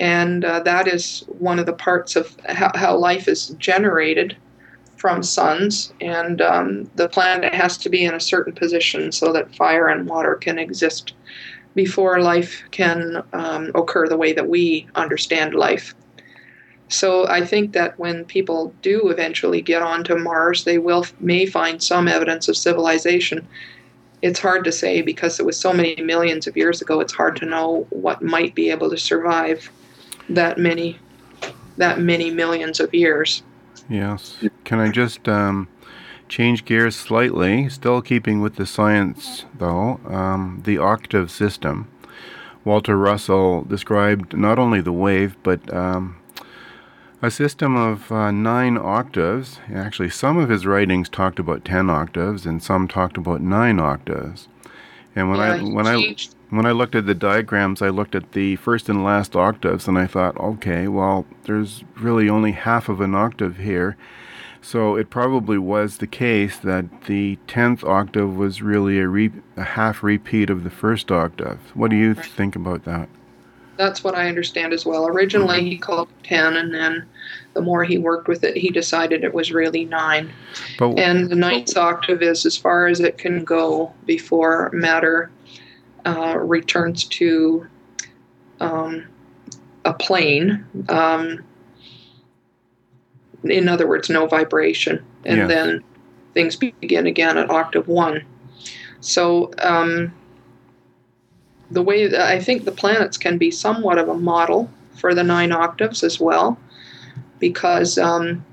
And 0.00 0.44
uh, 0.44 0.60
that 0.60 0.88
is 0.88 1.24
one 1.38 1.58
of 1.58 1.66
the 1.66 1.72
parts 1.72 2.16
of 2.16 2.36
how, 2.48 2.70
how 2.74 2.96
life 2.96 3.28
is 3.28 3.48
generated 3.58 4.36
from 4.96 5.22
suns. 5.22 5.92
And 6.00 6.40
um, 6.40 6.90
the 6.96 7.08
planet 7.08 7.54
has 7.54 7.76
to 7.78 7.88
be 7.88 8.04
in 8.04 8.14
a 8.14 8.20
certain 8.20 8.52
position 8.52 9.12
so 9.12 9.32
that 9.32 9.54
fire 9.54 9.88
and 9.88 10.08
water 10.08 10.34
can 10.34 10.58
exist 10.58 11.14
before 11.74 12.20
life 12.20 12.62
can 12.70 13.22
um, 13.32 13.70
occur 13.74 14.08
the 14.08 14.16
way 14.16 14.32
that 14.32 14.48
we 14.48 14.86
understand 14.94 15.54
life. 15.54 15.94
So 16.88 17.28
I 17.28 17.44
think 17.44 17.72
that 17.74 17.98
when 17.98 18.24
people 18.24 18.74
do 18.82 19.08
eventually 19.08 19.60
get 19.60 19.82
onto 19.82 20.16
Mars, 20.16 20.64
they 20.64 20.78
will 20.78 21.04
may 21.20 21.46
find 21.46 21.82
some 21.82 22.08
evidence 22.08 22.48
of 22.48 22.56
civilization. 22.56 23.46
It's 24.22 24.40
hard 24.40 24.64
to 24.64 24.72
say 24.72 25.02
because 25.02 25.38
it 25.38 25.46
was 25.46 25.58
so 25.58 25.72
many 25.72 25.96
millions 25.96 26.46
of 26.46 26.56
years 26.56 26.80
ago. 26.80 27.00
It's 27.00 27.12
hard 27.12 27.36
to 27.36 27.46
know 27.46 27.86
what 27.90 28.22
might 28.22 28.54
be 28.54 28.70
able 28.70 28.90
to 28.90 28.96
survive 28.96 29.70
that 30.30 30.58
many 30.58 30.98
that 31.76 32.00
many 32.00 32.30
millions 32.30 32.80
of 32.80 32.92
years. 32.92 33.42
Yes. 33.88 34.44
Can 34.64 34.80
I 34.80 34.90
just 34.90 35.28
um, 35.28 35.68
change 36.28 36.64
gears 36.64 36.96
slightly? 36.96 37.68
Still 37.68 38.02
keeping 38.02 38.40
with 38.40 38.56
the 38.56 38.66
science, 38.66 39.44
though. 39.58 40.00
Um, 40.06 40.62
the 40.64 40.78
octave 40.78 41.30
system. 41.30 41.88
Walter 42.64 42.96
Russell 42.98 43.62
described 43.64 44.36
not 44.36 44.58
only 44.58 44.80
the 44.80 44.92
wave, 44.92 45.36
but 45.42 45.72
um, 45.74 46.16
A 47.22 47.30
system 47.30 47.76
of 47.76 48.12
uh, 48.12 48.30
nine 48.30 48.76
octaves. 48.78 49.58
Actually, 49.72 50.10
some 50.10 50.36
of 50.38 50.48
his 50.48 50.66
writings 50.66 51.08
talked 51.08 51.38
about 51.38 51.64
ten 51.64 51.90
octaves, 51.90 52.46
and 52.46 52.62
some 52.62 52.86
talked 52.88 53.16
about 53.16 53.40
nine 53.40 53.80
octaves. 53.80 54.48
And 55.16 55.28
when 55.30 55.40
Yeah, 55.40 55.52
I 55.54 55.58
he 55.58 55.72
when 55.72 55.86
I 55.86 56.04
when 56.50 56.66
I 56.66 56.72
looked 56.72 56.94
at 56.94 57.06
the 57.06 57.14
diagrams, 57.14 57.82
I 57.82 57.88
looked 57.88 58.14
at 58.14 58.32
the 58.32 58.56
first 58.56 58.88
and 58.88 59.04
last 59.04 59.34
octaves, 59.36 59.88
and 59.88 59.98
I 59.98 60.06
thought, 60.06 60.36
okay, 60.38 60.88
well, 60.88 61.26
there's 61.44 61.84
really 61.98 62.28
only 62.28 62.52
half 62.52 62.88
of 62.88 63.00
an 63.00 63.14
octave 63.14 63.58
here. 63.58 63.96
So 64.60 64.96
it 64.96 65.08
probably 65.10 65.58
was 65.58 65.98
the 65.98 66.06
case 66.06 66.56
that 66.58 67.02
the 67.06 67.38
tenth 67.46 67.84
octave 67.84 68.36
was 68.36 68.60
really 68.60 68.98
a, 68.98 69.06
re- 69.08 69.32
a 69.56 69.62
half 69.64 70.02
repeat 70.02 70.50
of 70.50 70.64
the 70.64 70.70
first 70.70 71.10
octave. 71.10 71.58
What 71.74 71.90
do 71.90 71.96
you 71.96 72.12
Right. 72.12 72.24
think 72.26 72.56
about 72.56 72.84
that? 72.84 73.08
That's 73.76 74.02
what 74.02 74.16
I 74.16 74.28
understand 74.28 74.72
as 74.72 74.84
well. 74.84 75.06
Originally, 75.06 75.62
he 75.62 75.78
called 75.78 76.08
it 76.08 76.26
10, 76.26 76.56
and 76.56 76.74
then 76.74 77.04
the 77.54 77.60
more 77.62 77.84
he 77.84 77.96
worked 77.96 78.26
with 78.26 78.42
it, 78.42 78.56
he 78.56 78.70
decided 78.70 79.22
it 79.22 79.32
was 79.32 79.52
really 79.52 79.84
9. 79.84 80.32
But 80.80 80.98
And 80.98 81.30
the 81.30 81.36
ninth 81.36 81.76
octave 81.76 82.20
is 82.20 82.44
as 82.44 82.56
far 82.56 82.88
as 82.88 82.98
it 82.98 83.18
can 83.18 83.44
go 83.44 83.92
before 84.04 84.70
matter 84.72 85.30
uh, 86.04 86.36
returns 86.38 87.04
to 87.04 87.68
um, 88.58 89.06
a 89.84 89.92
plane. 89.92 90.64
Um, 90.88 91.44
in 93.44 93.68
other 93.68 93.86
words, 93.86 94.08
no 94.10 94.26
vibration. 94.26 95.04
And 95.24 95.38
Yes. 95.38 95.48
then 95.48 95.84
things 96.34 96.56
begin 96.56 97.06
again 97.06 97.38
at 97.38 97.50
octave 97.50 97.88
one. 97.88 98.22
So 99.00 99.50
um, 99.62 100.12
the 101.70 101.82
way 101.82 102.06
that 102.06 102.20
I 102.20 102.40
think 102.40 102.64
the 102.64 102.72
planets 102.72 103.16
can 103.16 103.38
be 103.38 103.50
somewhat 103.50 103.98
of 103.98 104.08
a 104.08 104.14
model 104.14 104.70
for 104.96 105.14
the 105.14 105.22
nine 105.22 105.52
octaves 105.52 106.02
as 106.02 106.18
well, 106.18 106.58
because 107.38 107.98
um, 107.98 108.44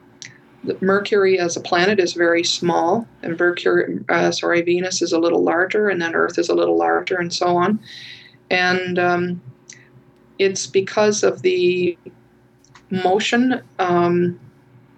Mercury 0.81 1.39
as 1.39 1.57
a 1.57 1.61
planet 1.61 1.99
is 1.99 2.13
very 2.13 2.43
small, 2.43 3.07
and 3.23 3.39
Mercury, 3.39 3.99
uh, 4.09 4.31
sorry, 4.31 4.61
Venus 4.61 5.01
is 5.01 5.11
a 5.11 5.19
little 5.19 5.43
larger, 5.43 5.89
and 5.89 6.01
then 6.01 6.15
Earth 6.15 6.37
is 6.37 6.49
a 6.49 6.55
little 6.55 6.77
larger, 6.77 7.17
and 7.17 7.33
so 7.33 7.57
on. 7.57 7.79
And 8.51 8.99
um, 8.99 9.41
it's 10.37 10.67
because 10.67 11.23
of 11.23 11.41
the 11.41 11.97
motion. 12.91 13.61
Um, 13.79 14.39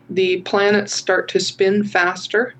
the 0.09 0.41
planets 0.41 0.93
start 0.93 1.27
to 1.29 1.39
spin 1.39 1.83
faster 1.83 2.55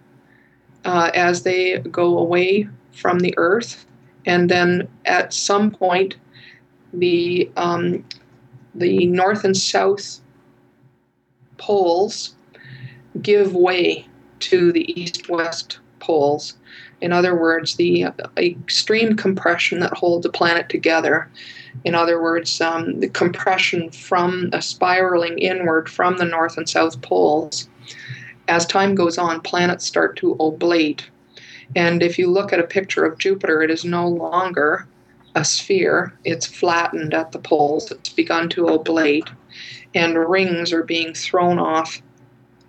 uh, 0.85 1.11
as 1.13 1.43
they 1.43 1.79
go 1.79 2.17
away 2.17 2.67
from 2.91 3.19
the 3.19 3.33
Earth, 3.37 3.85
and 4.25 4.49
then 4.49 4.87
at 5.05 5.33
some 5.33 5.71
point, 5.71 6.15
the 6.93 7.49
um, 7.55 8.03
the 8.75 9.07
north 9.07 9.43
and 9.43 9.57
south 9.57 10.19
poles 11.57 12.35
give 13.21 13.55
way 13.55 14.07
to 14.39 14.71
the 14.71 14.99
east-west 14.99 15.79
poles. 15.99 16.55
In 17.01 17.11
other 17.11 17.35
words, 17.35 17.75
the 17.75 18.07
extreme 18.37 19.15
compression 19.15 19.79
that 19.79 19.93
holds 19.93 20.23
the 20.23 20.31
planet 20.31 20.69
together. 20.69 21.29
In 21.85 21.95
other 21.95 22.21
words, 22.21 22.59
um, 22.61 22.99
the 22.99 23.09
compression 23.09 23.91
from 23.91 24.49
a 24.53 24.61
spiraling 24.61 25.37
inward 25.39 25.89
from 25.89 26.17
the 26.17 26.25
north 26.25 26.57
and 26.57 26.67
south 26.67 27.01
poles. 27.01 27.69
As 28.47 28.65
time 28.65 28.95
goes 28.95 29.17
on, 29.17 29.41
planets 29.41 29.85
start 29.85 30.15
to 30.17 30.35
oblate. 30.39 31.09
And 31.75 32.01
if 32.01 32.17
you 32.17 32.29
look 32.29 32.53
at 32.53 32.59
a 32.59 32.67
picture 32.67 33.05
of 33.05 33.17
Jupiter, 33.17 33.61
it 33.61 33.69
is 33.69 33.83
no 33.83 34.07
longer 34.07 34.87
a 35.35 35.45
sphere, 35.45 36.13
it's 36.23 36.47
flattened 36.47 37.13
at 37.13 37.31
the 37.31 37.39
poles, 37.39 37.91
it's 37.91 38.09
begun 38.09 38.49
to 38.49 38.69
oblate, 38.69 39.29
and 39.93 40.17
rings 40.17 40.73
are 40.73 40.83
being 40.83 41.13
thrown 41.13 41.59
off 41.59 42.01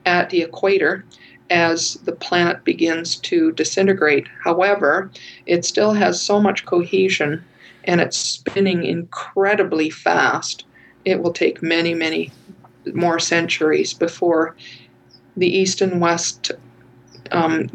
at 0.05 0.29
the 0.31 0.42
equator 0.42 1.05
as 1.51 1.94
the 2.05 2.12
planet 2.12 2.64
begins 2.64 3.16
to 3.16 3.53
disintegrate. 3.53 4.29
However, 4.44 5.11
it 5.47 5.64
still 5.64 5.94
has 5.94 6.21
so 6.21 6.40
much 6.40 6.66
cohesion 6.66 7.42
and 7.88 8.03
it's 8.03 8.18
spinning 8.18 8.85
incredibly 8.85 9.88
fast. 9.88 10.64
It 11.07 11.20
will 11.22 11.33
take 11.33 11.62
many, 11.62 11.94
many 11.94 12.31
more 12.92 13.18
centuries 13.18 13.94
before 13.94 14.55
the 15.37 15.48
east 15.48 15.81
and 15.81 16.01
west 16.01 16.53
um, 17.33 17.70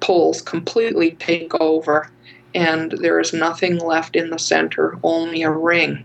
poles 0.00 0.40
completely 0.40 1.12
take 1.12 1.54
over 1.60 2.10
and 2.54 2.92
there 2.92 3.20
is 3.20 3.32
nothing 3.34 3.76
left 3.78 4.16
in 4.16 4.30
the 4.30 4.38
center, 4.38 4.98
only 5.02 5.42
a 5.42 5.50
ring. 5.50 6.04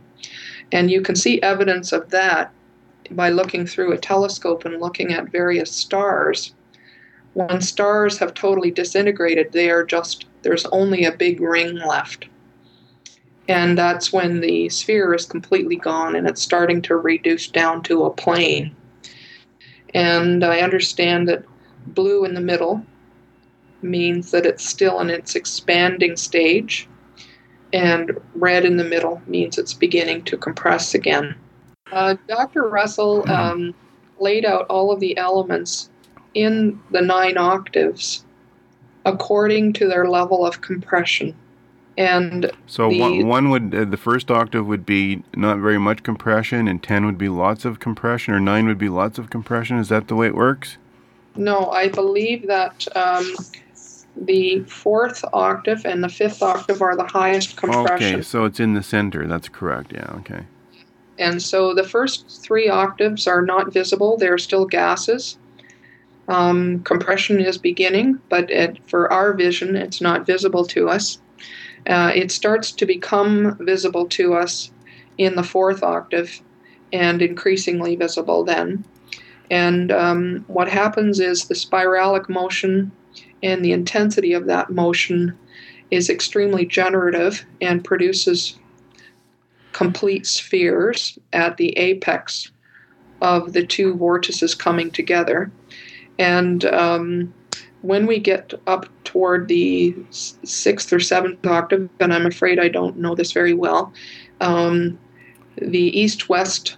And 0.73 0.91
you 0.91 1.01
can 1.01 1.15
see 1.15 1.41
evidence 1.41 1.93
of 1.93 2.09
that 2.09 2.51
by 3.11 3.29
looking 3.29 3.65
through 3.65 3.93
a 3.93 3.97
telescope 3.97 4.65
and 4.65 4.81
looking 4.81 5.13
at 5.13 5.31
various 5.31 5.71
stars. 5.71 6.53
When 7.33 7.61
stars 7.61 8.17
have 8.17 8.33
totally 8.33 8.71
disintegrated, 8.71 9.53
they 9.53 9.69
are 9.69 9.85
just, 9.85 10.25
there's 10.41 10.65
only 10.65 11.05
a 11.05 11.15
big 11.15 11.39
ring 11.39 11.75
left. 11.77 12.25
And 13.47 13.77
that's 13.77 14.13
when 14.13 14.39
the 14.39 14.69
sphere 14.69 15.13
is 15.13 15.25
completely 15.25 15.75
gone 15.75 16.15
and 16.15 16.27
it's 16.27 16.41
starting 16.41 16.81
to 16.83 16.95
reduce 16.95 17.47
down 17.47 17.83
to 17.83 18.05
a 18.05 18.13
plane. 18.13 18.75
And 19.93 20.43
I 20.43 20.59
understand 20.59 21.27
that 21.27 21.43
blue 21.87 22.25
in 22.25 22.33
the 22.33 22.41
middle 22.41 22.85
means 23.81 24.31
that 24.31 24.45
it's 24.45 24.65
still 24.65 24.99
in 24.99 25.09
its 25.09 25.35
expanding 25.35 26.15
stage, 26.15 26.87
and 27.73 28.17
red 28.35 28.65
in 28.65 28.77
the 28.77 28.83
middle 28.83 29.21
means 29.27 29.57
it's 29.57 29.73
beginning 29.73 30.23
to 30.23 30.37
compress 30.37 30.93
again. 30.93 31.35
Uh, 31.91 32.15
Dr. 32.27 32.67
Russell 32.67 33.29
um, 33.29 33.75
laid 34.19 34.45
out 34.45 34.65
all 34.69 34.91
of 34.91 34.99
the 34.99 35.17
elements 35.17 35.89
in 36.33 36.79
the 36.91 37.01
nine 37.01 37.37
octaves 37.37 38.25
according 39.05 39.73
to 39.73 39.87
their 39.87 40.07
level 40.07 40.45
of 40.45 40.61
compression. 40.61 41.35
And 41.97 42.51
so 42.65 42.89
the- 42.89 42.99
one, 42.99 43.27
one 43.27 43.49
would 43.49 43.75
uh, 43.75 43.85
the 43.85 43.97
first 43.97 44.31
octave 44.31 44.65
would 44.65 44.85
be 44.85 45.23
not 45.35 45.59
very 45.59 45.77
much 45.77 46.03
compression, 46.03 46.67
and 46.67 46.81
ten 46.81 47.05
would 47.05 47.17
be 47.17 47.29
lots 47.29 47.65
of 47.65 47.79
compression, 47.79 48.33
or 48.33 48.39
nine 48.39 48.67
would 48.67 48.79
be 48.79 48.89
lots 48.89 49.17
of 49.19 49.29
compression. 49.29 49.77
Is 49.77 49.89
that 49.89 50.07
the 50.07 50.15
way 50.15 50.27
it 50.27 50.35
works? 50.35 50.77
no, 51.35 51.69
I 51.71 51.87
believe 51.87 52.47
that 52.47 52.87
um, 52.95 53.35
the 54.15 54.59
fourth 54.63 55.23
octave 55.33 55.85
and 55.85 56.03
the 56.03 56.09
fifth 56.09 56.41
octave 56.43 56.81
are 56.81 56.95
the 56.95 57.05
highest 57.05 57.57
compression. 57.57 58.15
Okay, 58.15 58.21
so 58.21 58.45
it's 58.45 58.59
in 58.59 58.73
the 58.73 58.83
center. 58.83 59.25
That's 59.27 59.49
correct. 59.49 59.91
Yeah. 59.93 60.11
Okay. 60.19 60.45
And 61.17 61.41
so 61.41 61.73
the 61.73 61.83
first 61.83 62.41
three 62.41 62.69
octaves 62.69 63.27
are 63.27 63.41
not 63.41 63.71
visible, 63.71 64.17
they're 64.17 64.37
still 64.37 64.65
gases. 64.65 65.37
Um, 66.27 66.81
compression 66.83 67.39
is 67.41 67.57
beginning, 67.57 68.19
but 68.29 68.49
it, 68.49 68.79
for 68.87 69.11
our 69.11 69.33
vision, 69.33 69.75
it's 69.75 70.01
not 70.01 70.25
visible 70.25 70.65
to 70.67 70.89
us. 70.89 71.19
Uh, 71.87 72.11
it 72.15 72.31
starts 72.31 72.71
to 72.71 72.85
become 72.85 73.57
visible 73.59 74.07
to 74.07 74.33
us 74.33 74.71
in 75.17 75.35
the 75.35 75.43
fourth 75.43 75.83
octave 75.83 76.41
and 76.91 77.21
increasingly 77.21 77.95
visible 77.95 78.43
then. 78.43 78.85
And 79.51 79.91
um, 79.91 80.45
what 80.47 80.69
happens 80.69 81.19
is 81.19 81.45
the 81.45 81.53
spiralic 81.53 82.29
motion 82.29 82.91
and 83.41 83.63
the 83.63 83.73
intensity 83.73 84.33
of 84.33 84.45
that 84.45 84.69
motion 84.69 85.37
is 85.91 86.09
extremely 86.09 86.65
generative 86.65 87.45
and 87.61 87.83
produces 87.83 88.57
complete 89.73 90.25
spheres 90.25 91.19
at 91.33 91.57
the 91.57 91.77
apex 91.77 92.51
of 93.21 93.53
the 93.53 93.65
two 93.65 93.95
vortices 93.95 94.55
coming 94.55 94.91
together. 94.91 95.51
And 96.17 96.63
um, 96.65 97.33
when 97.83 98.07
we 98.07 98.17
get 98.17 98.53
up 98.65 98.87
toward 99.03 99.49
the 99.49 99.93
sixth 100.09 100.91
or 100.91 101.01
seventh 101.01 101.45
octave, 101.45 101.89
and 101.99 102.13
I'm 102.13 102.25
afraid 102.25 102.57
I 102.57 102.69
don't 102.69 102.97
know 102.97 103.13
this 103.13 103.33
very 103.33 103.53
well, 103.53 103.93
um, 104.39 104.97
the 105.57 105.99
east 105.99 106.29
west 106.29 106.77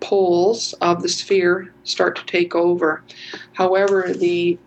poles 0.00 0.74
of 0.82 1.02
the 1.02 1.08
sphere 1.08 1.72
start 1.84 2.16
to 2.16 2.26
take 2.26 2.54
over. 2.54 3.02
However, 3.54 4.12
the 4.12 4.58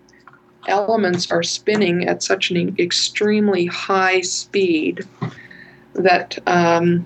elements 0.67 1.31
are 1.31 1.43
spinning 1.43 2.07
at 2.07 2.23
such 2.23 2.49
an 2.49 2.75
extremely 2.79 3.67
high 3.67 4.21
speed 4.21 5.07
that 5.93 6.39
um, 6.47 7.05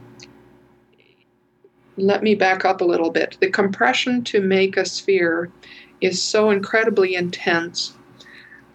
let 1.98 2.24
me 2.24 2.36
back 2.36 2.64
up 2.64 2.80
a 2.80 2.86
little 2.86 3.12
bit. 3.12 3.38
The 3.42 3.50
compression 3.50 4.24
to 4.26 4.40
make 4.40 4.78
a 4.78 4.86
sphere 4.86 5.52
is 6.00 6.22
so 6.22 6.52
incredibly 6.52 7.16
intense 7.16 7.98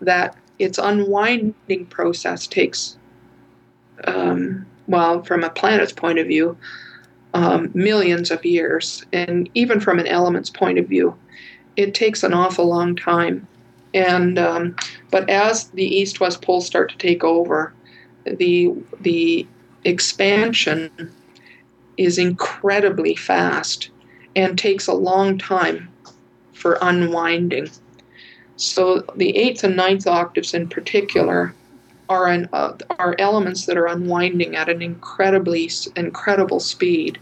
that 0.00 0.37
its 0.59 0.78
unwinding 0.78 1.87
process 1.90 2.46
takes, 2.46 2.96
um, 4.04 4.66
well, 4.87 5.22
from 5.22 5.44
a 5.44 5.50
planet's 5.50 5.92
point 5.92 6.18
of 6.18 6.26
view, 6.26 6.57
um, 7.35 7.70
millions 7.74 8.30
of 8.30 8.44
years. 8.44 9.04
And 9.12 9.48
even 9.54 9.80
from 9.80 9.98
an 9.98 10.07
element's 10.07 10.50
point 10.50 10.78
of 10.78 10.88
view, 10.88 11.16
it 11.76 11.94
takes 11.94 12.22
an 12.22 12.33
awful 12.33 12.66
long 12.66 12.94
time. 12.94 13.46
And 13.92 14.38
um, 14.38 14.76
but 15.11 15.28
as 15.30 15.68
the 15.68 15.85
east-west 15.85 16.42
poles 16.42 16.66
start 16.66 16.90
to 16.90 16.98
take 16.98 17.22
over, 17.22 17.72
the 18.24 18.72
the 19.00 19.46
expansion 19.85 20.90
is 21.96 22.18
incredibly 22.18 23.14
fast 23.14 23.90
and 24.35 24.59
takes 24.59 24.87
a 24.88 24.94
long 24.94 25.38
time 25.38 25.88
for 26.52 26.78
unwinding. 26.83 27.70
So 28.56 29.04
the 29.16 29.36
eighth 29.36 29.64
and 29.64 29.76
ninth 29.76 30.06
octaves 30.06 30.54
in 30.54 30.68
particular 30.68 31.54
are 32.08 32.28
an, 32.28 32.48
uh, 32.52 32.76
are 32.98 33.16
elements 33.18 33.66
that 33.66 33.76
are 33.76 33.86
unwinding 33.86 34.54
at 34.54 34.68
an 34.68 34.82
incredibly 34.82 35.70
incredible 35.96 36.60
speed. 36.60 37.18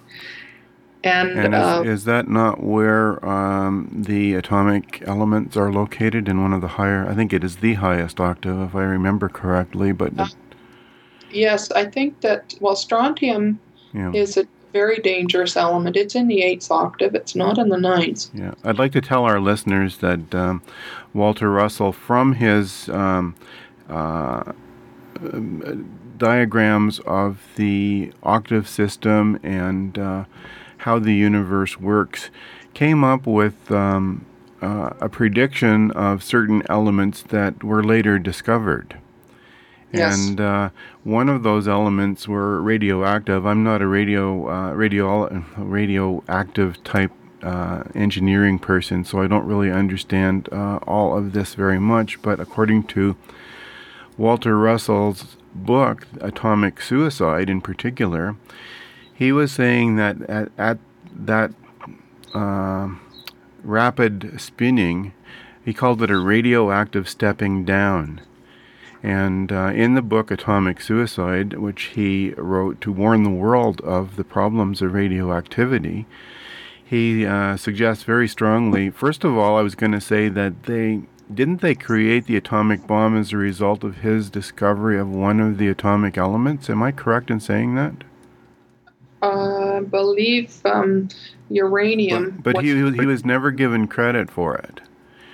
And, 1.04 1.30
and 1.30 1.54
is, 1.54 1.60
uh, 1.60 1.82
is, 1.84 2.04
that 2.04 2.28
not 2.28 2.62
where 2.62 3.24
um, 3.26 3.88
the 3.92 4.34
atomic 4.34 5.02
elements 5.06 5.56
are 5.56 5.72
located 5.72 6.28
in 6.28 6.42
one 6.42 6.52
of 6.52 6.60
the 6.60 6.68
higher? 6.68 7.08
I 7.08 7.14
think 7.14 7.32
it 7.32 7.42
is 7.42 7.56
the 7.56 7.74
highest 7.74 8.20
octave, 8.20 8.60
if 8.60 8.74
I 8.76 8.84
remember 8.84 9.28
correctly. 9.28 9.90
But 9.90 10.12
uh, 10.16 10.28
yes, 11.30 11.72
I 11.72 11.86
think 11.86 12.20
that 12.20 12.54
well, 12.60 12.76
strontium 12.76 13.58
yeah. 13.92 14.12
is 14.12 14.36
a 14.36 14.46
very 14.72 14.98
dangerous 14.98 15.56
element. 15.56 15.96
It's 15.96 16.14
in 16.14 16.28
the 16.28 16.42
eighth 16.42 16.70
octave. 16.70 17.14
It's 17.14 17.34
not 17.34 17.58
in 17.58 17.68
the 17.68 17.78
ninth. 17.78 18.28
Yeah, 18.34 18.54
I'd 18.64 18.78
like 18.78 18.92
to 18.92 19.00
tell 19.00 19.24
our 19.24 19.40
listeners 19.40 19.98
that 19.98 20.34
um, 20.34 20.62
Walter 21.12 21.50
Russell, 21.50 21.92
from 21.92 22.34
his 22.34 22.88
um, 22.88 23.34
uh, 23.88 24.52
diagrams 26.18 27.00
of 27.00 27.42
the 27.56 28.12
octave 28.22 28.68
system 28.68 29.38
and 29.42 29.98
uh, 29.98 30.24
how 30.78 30.98
the 30.98 31.14
universe 31.14 31.78
works, 31.78 32.30
came 32.74 33.04
up 33.04 33.26
with 33.26 33.70
um, 33.70 34.24
uh, 34.62 34.90
a 35.00 35.08
prediction 35.08 35.90
of 35.90 36.22
certain 36.22 36.62
elements 36.68 37.22
that 37.22 37.62
were 37.62 37.82
later 37.82 38.18
discovered. 38.18 38.98
And 39.92 40.40
uh, 40.40 40.70
one 41.04 41.28
of 41.28 41.42
those 41.42 41.68
elements 41.68 42.26
were 42.26 42.62
radioactive. 42.62 43.46
I'm 43.46 43.62
not 43.62 43.82
a 43.82 43.86
radio 43.86 44.48
uh, 44.48 44.72
radio 44.72 45.44
radioactive 45.56 46.82
type 46.82 47.12
uh, 47.42 47.84
engineering 47.94 48.58
person, 48.58 49.04
so 49.04 49.20
I 49.20 49.26
don't 49.26 49.46
really 49.46 49.70
understand 49.70 50.48
uh, 50.50 50.78
all 50.86 51.16
of 51.16 51.32
this 51.32 51.54
very 51.54 51.78
much. 51.78 52.22
But 52.22 52.40
according 52.40 52.84
to 52.84 53.16
Walter 54.16 54.58
Russell's 54.58 55.36
book, 55.54 56.06
Atomic 56.20 56.80
Suicide, 56.80 57.50
in 57.50 57.60
particular, 57.60 58.36
he 59.12 59.32
was 59.32 59.52
saying 59.52 59.96
that 59.96 60.22
at, 60.22 60.50
at 60.56 60.78
that 61.14 61.52
uh, 62.34 62.88
rapid 63.62 64.40
spinning, 64.40 65.12
he 65.64 65.74
called 65.74 66.02
it 66.02 66.10
a 66.10 66.18
radioactive 66.18 67.08
stepping 67.08 67.64
down. 67.64 68.20
And 69.02 69.50
uh, 69.50 69.72
in 69.74 69.94
the 69.94 70.02
book 70.02 70.30
Atomic 70.30 70.80
Suicide, 70.80 71.54
which 71.54 71.84
he 71.94 72.34
wrote 72.36 72.80
to 72.82 72.92
warn 72.92 73.24
the 73.24 73.30
world 73.30 73.80
of 73.80 74.16
the 74.16 74.24
problems 74.24 74.80
of 74.80 74.92
radioactivity, 74.92 76.06
he 76.84 77.26
uh, 77.26 77.56
suggests 77.56 78.04
very 78.04 78.28
strongly. 78.28 78.90
First 78.90 79.24
of 79.24 79.36
all, 79.36 79.56
I 79.56 79.62
was 79.62 79.74
going 79.74 79.92
to 79.92 80.00
say 80.00 80.28
that 80.28 80.64
they 80.64 81.02
didn't 81.32 81.62
they 81.62 81.74
create 81.74 82.26
the 82.26 82.36
atomic 82.36 82.86
bomb 82.86 83.16
as 83.16 83.32
a 83.32 83.36
result 83.38 83.82
of 83.82 83.98
his 83.98 84.30
discovery 84.30 84.98
of 84.98 85.08
one 85.08 85.40
of 85.40 85.58
the 85.58 85.68
atomic 85.68 86.18
elements? 86.18 86.68
Am 86.68 86.82
I 86.82 86.92
correct 86.92 87.30
in 87.30 87.40
saying 87.40 87.74
that? 87.74 88.04
Uh, 89.22 89.78
I 89.78 89.80
believe 89.80 90.60
um, 90.64 91.08
uranium. 91.48 92.40
But, 92.42 92.56
but 92.56 92.64
he, 92.64 92.70
he 92.70 93.06
was 93.06 93.24
never 93.24 93.50
given 93.50 93.86
credit 93.86 94.30
for 94.30 94.56
it. 94.56 94.80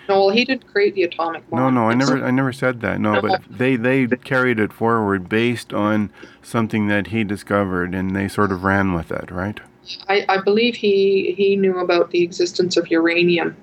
No, 0.09 0.27
well, 0.27 0.31
he 0.31 0.45
didn't 0.45 0.67
create 0.67 0.95
the 0.95 1.03
atomic 1.03 1.49
bomb. 1.51 1.61
No, 1.61 1.71
no, 1.71 1.91
I 1.91 1.95
never, 1.95 2.25
I 2.25 2.31
never 2.31 2.53
said 2.53 2.81
that. 2.81 2.99
No, 3.01 3.21
but 3.21 3.43
they 3.51 3.77
they 3.77 4.07
carried 4.07 4.59
it 4.59 4.73
forward 4.73 5.29
based 5.29 5.75
on 5.75 6.11
something 6.43 6.89
that 6.89 7.09
he 7.09 7.25
discovered, 7.25 7.95
and 7.95 8.17
they 8.17 8.27
sort 8.29 8.51
of 8.51 8.65
ran 8.65 8.95
with 8.95 9.11
it, 9.11 9.31
right? 9.31 9.61
I, 10.09 10.25
I 10.29 10.41
believe 10.41 10.77
he 10.77 11.35
he 11.37 11.57
knew 11.57 11.79
about 11.79 12.11
the 12.11 12.23
existence 12.23 12.77
of 12.77 12.89
uranium. 12.89 13.57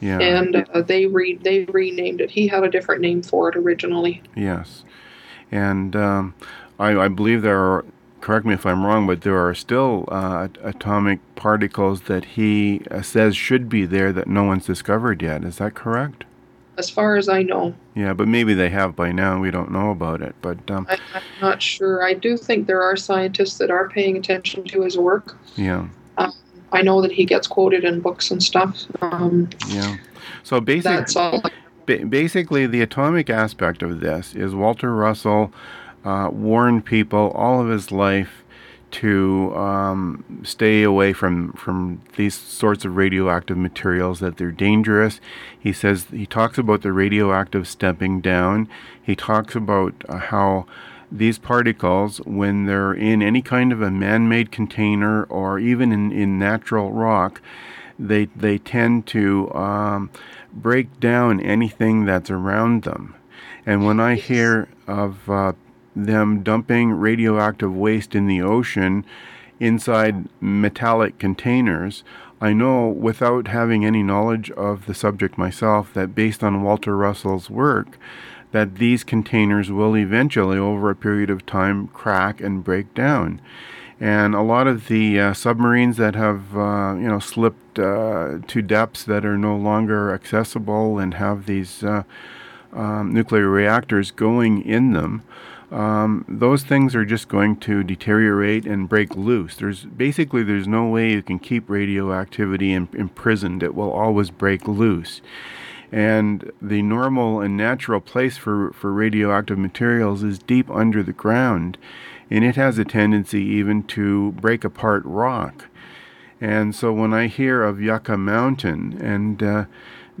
Yeah. 0.00 0.18
And 0.20 0.56
uh, 0.72 0.82
they 0.82 1.06
re 1.06 1.34
they 1.34 1.64
renamed 1.64 2.20
it. 2.20 2.30
He 2.30 2.48
had 2.48 2.64
a 2.64 2.70
different 2.70 3.00
name 3.00 3.22
for 3.22 3.48
it 3.48 3.56
originally. 3.56 4.22
Yes, 4.34 4.84
and 5.50 5.94
um, 5.96 6.34
I, 6.78 6.96
I 6.96 7.08
believe 7.08 7.42
there 7.42 7.58
are 7.58 7.84
correct 8.20 8.46
me 8.46 8.54
if 8.54 8.66
I'm 8.66 8.84
wrong, 8.84 9.06
but 9.06 9.22
there 9.22 9.38
are 9.38 9.54
still 9.54 10.04
uh, 10.08 10.48
atomic 10.62 11.20
particles 11.36 12.02
that 12.02 12.24
he 12.24 12.82
uh, 12.90 13.02
says 13.02 13.36
should 13.36 13.68
be 13.68 13.86
there 13.86 14.12
that 14.12 14.26
no 14.26 14.44
one's 14.44 14.66
discovered 14.66 15.22
yet. 15.22 15.44
Is 15.44 15.56
that 15.56 15.74
correct? 15.74 16.24
As 16.78 16.88
far 16.88 17.16
as 17.16 17.28
I 17.28 17.42
know. 17.42 17.74
Yeah, 17.94 18.14
but 18.14 18.28
maybe 18.28 18.54
they 18.54 18.70
have 18.70 18.96
by 18.96 19.12
now 19.12 19.40
we 19.40 19.50
don't 19.50 19.70
know 19.70 19.90
about 19.90 20.22
it. 20.22 20.34
But 20.40 20.70
um, 20.70 20.86
I, 20.88 20.94
am 21.14 21.22
not 21.40 21.60
sure. 21.60 22.02
I 22.02 22.14
do 22.14 22.36
think 22.36 22.66
there 22.66 22.82
are 22.82 22.96
scientists 22.96 23.58
that 23.58 23.70
are 23.70 23.88
paying 23.88 24.16
attention 24.16 24.64
to 24.64 24.82
his 24.82 24.96
work. 24.96 25.36
Yeah. 25.56 25.88
Um, 26.16 26.32
I 26.72 26.82
know 26.82 27.02
that 27.02 27.12
he 27.12 27.24
gets 27.24 27.46
quoted 27.46 27.84
in 27.84 28.00
books 28.00 28.30
and 28.30 28.42
stuff. 28.42 28.86
Um, 29.02 29.50
yeah. 29.68 29.96
So 30.42 30.60
basically, 30.60 31.42
basically, 31.86 32.66
the 32.66 32.80
atomic 32.80 33.28
aspect 33.28 33.82
of 33.82 34.00
this 34.00 34.34
is 34.34 34.54
Walter 34.54 34.94
Russell 34.94 35.52
uh, 36.04 36.28
warned 36.32 36.84
people 36.84 37.30
all 37.34 37.60
of 37.60 37.68
his 37.68 37.90
life 37.92 38.44
to 38.90 39.54
um, 39.56 40.42
stay 40.42 40.82
away 40.82 41.12
from 41.12 41.52
from 41.52 42.02
these 42.16 42.34
sorts 42.34 42.84
of 42.84 42.96
radioactive 42.96 43.56
materials 43.56 44.18
that 44.20 44.36
they're 44.36 44.50
dangerous. 44.50 45.20
He 45.58 45.72
says 45.72 46.06
he 46.10 46.26
talks 46.26 46.58
about 46.58 46.82
the 46.82 46.92
radioactive 46.92 47.68
stepping 47.68 48.20
down. 48.20 48.68
He 49.00 49.14
talks 49.14 49.54
about 49.54 49.94
uh, 50.08 50.18
how 50.18 50.66
these 51.12 51.38
particles, 51.38 52.18
when 52.18 52.66
they're 52.66 52.92
in 52.92 53.22
any 53.22 53.42
kind 53.42 53.72
of 53.72 53.82
a 53.82 53.90
man-made 53.90 54.52
container 54.52 55.24
or 55.24 55.58
even 55.58 55.92
in, 55.92 56.12
in 56.12 56.38
natural 56.38 56.92
rock, 56.92 57.40
they 57.98 58.26
they 58.36 58.58
tend 58.58 59.06
to 59.08 59.52
um, 59.54 60.10
break 60.52 60.98
down 61.00 61.40
anything 61.40 62.04
that's 62.04 62.30
around 62.30 62.82
them. 62.82 63.14
And 63.66 63.84
when 63.84 64.00
I 64.00 64.14
hear 64.14 64.68
of 64.86 65.28
uh, 65.28 65.52
them 65.94 66.42
dumping 66.42 66.92
radioactive 66.92 67.74
waste 67.74 68.14
in 68.14 68.26
the 68.26 68.42
ocean 68.42 69.04
inside 69.58 70.28
metallic 70.40 71.18
containers, 71.18 72.02
I 72.40 72.54
know 72.54 72.88
without 72.88 73.48
having 73.48 73.84
any 73.84 74.02
knowledge 74.02 74.50
of 74.52 74.86
the 74.86 74.94
subject 74.94 75.36
myself 75.36 75.92
that 75.92 76.14
based 76.14 76.42
on 76.42 76.62
Walter 76.62 76.96
Russell's 76.96 77.50
work, 77.50 77.98
that 78.52 78.76
these 78.76 79.04
containers 79.04 79.70
will 79.70 79.96
eventually, 79.96 80.58
over 80.58 80.90
a 80.90 80.96
period 80.96 81.30
of 81.30 81.46
time, 81.46 81.88
crack 81.88 82.40
and 82.40 82.64
break 82.64 82.94
down. 82.94 83.40
And 84.00 84.34
a 84.34 84.40
lot 84.40 84.66
of 84.66 84.88
the 84.88 85.20
uh, 85.20 85.34
submarines 85.34 85.98
that 85.98 86.14
have, 86.14 86.56
uh, 86.56 86.94
you 86.94 87.06
know, 87.06 87.18
slipped 87.18 87.78
uh, 87.78 88.38
to 88.46 88.62
depths 88.62 89.04
that 89.04 89.26
are 89.26 89.36
no 89.36 89.54
longer 89.54 90.12
accessible 90.12 90.98
and 90.98 91.14
have 91.14 91.44
these 91.44 91.84
uh, 91.84 92.04
um, 92.72 93.12
nuclear 93.12 93.48
reactors 93.48 94.10
going 94.10 94.62
in 94.62 94.94
them, 94.94 95.22
um, 95.70 96.24
those 96.28 96.64
things 96.64 96.94
are 96.94 97.04
just 97.04 97.28
going 97.28 97.56
to 97.58 97.84
deteriorate 97.84 98.66
and 98.66 98.88
break 98.88 99.16
loose. 99.16 99.56
There's 99.56 99.84
basically 99.84 100.42
there's 100.42 100.66
no 100.66 100.86
way 100.86 101.12
you 101.12 101.22
can 101.22 101.38
keep 101.38 101.70
radioactivity 101.70 102.72
in, 102.72 102.88
imprisoned. 102.92 103.62
It 103.62 103.74
will 103.74 103.92
always 103.92 104.30
break 104.30 104.66
loose. 104.66 105.20
And 105.92 106.50
the 106.60 106.82
normal 106.82 107.40
and 107.40 107.56
natural 107.56 108.00
place 108.00 108.36
for, 108.36 108.72
for 108.72 108.92
radioactive 108.92 109.58
materials 109.58 110.22
is 110.22 110.38
deep 110.38 110.70
under 110.70 111.02
the 111.02 111.12
ground, 111.12 111.78
and 112.30 112.44
it 112.44 112.56
has 112.56 112.78
a 112.78 112.84
tendency 112.84 113.42
even 113.42 113.82
to 113.84 114.32
break 114.32 114.64
apart 114.64 115.02
rock. 115.04 115.66
And 116.40 116.74
so 116.74 116.92
when 116.92 117.12
I 117.12 117.26
hear 117.26 117.62
of 117.62 117.80
Yucca 117.80 118.16
Mountain 118.16 118.98
and 119.00 119.42
uh, 119.42 119.64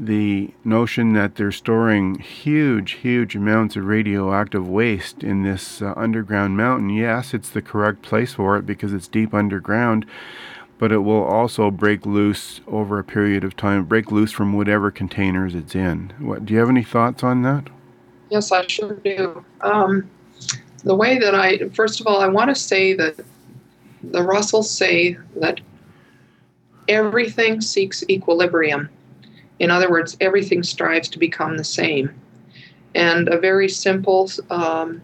the 0.00 0.50
notion 0.64 1.12
that 1.12 1.34
they're 1.34 1.52
storing 1.52 2.18
huge, 2.18 2.92
huge 2.92 3.36
amounts 3.36 3.76
of 3.76 3.84
radioactive 3.84 4.66
waste 4.66 5.22
in 5.22 5.42
this 5.42 5.82
uh, 5.82 5.92
underground 5.94 6.56
mountain. 6.56 6.88
Yes, 6.88 7.34
it's 7.34 7.50
the 7.50 7.60
correct 7.60 8.00
place 8.00 8.32
for 8.32 8.56
it 8.56 8.64
because 8.64 8.94
it's 8.94 9.06
deep 9.06 9.34
underground, 9.34 10.06
but 10.78 10.90
it 10.90 10.98
will 10.98 11.22
also 11.22 11.70
break 11.70 12.06
loose 12.06 12.62
over 12.66 12.98
a 12.98 13.04
period 13.04 13.44
of 13.44 13.56
time, 13.56 13.84
break 13.84 14.10
loose 14.10 14.32
from 14.32 14.54
whatever 14.54 14.90
containers 14.90 15.54
it's 15.54 15.74
in. 15.74 16.14
What, 16.18 16.46
do 16.46 16.54
you 16.54 16.60
have 16.60 16.70
any 16.70 16.82
thoughts 16.82 17.22
on 17.22 17.42
that? 17.42 17.68
Yes, 18.30 18.50
I 18.52 18.66
sure 18.68 18.94
do. 18.94 19.44
Um, 19.60 20.08
the 20.82 20.94
way 20.94 21.18
that 21.18 21.34
I, 21.34 21.68
first 21.68 22.00
of 22.00 22.06
all, 22.06 22.22
I 22.22 22.28
want 22.28 22.48
to 22.48 22.54
say 22.54 22.94
that 22.94 23.16
the 24.02 24.22
Russells 24.22 24.70
say 24.70 25.18
that 25.36 25.60
everything 26.88 27.60
seeks 27.60 28.02
equilibrium 28.08 28.88
in 29.60 29.70
other 29.70 29.90
words, 29.90 30.16
everything 30.20 30.62
strives 30.62 31.08
to 31.10 31.18
become 31.18 31.56
the 31.56 31.64
same. 31.64 32.10
And 32.94 33.28
a 33.28 33.38
very 33.38 33.68
simple 33.68 34.28
um, 34.50 35.00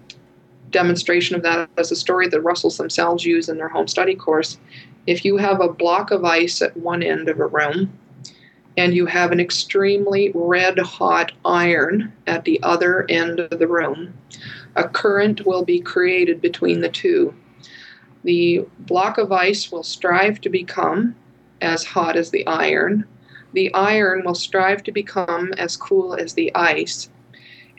demonstration 0.70 1.36
of 1.36 1.42
that 1.42 1.70
is 1.78 1.92
a 1.92 1.96
story 1.96 2.28
that 2.28 2.40
Russells 2.40 2.78
themselves 2.78 3.24
use 3.24 3.48
in 3.48 3.58
their 3.58 3.68
home 3.68 3.86
study 3.86 4.16
course. 4.16 4.58
If 5.06 5.24
you 5.24 5.36
have 5.36 5.60
a 5.60 5.72
block 5.72 6.10
of 6.10 6.24
ice 6.24 6.60
at 6.62 6.76
one 6.76 7.02
end 7.02 7.28
of 7.28 7.38
a 7.38 7.46
room, 7.46 7.96
and 8.76 8.94
you 8.94 9.06
have 9.06 9.32
an 9.32 9.40
extremely 9.40 10.32
red 10.34 10.78
hot 10.78 11.32
iron 11.44 12.12
at 12.26 12.44
the 12.44 12.62
other 12.62 13.06
end 13.08 13.40
of 13.40 13.58
the 13.58 13.68
room, 13.68 14.12
a 14.74 14.88
current 14.88 15.46
will 15.46 15.64
be 15.64 15.80
created 15.80 16.40
between 16.40 16.80
the 16.80 16.88
two. 16.88 17.34
The 18.24 18.66
block 18.80 19.18
of 19.18 19.32
ice 19.32 19.70
will 19.70 19.82
strive 19.82 20.40
to 20.42 20.48
become 20.48 21.14
as 21.62 21.84
hot 21.84 22.16
as 22.16 22.30
the 22.30 22.46
iron. 22.46 23.06
The 23.56 23.72
iron 23.72 24.22
will 24.26 24.34
strive 24.34 24.82
to 24.82 24.92
become 24.92 25.54
as 25.54 25.78
cool 25.78 26.14
as 26.14 26.34
the 26.34 26.54
ice. 26.54 27.08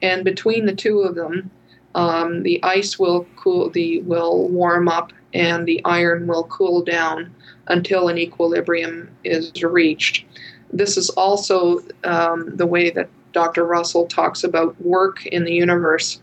And 0.02 0.26
between 0.26 0.66
the 0.66 0.74
two 0.74 1.02
of 1.02 1.14
them, 1.14 1.52
um, 1.94 2.42
the 2.42 2.60
ice 2.64 2.98
will 2.98 3.28
cool, 3.36 3.70
the 3.70 4.02
will 4.02 4.48
warm 4.50 4.88
up, 4.88 5.14
and 5.36 5.68
the 5.68 5.80
iron 5.86 6.26
will 6.26 6.46
cool 6.46 6.84
down 6.84 7.32
until 7.68 8.08
an 8.08 8.18
equilibrium 8.18 9.08
is 9.24 9.62
reached. 9.62 10.26
This 10.74 10.98
is 10.98 11.12
also 11.12 11.84
um, 12.04 12.58
the 12.58 12.66
way 12.66 12.90
that 12.90 13.10
Dr. 13.32 13.64
Russell 13.64 14.08
talks 14.08 14.44
about 14.44 14.82
work 14.82 15.28
in 15.28 15.44
the 15.44 15.54
universe. 15.54 16.20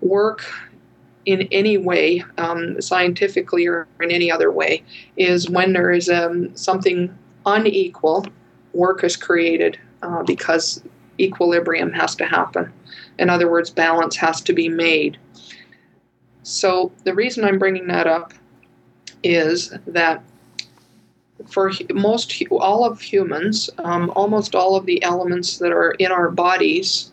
Work 0.00 0.46
in 1.26 1.46
any 1.52 1.76
way, 1.76 2.24
um, 2.38 2.80
scientifically 2.80 3.66
or 3.66 3.86
in 4.00 4.10
any 4.10 4.30
other 4.30 4.50
way, 4.50 4.82
is 5.18 5.50
when 5.50 5.74
there 5.74 5.90
is 5.90 6.08
um, 6.08 6.56
something 6.56 7.14
unequal, 7.44 8.24
work 8.76 9.02
is 9.02 9.16
created 9.16 9.78
uh, 10.02 10.22
because 10.22 10.82
equilibrium 11.18 11.92
has 11.92 12.14
to 12.16 12.26
happen. 12.26 12.72
In 13.18 13.30
other 13.30 13.50
words, 13.50 13.70
balance 13.70 14.16
has 14.16 14.40
to 14.42 14.52
be 14.52 14.68
made. 14.68 15.18
So, 16.42 16.92
the 17.04 17.14
reason 17.14 17.44
I'm 17.44 17.58
bringing 17.58 17.88
that 17.88 18.06
up 18.06 18.32
is 19.24 19.74
that 19.86 20.22
for 21.48 21.72
most, 21.92 22.42
all 22.50 22.84
of 22.84 23.00
humans, 23.00 23.68
um, 23.78 24.12
almost 24.14 24.54
all 24.54 24.76
of 24.76 24.86
the 24.86 25.02
elements 25.02 25.58
that 25.58 25.72
are 25.72 25.92
in 25.92 26.12
our 26.12 26.30
bodies 26.30 27.12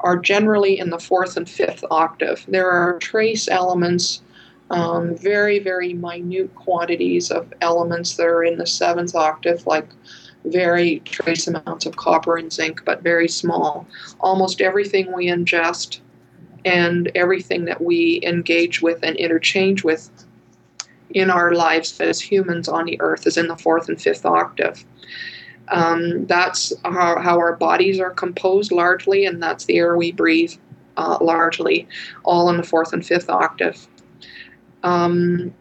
are 0.00 0.18
generally 0.18 0.78
in 0.78 0.90
the 0.90 0.98
fourth 0.98 1.36
and 1.36 1.48
fifth 1.48 1.84
octave. 1.90 2.44
There 2.48 2.70
are 2.70 2.98
trace 2.98 3.48
elements, 3.48 4.22
um, 4.70 5.16
very, 5.16 5.58
very 5.58 5.94
minute 5.94 6.54
quantities 6.54 7.30
of 7.30 7.52
elements 7.60 8.16
that 8.16 8.26
are 8.26 8.44
in 8.44 8.58
the 8.58 8.66
seventh 8.66 9.14
octave, 9.14 9.66
like 9.66 9.88
very 10.44 11.00
trace 11.00 11.46
amounts 11.46 11.86
of 11.86 11.96
copper 11.96 12.36
and 12.36 12.52
zinc, 12.52 12.84
but 12.84 13.02
very 13.02 13.28
small. 13.28 13.86
Almost 14.20 14.60
everything 14.60 15.12
we 15.12 15.26
ingest 15.28 16.00
and 16.64 17.10
everything 17.14 17.64
that 17.66 17.82
we 17.82 18.20
engage 18.22 18.82
with 18.82 19.02
and 19.02 19.16
interchange 19.16 19.84
with 19.84 20.10
in 21.10 21.30
our 21.30 21.52
lives 21.52 22.00
as 22.00 22.20
humans 22.20 22.68
on 22.68 22.86
the 22.86 23.00
earth 23.00 23.26
is 23.26 23.36
in 23.36 23.46
the 23.46 23.56
fourth 23.56 23.88
and 23.88 24.00
fifth 24.00 24.26
octave. 24.26 24.84
Um, 25.68 26.26
that's 26.26 26.72
how, 26.84 27.20
how, 27.20 27.38
our 27.38 27.56
bodies 27.56 27.98
are 27.98 28.10
composed 28.10 28.70
largely, 28.70 29.24
and 29.24 29.42
that's 29.42 29.64
the 29.64 29.78
air 29.78 29.96
we 29.96 30.12
breathe 30.12 30.52
uh, 30.96 31.18
largely, 31.20 31.88
all 32.22 32.50
in 32.50 32.58
the 32.58 32.62
fourth 32.62 32.92
and 32.92 33.04
fifth 33.04 33.30
octave. 33.30 33.86
Um, 34.82 35.54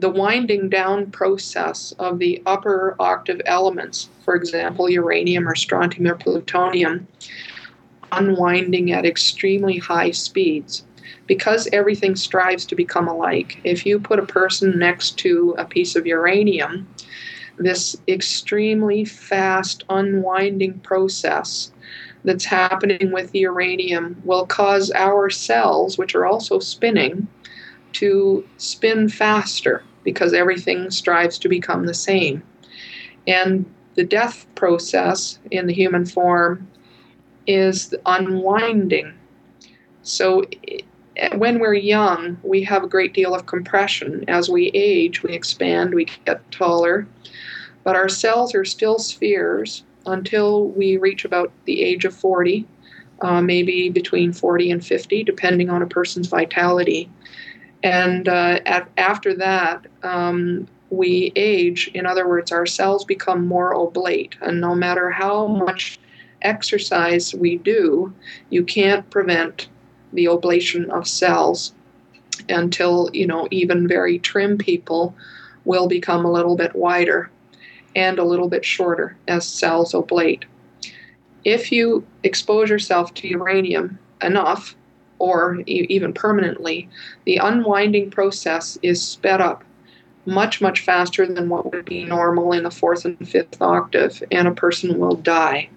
the 0.00 0.08
winding 0.08 0.70
down 0.70 1.10
process 1.10 1.92
of 1.98 2.18
the 2.18 2.42
upper 2.46 2.96
octave 2.98 3.42
elements, 3.44 4.08
for 4.24 4.34
example, 4.34 4.88
uranium 4.88 5.46
or 5.46 5.54
strontium 5.54 6.10
or 6.10 6.14
plutonium, 6.14 7.06
unwinding 8.10 8.92
at 8.92 9.04
extremely 9.04 9.76
high 9.76 10.10
speeds. 10.10 10.84
Because 11.26 11.68
everything 11.72 12.16
strives 12.16 12.64
to 12.66 12.74
become 12.74 13.08
alike, 13.08 13.60
if 13.62 13.84
you 13.84 14.00
put 14.00 14.18
a 14.18 14.26
person 14.26 14.78
next 14.78 15.18
to 15.18 15.54
a 15.58 15.66
piece 15.66 15.94
of 15.94 16.06
uranium, 16.06 16.88
this 17.58 17.94
extremely 18.08 19.04
fast 19.04 19.84
unwinding 19.90 20.80
process 20.80 21.72
that's 22.24 22.46
happening 22.46 23.12
with 23.12 23.30
the 23.32 23.40
uranium 23.40 24.20
will 24.24 24.46
cause 24.46 24.90
our 24.92 25.28
cells, 25.28 25.98
which 25.98 26.14
are 26.14 26.24
also 26.26 26.58
spinning, 26.58 27.28
to 27.92 28.46
spin 28.56 29.08
faster 29.08 29.82
because 30.04 30.32
everything 30.32 30.90
strives 30.90 31.38
to 31.38 31.48
become 31.48 31.86
the 31.86 31.94
same. 31.94 32.42
And 33.26 33.64
the 33.94 34.04
death 34.04 34.46
process 34.54 35.38
in 35.50 35.66
the 35.66 35.74
human 35.74 36.06
form 36.06 36.68
is 37.46 37.94
unwinding. 38.06 39.12
So 40.02 40.44
when 41.34 41.58
we're 41.58 41.74
young, 41.74 42.38
we 42.42 42.62
have 42.64 42.82
a 42.82 42.88
great 42.88 43.12
deal 43.12 43.34
of 43.34 43.46
compression. 43.46 44.24
As 44.28 44.48
we 44.48 44.70
age, 44.74 45.22
we 45.22 45.32
expand, 45.32 45.94
we 45.94 46.06
get 46.24 46.50
taller, 46.50 47.06
but 47.84 47.96
our 47.96 48.08
cells 48.08 48.54
are 48.54 48.64
still 48.64 48.98
spheres 48.98 49.84
until 50.06 50.68
we 50.68 50.96
reach 50.96 51.24
about 51.24 51.52
the 51.66 51.82
age 51.82 52.04
of 52.04 52.14
40, 52.14 52.66
uh, 53.20 53.40
maybe 53.42 53.90
between 53.90 54.32
40 54.32 54.70
and 54.70 54.84
50, 54.84 55.24
depending 55.24 55.68
on 55.68 55.82
a 55.82 55.86
person's 55.86 56.28
vitality. 56.28 57.10
And 57.82 58.28
uh, 58.28 58.60
at, 58.66 58.88
after 58.96 59.34
that, 59.34 59.86
um, 60.02 60.66
we 60.90 61.32
age. 61.36 61.90
In 61.94 62.04
other 62.04 62.28
words, 62.28 62.52
our 62.52 62.66
cells 62.66 63.04
become 63.04 63.46
more 63.46 63.74
oblate. 63.74 64.34
And 64.42 64.60
no 64.60 64.74
matter 64.74 65.10
how 65.10 65.46
much 65.46 65.98
exercise 66.42 67.34
we 67.34 67.56
do, 67.56 68.12
you 68.50 68.64
can't 68.64 69.08
prevent 69.10 69.68
the 70.12 70.28
oblation 70.28 70.90
of 70.90 71.06
cells 71.06 71.72
until, 72.48 73.10
you 73.12 73.26
know, 73.26 73.46
even 73.50 73.86
very 73.86 74.18
trim 74.18 74.58
people 74.58 75.14
will 75.64 75.86
become 75.86 76.24
a 76.24 76.32
little 76.32 76.56
bit 76.56 76.74
wider 76.74 77.30
and 77.94 78.18
a 78.18 78.24
little 78.24 78.48
bit 78.48 78.64
shorter 78.64 79.16
as 79.28 79.46
cells 79.46 79.94
oblate. 79.94 80.44
If 81.44 81.72
you 81.72 82.06
expose 82.22 82.68
yourself 82.68 83.14
to 83.14 83.28
uranium 83.28 83.98
enough, 84.22 84.74
or 85.20 85.60
e- 85.66 85.86
even 85.88 86.12
permanently, 86.12 86.88
the 87.24 87.36
unwinding 87.36 88.10
process 88.10 88.76
is 88.82 89.06
sped 89.06 89.40
up 89.40 89.62
much, 90.26 90.60
much 90.60 90.80
faster 90.80 91.26
than 91.26 91.48
what 91.48 91.72
would 91.72 91.84
be 91.84 92.04
normal 92.04 92.52
in 92.52 92.64
the 92.64 92.70
fourth 92.70 93.04
and 93.04 93.28
fifth 93.28 93.60
octave, 93.62 94.22
and 94.30 94.48
a 94.48 94.52
person 94.52 94.98
will 94.98 95.16
die. 95.16 95.68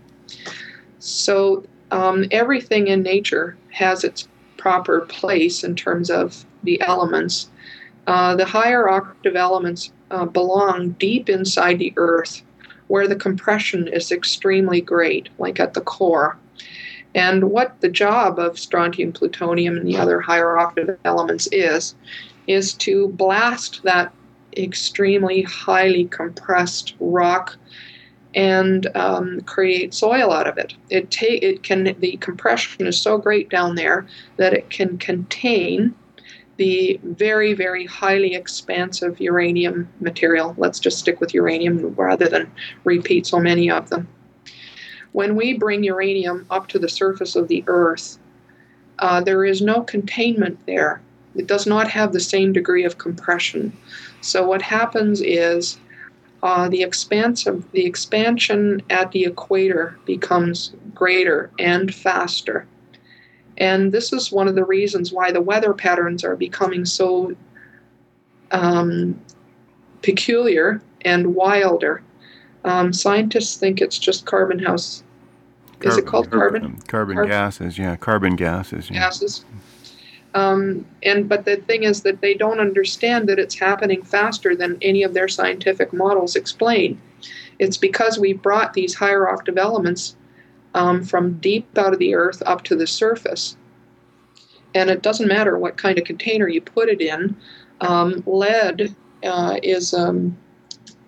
So, 0.99 1.63
um, 1.91 2.25
everything 2.31 2.87
in 2.87 3.03
nature 3.03 3.55
has 3.71 4.03
its 4.03 4.27
proper 4.57 5.01
place 5.01 5.63
in 5.63 5.75
terms 5.75 6.09
of 6.09 6.45
the 6.63 6.81
elements. 6.81 7.49
Uh, 8.07 8.35
the 8.35 8.45
higher 8.45 8.89
octave 8.89 9.35
elements 9.35 9.91
uh, 10.11 10.25
belong 10.25 10.91
deep 10.91 11.29
inside 11.29 11.79
the 11.79 11.93
earth 11.97 12.41
where 12.87 13.07
the 13.07 13.15
compression 13.15 13.87
is 13.87 14.11
extremely 14.11 14.81
great, 14.81 15.29
like 15.39 15.59
at 15.59 15.73
the 15.73 15.81
core. 15.81 16.37
And 17.16 17.51
what 17.51 17.80
the 17.82 17.89
job 17.89 18.39
of 18.39 18.57
strontium, 18.57 19.11
plutonium, 19.14 19.78
and 19.78 19.88
the 19.88 19.97
other 19.97 20.20
higher 20.20 20.57
octave 20.57 20.97
elements 21.05 21.47
is, 21.51 21.95
is 22.47 22.74
to 22.74 23.09
blast 23.09 23.84
that 23.84 24.14
extremely 24.57 25.43
highly 25.43 26.05
compressed 26.05 26.95
rock 26.99 27.57
and 28.36 28.88
um, 28.95 29.41
create 29.41 29.93
soil 29.93 30.32
out 30.32 30.47
of 30.47 30.57
it. 30.57 30.74
It 30.89 31.11
ta- 31.11 31.26
it 31.30 31.64
can 31.64 31.95
the 31.99 32.18
compression 32.18 32.88
is 32.88 32.99
so 32.99 33.18
great 33.18 33.49
down 33.49 33.76
there 33.76 34.07
that 34.38 34.53
it 34.53 34.70
can 34.70 34.97
contain 34.97 35.93
the 36.57 36.99
very, 37.03 37.53
very 37.53 37.86
highly 37.86 38.36
expansive 38.36 39.20
uranium 39.20 39.89
material. 39.99 40.53
Let's 40.57 40.80
just 40.80 40.99
stick 40.99 41.20
with 41.20 41.34
uranium 41.34 41.93
rather 41.95 42.28
than 42.28 42.51
repeat 42.84 43.26
so 43.26 43.39
many 43.39 43.70
of 43.72 43.89
them. 43.89 44.07
When 45.14 45.36
we 45.36 45.57
bring 45.57 45.84
uranium 45.84 46.45
up 46.49 46.68
to 46.70 46.80
the 46.80 46.89
surface 46.89 47.36
of 47.36 47.47
the 47.47 47.64
Earth, 47.68 48.20
uh, 48.99 49.22
there 49.22 49.45
is 49.45 49.61
no 49.61 49.82
containment 49.82 50.59
there. 50.66 51.01
It 51.36 51.47
does 51.47 51.66
not 51.66 51.89
have 51.89 52.14
the 52.14 52.20
same 52.20 52.53
degree 52.53 52.84
of 52.84 52.97
compression. 52.97 53.76
So 54.22 54.45
what 54.45 54.61
happens 54.61 55.22
is 55.22 55.78
uh, 56.43 56.68
the 56.68 56.84
expanse 56.84 57.47
of 57.47 57.72
the 57.72 57.86
expansion 57.86 58.82
at 58.89 59.11
the 59.11 59.26
equator 59.26 59.97
becomes 60.05 60.74
greater 60.93 61.49
and 61.57 61.93
faster. 61.93 62.68
And 63.57 63.91
this 63.91 64.11
is 64.14 64.32
one 64.32 64.47
of 64.47 64.55
the 64.55 64.66
reasons 64.66 65.14
why 65.14 65.32
the 65.32 65.41
weather 65.41 65.74
patterns 65.74 66.24
are 66.24 66.36
becoming 66.36 66.86
so 66.86 67.36
um, 68.51 69.20
peculiar 70.01 70.82
and 71.01 71.36
wilder. 71.36 72.01
Um, 72.66 72.93
scientists 72.93 73.57
think 73.57 73.82
it's 73.82 73.97
just 73.97 74.26
carbon 74.26 74.59
house. 74.59 75.03
Carbon, 75.80 75.89
is 75.89 75.97
it 75.97 76.05
called 76.05 76.32
carbon? 76.32 76.61
Carbon, 76.88 77.16
carbon 77.16 77.28
gases, 77.28 77.78
yeah, 77.78 77.95
carbon 77.95 78.36
gases. 78.36 78.89
Yeah. 78.89 78.99
Gases. 78.99 79.45
Um, 80.34 80.86
and 81.03 81.30
but 81.30 81.45
the 81.45 81.57
thing 81.57 81.84
is 81.84 82.01
that 82.01 82.22
they 82.22 82.34
don't 82.34 82.59
understand 82.59 83.30
that 83.30 83.39
it's 83.39 83.55
happening 83.55 84.01
faster 84.01 84.55
than 84.55 84.78
any 84.82 85.03
of 85.03 85.14
their 85.14 85.28
scientific 85.28 85.93
models 85.93 86.36
explain. 86.36 86.99
It's 87.59 87.78
because 87.78 88.18
we 88.18 88.34
brought 88.34 88.74
these 88.74 88.95
higher 88.95 89.30
octave 89.30 89.57
elements 89.57 90.16
um, 90.74 91.03
from 91.03 91.38
deep 91.38 91.78
out 91.78 91.93
of 91.93 91.99
the 91.99 92.16
earth 92.16 92.41
up 92.45 92.64
to 92.64 92.76
the 92.76 92.88
surface. 92.88 93.57
And 94.74 94.89
it 94.89 95.03
doesn't 95.03 95.28
matter 95.28 95.57
what 95.57 95.78
kind 95.78 95.99
of 95.99 96.03
container 96.03 96.47
you 96.47 96.61
put 96.61 96.89
it 96.89 96.99
in. 96.99 97.36
Um, 97.82 98.24
lead 98.26 98.95
uh, 99.24 99.59
is 99.61 99.93
um, 99.93 100.36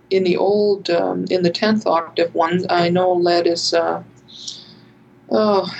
in 0.09 0.23
the 0.23 0.37
old, 0.37 0.89
um, 0.89 1.25
in 1.29 1.43
the 1.43 1.51
10th 1.51 1.85
octave 1.85 2.33
ones. 2.33 2.65
I 2.69 2.89
know 2.89 3.13
lead 3.13 3.47
is, 3.47 3.73
uh, 3.73 4.03
oh, 5.31 5.73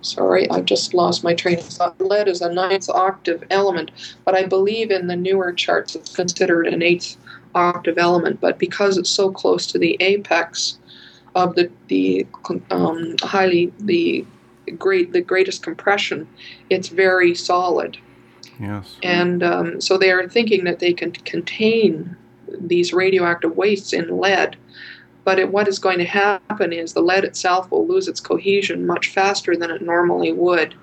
sorry, 0.00 0.48
I 0.50 0.60
just 0.60 0.94
lost 0.94 1.24
my 1.24 1.34
train 1.34 1.58
of 1.58 1.64
thought. 1.64 2.00
Lead 2.00 2.28
is 2.28 2.40
a 2.40 2.52
ninth 2.52 2.88
octave 2.88 3.44
element, 3.50 3.90
but 4.24 4.34
I 4.34 4.44
believe 4.44 4.90
in 4.90 5.06
the 5.06 5.16
newer 5.16 5.52
charts 5.52 5.94
it's 5.94 6.14
considered 6.14 6.66
an 6.66 6.82
eighth 6.82 7.16
octave 7.54 7.98
element, 7.98 8.40
but 8.40 8.58
because 8.58 8.98
it's 8.98 9.10
so 9.10 9.30
close 9.30 9.66
to 9.68 9.78
the 9.78 9.96
apex 10.00 10.78
of 11.34 11.54
the 11.54 11.70
the 11.88 12.26
um, 12.70 13.16
highly 13.20 13.72
the 13.80 14.24
great 14.78 15.12
the 15.12 15.20
greatest 15.20 15.62
compression, 15.62 16.28
it's 16.70 16.88
very 16.88 17.34
solid. 17.34 17.96
Yes. 18.60 18.96
And 19.02 19.42
um, 19.42 19.80
so 19.80 19.98
they 19.98 20.12
are 20.12 20.28
thinking 20.28 20.64
that 20.64 20.78
they 20.78 20.92
can 20.92 21.12
contain 21.12 22.16
these 22.60 22.92
radioactive 22.92 23.56
wastes 23.56 23.92
in 23.92 24.18
lead. 24.18 24.56
But 25.24 25.38
it, 25.38 25.50
what 25.50 25.68
is 25.68 25.78
going 25.78 25.98
to 25.98 26.04
happen 26.04 26.72
is 26.72 26.92
the 26.92 27.00
lead 27.00 27.24
itself 27.24 27.70
will 27.70 27.86
lose 27.86 28.08
its 28.08 28.20
cohesion 28.20 28.86
much 28.86 29.08
faster 29.08 29.56
than 29.56 29.70
it 29.70 29.82
normally 29.82 30.32
would 30.32 30.74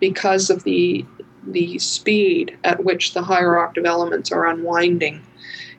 because 0.00 0.50
of 0.50 0.64
the 0.64 1.04
the 1.46 1.78
speed 1.78 2.56
at 2.64 2.84
which 2.84 3.12
the 3.12 3.22
higher 3.22 3.58
octave 3.58 3.84
elements 3.84 4.32
are 4.32 4.46
unwinding. 4.46 5.22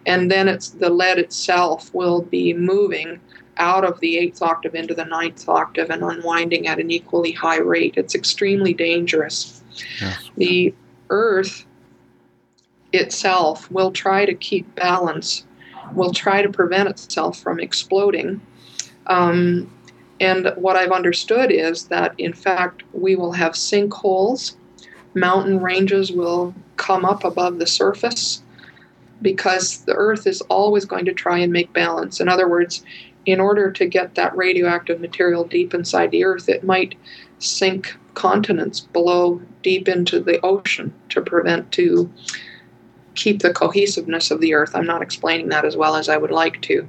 And 0.05 0.29
then 0.29 0.47
it's 0.47 0.69
the 0.69 0.89
lead 0.89 1.17
itself 1.17 1.91
will 1.93 2.21
be 2.21 2.53
moving 2.53 3.19
out 3.57 3.83
of 3.83 3.99
the 3.99 4.17
eighth 4.17 4.41
octave 4.41 4.75
into 4.75 4.93
the 4.93 5.05
ninth 5.05 5.47
octave 5.47 5.89
and 5.89 6.03
unwinding 6.03 6.67
at 6.67 6.79
an 6.79 6.91
equally 6.91 7.31
high 7.31 7.57
rate. 7.57 7.95
It's 7.97 8.13
extremely 8.13 8.73
dangerous. 8.73 9.63
Yes. 9.99 10.29
The 10.37 10.73
Earth 11.09 11.64
itself 12.95 13.69
will 13.71 13.91
try 13.91 14.25
to 14.25 14.33
keep 14.33 14.73
balance, 14.75 15.45
will 15.93 16.13
try 16.13 16.41
to 16.41 16.49
prevent 16.49 16.89
itself 16.89 17.39
from 17.39 17.59
exploding. 17.59 18.41
Um, 19.07 19.71
and 20.19 20.53
what 20.55 20.75
I've 20.75 20.91
understood 20.91 21.51
is 21.51 21.85
that, 21.85 22.15
in 22.17 22.33
fact, 22.33 22.83
we 22.93 23.15
will 23.15 23.33
have 23.33 23.53
sinkholes, 23.53 24.55
mountain 25.13 25.61
ranges 25.61 26.11
will 26.11 26.53
come 26.77 27.05
up 27.05 27.23
above 27.23 27.59
the 27.59 27.67
surface 27.67 28.41
because 29.21 29.83
the 29.85 29.93
Earth 29.93 30.27
is 30.27 30.41
always 30.41 30.85
going 30.85 31.05
to 31.05 31.13
try 31.13 31.37
and 31.37 31.51
make 31.51 31.71
balance. 31.73 32.19
In 32.19 32.27
other 32.27 32.47
words, 32.47 32.83
in 33.25 33.39
order 33.39 33.71
to 33.71 33.85
get 33.85 34.15
that 34.15 34.35
radioactive 34.35 34.99
material 34.99 35.43
deep 35.43 35.73
inside 35.73 36.11
the 36.11 36.23
Earth, 36.23 36.47
it 36.47 36.63
might 36.63 36.95
sink 37.39 37.95
continents 38.13 38.79
below 38.79 39.41
deep 39.61 39.87
into 39.87 40.19
the 40.19 40.39
ocean 40.41 40.93
to 41.09 41.21
prevent 41.21 41.71
to 41.73 42.11
keep 43.15 43.41
the 43.41 43.53
cohesiveness 43.53 44.31
of 44.31 44.41
the 44.41 44.53
earth. 44.53 44.75
I'm 44.75 44.85
not 44.85 45.01
explaining 45.01 45.49
that 45.49 45.65
as 45.65 45.75
well 45.75 45.95
as 45.95 46.09
I 46.09 46.17
would 46.17 46.31
like 46.31 46.61
to. 46.63 46.87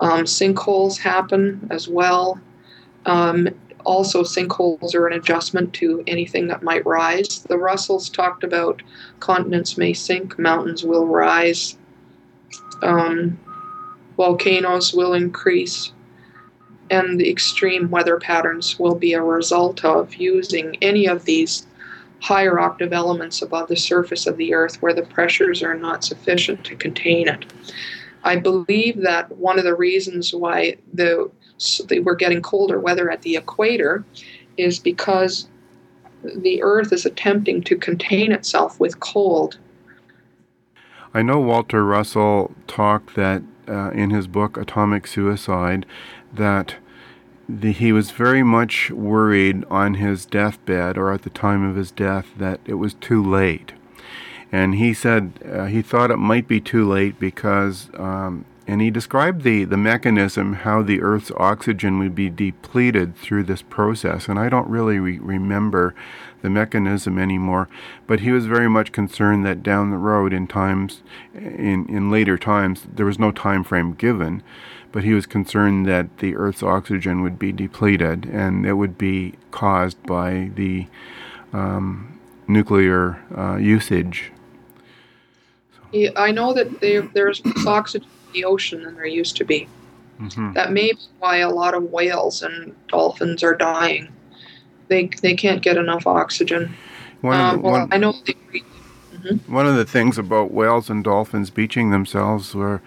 Um, 0.00 0.24
sinkholes 0.24 0.98
happen 0.98 1.66
as 1.70 1.88
well. 1.88 2.40
Um, 3.06 3.48
also, 3.84 4.22
sinkholes 4.22 4.94
are 4.94 5.06
an 5.06 5.12
adjustment 5.12 5.72
to 5.74 6.04
anything 6.06 6.46
that 6.48 6.62
might 6.62 6.86
rise. 6.86 7.44
The 7.48 7.58
Russells 7.58 8.08
talked 8.08 8.44
about 8.44 8.82
continents 9.20 9.76
may 9.76 9.92
sink, 9.92 10.38
mountains 10.38 10.84
will 10.84 11.06
rise, 11.06 11.76
um, 12.82 13.38
volcanoes 14.16 14.92
will 14.92 15.14
increase, 15.14 15.92
and 16.90 17.18
the 17.18 17.30
extreme 17.30 17.90
weather 17.90 18.18
patterns 18.18 18.78
will 18.78 18.94
be 18.94 19.14
a 19.14 19.22
result 19.22 19.84
of 19.84 20.14
using 20.14 20.76
any 20.80 21.06
of 21.06 21.24
these 21.24 21.66
higher 22.22 22.60
octave 22.60 22.92
elements 22.92 23.42
above 23.42 23.66
the 23.66 23.76
surface 23.76 24.28
of 24.28 24.36
the 24.36 24.54
earth 24.54 24.80
where 24.80 24.94
the 24.94 25.02
pressures 25.02 25.60
are 25.62 25.74
not 25.74 26.04
sufficient 26.04 26.64
to 26.64 26.76
contain 26.76 27.28
it. 27.28 27.44
I 28.22 28.36
believe 28.36 29.02
that 29.02 29.30
one 29.36 29.58
of 29.58 29.64
the 29.64 29.74
reasons 29.74 30.32
why 30.32 30.76
the 30.94 31.30
we're 32.02 32.14
getting 32.14 32.40
colder 32.40 32.78
weather 32.78 33.10
at 33.10 33.22
the 33.22 33.36
equator 33.36 34.04
is 34.56 34.78
because 34.78 35.48
the 36.22 36.62
earth 36.62 36.92
is 36.92 37.04
attempting 37.04 37.62
to 37.62 37.76
contain 37.76 38.32
itself 38.32 38.78
with 38.78 39.00
cold. 39.00 39.58
I 41.12 41.22
know 41.22 41.40
Walter 41.40 41.84
Russell 41.84 42.52
talked 42.66 43.16
that 43.16 43.42
uh, 43.68 43.90
in 43.90 44.10
his 44.10 44.26
book 44.28 44.56
Atomic 44.56 45.06
Suicide 45.06 45.86
that 46.32 46.76
the, 47.48 47.72
he 47.72 47.92
was 47.92 48.10
very 48.10 48.42
much 48.42 48.90
worried 48.90 49.64
on 49.70 49.94
his 49.94 50.26
deathbed 50.26 50.96
or 50.96 51.12
at 51.12 51.22
the 51.22 51.30
time 51.30 51.64
of 51.64 51.76
his 51.76 51.90
death 51.90 52.26
that 52.38 52.60
it 52.64 52.74
was 52.74 52.94
too 52.94 53.22
late. 53.22 53.72
And 54.50 54.74
he 54.74 54.92
said 54.92 55.32
uh, 55.50 55.64
he 55.66 55.82
thought 55.82 56.10
it 56.10 56.18
might 56.18 56.46
be 56.46 56.60
too 56.60 56.86
late 56.86 57.18
because, 57.18 57.88
um, 57.94 58.44
and 58.66 58.80
he 58.80 58.90
described 58.90 59.42
the, 59.42 59.64
the 59.64 59.78
mechanism 59.78 60.52
how 60.52 60.82
the 60.82 61.00
Earth's 61.00 61.32
oxygen 61.38 61.98
would 61.98 62.14
be 62.14 62.28
depleted 62.28 63.16
through 63.16 63.44
this 63.44 63.62
process. 63.62 64.28
And 64.28 64.38
I 64.38 64.48
don't 64.48 64.68
really 64.68 64.98
re- 64.98 65.18
remember 65.18 65.94
the 66.42 66.50
mechanism 66.50 67.18
anymore, 67.18 67.68
but 68.06 68.20
he 68.20 68.30
was 68.30 68.46
very 68.46 68.68
much 68.68 68.92
concerned 68.92 69.46
that 69.46 69.62
down 69.62 69.90
the 69.90 69.96
road, 69.96 70.32
in 70.32 70.46
times, 70.46 71.02
in, 71.34 71.86
in 71.88 72.10
later 72.10 72.36
times, 72.36 72.86
there 72.92 73.06
was 73.06 73.18
no 73.18 73.32
time 73.32 73.64
frame 73.64 73.94
given 73.94 74.42
but 74.92 75.04
he 75.04 75.14
was 75.14 75.26
concerned 75.26 75.86
that 75.86 76.18
the 76.18 76.36
Earth's 76.36 76.62
oxygen 76.62 77.22
would 77.22 77.38
be 77.38 77.50
depleted 77.50 78.26
and 78.26 78.66
it 78.66 78.74
would 78.74 78.96
be 78.98 79.34
caused 79.50 80.00
by 80.04 80.50
the 80.54 80.86
um, 81.52 82.20
nuclear 82.46 83.18
uh, 83.36 83.56
usage. 83.56 84.30
Yeah, 85.92 86.10
I 86.16 86.30
know 86.30 86.52
that 86.54 86.80
there's 87.14 87.44
less 87.44 87.66
oxygen 87.66 88.08
in 88.28 88.32
the 88.32 88.44
ocean 88.44 88.84
than 88.84 88.94
there 88.94 89.06
used 89.06 89.36
to 89.38 89.44
be. 89.44 89.68
Mm-hmm. 90.20 90.52
That 90.52 90.72
may 90.72 90.92
be 90.92 90.98
why 91.18 91.38
a 91.38 91.50
lot 91.50 91.74
of 91.74 91.84
whales 91.84 92.42
and 92.42 92.74
dolphins 92.88 93.42
are 93.42 93.54
dying. 93.54 94.08
They, 94.88 95.10
they 95.20 95.34
can't 95.34 95.62
get 95.62 95.76
enough 95.76 96.06
oxygen. 96.06 96.74
One 97.22 97.40
uh, 97.40 97.56
well, 97.58 97.72
one, 97.72 97.88
I 97.92 97.96
know. 97.96 98.14
They, 98.26 98.34
mm-hmm. 98.34 99.52
One 99.52 99.66
of 99.66 99.76
the 99.76 99.84
things 99.84 100.18
about 100.18 100.52
whales 100.52 100.90
and 100.90 101.02
dolphins 101.02 101.50
beaching 101.50 101.90
themselves 101.90 102.54
were 102.54 102.80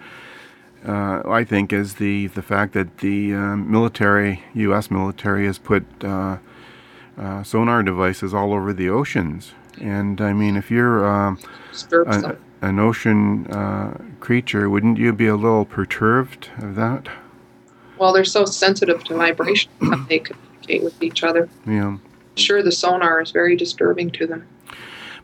uh, 0.86 1.22
I 1.26 1.44
think, 1.44 1.72
is 1.72 1.94
the, 1.94 2.28
the 2.28 2.42
fact 2.42 2.72
that 2.74 2.98
the 2.98 3.34
uh, 3.34 3.56
military, 3.56 4.42
U.S. 4.54 4.90
military, 4.90 5.46
has 5.46 5.58
put 5.58 5.84
uh, 6.04 6.38
uh, 7.18 7.42
sonar 7.42 7.82
devices 7.82 8.32
all 8.32 8.52
over 8.52 8.72
the 8.72 8.88
oceans. 8.88 9.52
And 9.80 10.20
I 10.20 10.32
mean, 10.32 10.56
if 10.56 10.70
you're 10.70 11.06
um, 11.06 11.38
a, 11.90 12.36
an 12.62 12.78
ocean 12.78 13.46
uh, 13.48 13.98
creature, 14.20 14.70
wouldn't 14.70 14.98
you 14.98 15.12
be 15.12 15.26
a 15.26 15.36
little 15.36 15.64
perturbed 15.64 16.50
of 16.58 16.74
that? 16.76 17.08
Well, 17.98 18.12
they're 18.12 18.24
so 18.24 18.44
sensitive 18.44 19.02
to 19.04 19.14
vibration 19.14 19.70
that 19.80 20.06
they 20.08 20.20
communicate 20.20 20.84
with 20.84 21.02
each 21.02 21.24
other. 21.24 21.48
Yeah. 21.66 21.98
Sure, 22.36 22.62
the 22.62 22.72
sonar 22.72 23.20
is 23.20 23.30
very 23.30 23.56
disturbing 23.56 24.10
to 24.10 24.26
them. 24.26 24.46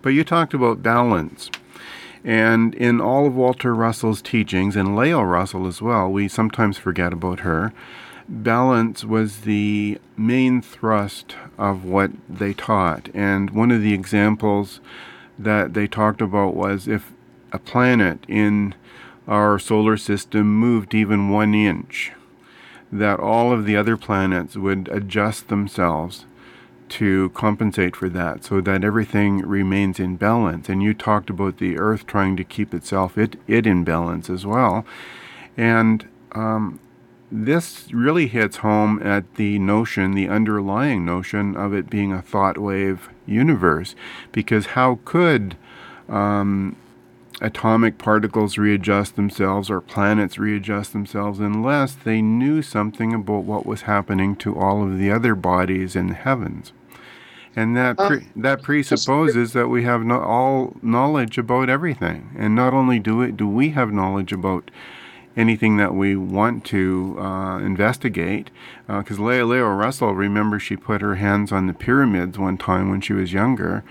But 0.00 0.10
you 0.10 0.24
talked 0.24 0.54
about 0.54 0.82
balance. 0.82 1.50
And 2.24 2.74
in 2.74 3.00
all 3.00 3.26
of 3.26 3.34
Walter 3.34 3.74
Russell's 3.74 4.22
teachings, 4.22 4.76
and 4.76 4.94
Lao 4.94 5.22
Russell 5.22 5.66
as 5.66 5.82
well, 5.82 6.10
we 6.10 6.28
sometimes 6.28 6.78
forget 6.78 7.12
about 7.12 7.40
her, 7.40 7.72
balance 8.28 9.04
was 9.04 9.40
the 9.40 9.98
main 10.16 10.62
thrust 10.62 11.36
of 11.58 11.84
what 11.84 12.12
they 12.28 12.52
taught. 12.54 13.08
And 13.14 13.50
one 13.50 13.70
of 13.70 13.82
the 13.82 13.94
examples 13.94 14.80
that 15.38 15.74
they 15.74 15.86
talked 15.86 16.20
about 16.20 16.54
was 16.54 16.86
if 16.86 17.12
a 17.52 17.58
planet 17.58 18.24
in 18.28 18.74
our 19.26 19.58
solar 19.58 19.96
system 19.96 20.54
moved 20.58 20.94
even 20.94 21.28
one 21.28 21.54
inch, 21.54 22.12
that 22.90 23.18
all 23.18 23.52
of 23.52 23.66
the 23.66 23.76
other 23.76 23.96
planets 23.96 24.56
would 24.56 24.88
adjust 24.88 25.48
themselves 25.48 26.24
to 26.92 27.30
compensate 27.30 27.96
for 27.96 28.10
that 28.10 28.44
so 28.44 28.60
that 28.60 28.84
everything 28.84 29.38
remains 29.38 29.98
in 29.98 30.16
balance. 30.16 30.68
And 30.68 30.82
you 30.82 30.92
talked 30.92 31.30
about 31.30 31.56
the 31.56 31.78
earth 31.78 32.06
trying 32.06 32.36
to 32.36 32.44
keep 32.44 32.74
itself 32.74 33.16
it, 33.16 33.36
it 33.46 33.66
in 33.66 33.82
balance 33.82 34.28
as 34.28 34.44
well. 34.44 34.84
And 35.56 36.06
um, 36.32 36.80
this 37.30 37.90
really 37.92 38.26
hits 38.26 38.58
home 38.58 39.00
at 39.02 39.36
the 39.36 39.58
notion, 39.58 40.12
the 40.12 40.28
underlying 40.28 41.06
notion 41.06 41.56
of 41.56 41.72
it 41.72 41.88
being 41.88 42.12
a 42.12 42.20
thought 42.20 42.58
wave 42.58 43.08
universe. 43.24 43.94
Because 44.30 44.66
how 44.66 44.98
could 45.06 45.56
um, 46.10 46.76
atomic 47.40 47.96
particles 47.96 48.58
readjust 48.58 49.16
themselves 49.16 49.70
or 49.70 49.80
planets 49.80 50.38
readjust 50.38 50.92
themselves 50.92 51.40
unless 51.40 51.94
they 51.94 52.20
knew 52.20 52.60
something 52.60 53.14
about 53.14 53.44
what 53.44 53.64
was 53.64 53.82
happening 53.82 54.36
to 54.36 54.54
all 54.58 54.82
of 54.82 54.98
the 54.98 55.10
other 55.10 55.34
bodies 55.34 55.96
in 55.96 56.08
the 56.08 56.14
heavens? 56.14 56.74
And 57.54 57.76
that 57.76 57.96
pre- 57.96 58.18
um, 58.18 58.30
that 58.36 58.62
presupposes 58.62 59.52
that 59.52 59.68
we 59.68 59.84
have 59.84 60.02
no- 60.02 60.20
all 60.20 60.76
knowledge 60.82 61.38
about 61.38 61.68
everything. 61.68 62.30
And 62.38 62.54
not 62.54 62.72
only 62.72 62.98
do 62.98 63.18
we 63.18 63.32
do 63.32 63.48
we 63.48 63.70
have 63.70 63.92
knowledge 63.92 64.32
about 64.32 64.70
anything 65.36 65.76
that 65.78 65.94
we 65.94 66.14
want 66.16 66.64
to 66.64 67.16
uh, 67.18 67.58
investigate, 67.58 68.50
because 68.86 69.18
uh, 69.18 69.22
Russell, 69.22 70.14
remember, 70.14 70.58
she 70.58 70.76
put 70.76 71.00
her 71.00 71.16
hands 71.16 71.52
on 71.52 71.66
the 71.66 71.72
pyramids 71.72 72.38
one 72.38 72.58
time 72.58 72.90
when 72.90 73.00
she 73.00 73.12
was 73.12 73.32
younger. 73.32 73.82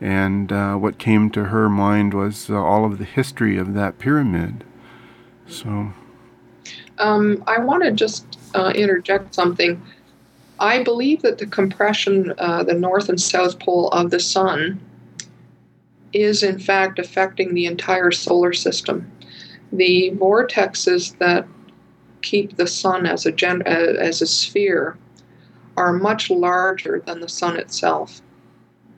And 0.00 0.52
uh, 0.52 0.74
what 0.74 0.98
came 0.98 1.30
to 1.30 1.44
her 1.46 1.68
mind 1.70 2.12
was 2.12 2.50
uh, 2.50 2.54
all 2.54 2.84
of 2.84 2.98
the 2.98 3.04
history 3.04 3.56
of 3.56 3.74
that 3.74 3.98
pyramid. 3.98 4.62
So, 5.48 5.92
um, 6.98 7.42
I 7.46 7.58
want 7.58 7.82
to 7.84 7.92
just 7.92 8.38
uh, 8.54 8.72
interject 8.74 9.34
something. 9.34 9.82
I 10.58 10.82
believe 10.82 11.22
that 11.22 11.38
the 11.38 11.46
compression, 11.46 12.32
uh, 12.38 12.64
the 12.64 12.74
north 12.74 13.08
and 13.08 13.20
south 13.20 13.58
pole 13.58 13.88
of 13.90 14.10
the 14.10 14.20
sun, 14.20 14.80
is 16.12 16.42
in 16.42 16.58
fact 16.58 16.98
affecting 16.98 17.54
the 17.54 17.66
entire 17.66 18.10
solar 18.10 18.52
system. 18.52 19.10
the 19.72 20.12
vortexes 20.14 21.18
that 21.18 21.46
keep 22.22 22.56
the 22.56 22.66
sun 22.66 23.06
as 23.06 23.26
a 23.26 23.32
gen- 23.32 23.62
as 23.62 24.22
a 24.22 24.26
sphere 24.26 24.96
are 25.76 25.92
much 25.92 26.30
larger 26.30 27.02
than 27.06 27.20
the 27.20 27.28
sun 27.28 27.56
itself. 27.56 28.22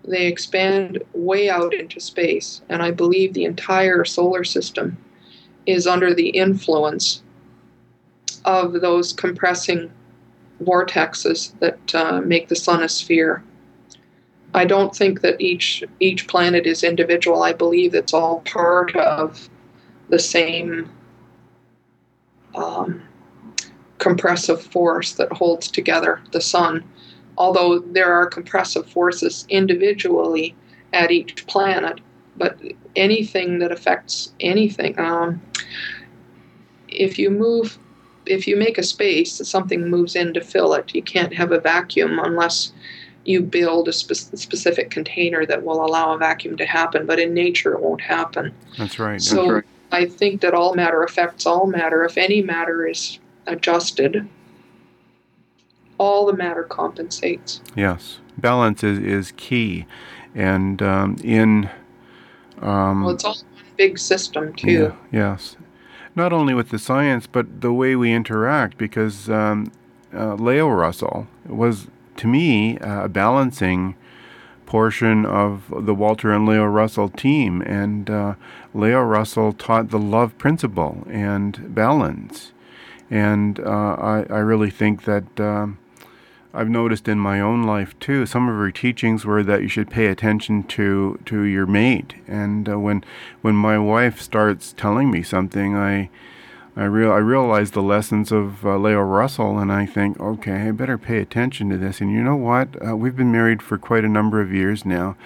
They 0.07 0.27
expand 0.27 1.03
way 1.15 1.51
out 1.51 1.75
into 1.75 2.01
space, 2.01 2.63
and 2.69 2.83
I 2.83 2.91
believe 2.91 3.33
the 3.35 3.45
entire 3.45 4.05
solar 4.05 4.45
system 4.45 4.97
is 5.67 5.87
under 5.87 6.15
the 6.15 6.29
influence 6.31 7.23
of 8.45 8.81
those 8.81 9.13
compressing 9.13 9.91
vortexes 10.63 11.59
that 11.61 11.95
uh, 11.95 12.21
make 12.21 12.49
the 12.49 12.57
sun 12.57 12.83
a 12.83 12.89
sphere. 12.89 13.43
I 14.55 14.65
don't 14.65 14.95
think 14.95 15.21
that 15.21 15.41
each 15.41 15.85
each 16.01 16.27
planet 16.27 16.67
is 16.67 16.83
individual. 16.83 17.43
I 17.43 17.53
believe 17.53 17.95
it's 17.95 18.15
all 18.15 18.41
part 18.41 18.97
of 18.97 19.49
the 20.09 20.19
same 20.19 20.91
um, 22.55 23.03
compressive 23.99 24.63
force 24.63 25.13
that 25.13 25.33
holds 25.33 25.71
together 25.71 26.21
the 26.33 26.41
sun. 26.41 26.85
Although 27.37 27.79
there 27.79 28.13
are 28.13 28.27
compressive 28.27 28.89
forces 28.89 29.47
individually 29.49 30.57
at 30.93 31.11
each 31.11 31.47
planet, 31.47 32.01
but 32.37 32.59
anything 32.97 33.59
that 33.61 33.71
affects 33.71 34.33
anything, 34.41 34.99
um, 34.99 35.41
if 36.89 37.19
you 37.19 37.31
move, 37.31 37.79
if 38.31 38.47
you 38.47 38.57
make 38.57 38.79
a 38.79 38.83
space, 38.83 39.33
something 39.49 39.89
moves 39.89 40.17
in 40.17 40.35
to 40.35 40.41
fill 40.41 40.75
it. 40.75 40.95
You 40.95 41.03
can't 41.03 41.35
have 41.35 41.53
a 41.53 41.61
vacuum 41.61 42.19
unless 42.19 42.73
you 43.25 43.43
build 43.43 43.89
a 43.89 43.93
spe- 43.93 44.37
specific 44.37 44.91
container 44.91 45.45
that 45.47 45.63
will 45.63 45.85
allow 45.85 46.15
a 46.15 46.19
vacuum 46.19 46.57
to 46.57 46.67
happen. 46.67 47.07
But 47.07 47.19
in 47.19 47.35
nature, 47.35 47.75
it 47.75 47.81
won't 47.81 48.01
happen. 48.01 48.55
That's 48.79 48.99
right. 48.99 49.21
So 49.21 49.37
That's 49.37 49.51
right. 49.51 49.65
I 49.91 50.07
think 50.07 50.41
that 50.43 50.55
all 50.55 50.75
matter 50.75 51.03
affects 51.03 51.47
all 51.47 51.67
matter. 51.67 52.05
If 52.05 52.19
any 52.19 52.43
matter 52.43 52.87
is 52.87 53.19
adjusted, 53.47 54.29
all 55.99 56.27
the 56.27 56.33
matter 56.33 56.63
compensates. 56.63 57.61
Yes, 57.75 58.21
balance 58.37 58.85
is, 58.85 58.99
is 58.99 59.33
key, 59.37 59.87
and 60.35 60.81
um, 60.83 61.17
in 61.23 61.71
um, 62.61 63.03
Well, 63.03 63.15
it's 63.15 63.25
all 63.25 63.35
one 63.35 63.65
big 63.77 63.99
system 63.99 64.53
too. 64.55 64.71
yeah, 64.71 64.93
yes, 65.11 65.57
not 66.19 66.33
only 66.33 66.53
with 66.53 66.69
the 66.69 66.79
science 66.79 67.27
but 67.27 67.63
the 67.63 67.73
way 67.73 67.97
we 67.97 68.13
interact. 68.13 68.77
Because 68.77 69.31
um, 69.31 69.73
uh, 70.13 70.35
Lao 70.35 70.69
Russell 70.69 71.27
was, 71.47 71.87
to 72.17 72.27
me, 72.27 72.77
uh, 72.79 73.05
a 73.05 73.09
balancing 73.09 73.95
portion 74.67 75.25
of 75.25 75.73
the 75.87 75.95
Walter 75.95 76.31
and 76.31 76.45
Lao 76.45 76.67
Russell 76.67 77.09
team, 77.09 77.63
and 77.63 78.11
uh, 78.11 78.35
Lao 78.75 79.01
Russell 79.01 79.55
taught 79.55 79.89
the 79.89 79.99
love 79.99 80.37
principle 80.37 81.07
and 81.09 81.75
balance. 81.75 82.53
And 83.11 83.59
uh, 83.61 83.97
I, 83.99 84.27
I 84.29 84.41
really 84.41 84.71
think 84.71 85.05
that 85.05 85.41
um, 85.41 85.79
I've 86.55 86.69
noticed 86.69 87.09
in 87.09 87.19
my 87.19 87.41
own 87.41 87.65
life 87.65 87.99
too. 88.01 88.25
Some 88.25 88.49
of 88.49 88.57
her 88.57 88.71
teachings 88.71 89.25
were 89.25 89.43
that 89.43 89.63
you 89.63 89.69
should 89.69 89.91
pay 89.91 90.07
attention 90.07 90.63
to 90.65 91.21
to 91.27 91.43
your 91.43 91.67
mate. 91.67 92.15
And 92.27 92.69
uh, 92.69 92.79
when 92.79 93.05
when 93.43 93.55
my 93.55 93.79
wife 93.79 94.21
starts 94.21 94.73
telling 94.73 95.11
me 95.11 95.23
something, 95.23 95.77
I 95.77 96.09
I 96.75 96.85
real 96.85 97.13
I 97.13 97.19
realize 97.19 97.73
the 97.73 97.83
lessons 97.83 98.33
of 98.33 98.65
uh, 98.65 98.79
Lao 98.79 99.01
Russell, 99.01 99.59
and 99.59 99.71
I 99.71 99.85
think, 99.85 100.19
okay, 100.19 100.69
I 100.69 100.71
better 100.71 100.97
pay 100.97 101.19
attention 101.19 101.69
to 101.71 101.77
this. 101.77 102.01
And 102.01 102.11
you 102.13 102.23
know 102.23 102.37
what? 102.37 102.69
Uh, 102.87 102.97
we've 102.97 103.17
been 103.17 103.33
married 103.33 103.63
for 103.63 103.77
quite 103.77 104.05
a 104.05 104.09
number 104.09 104.41
of 104.41 104.53
years 104.53 104.87
now. 104.87 105.17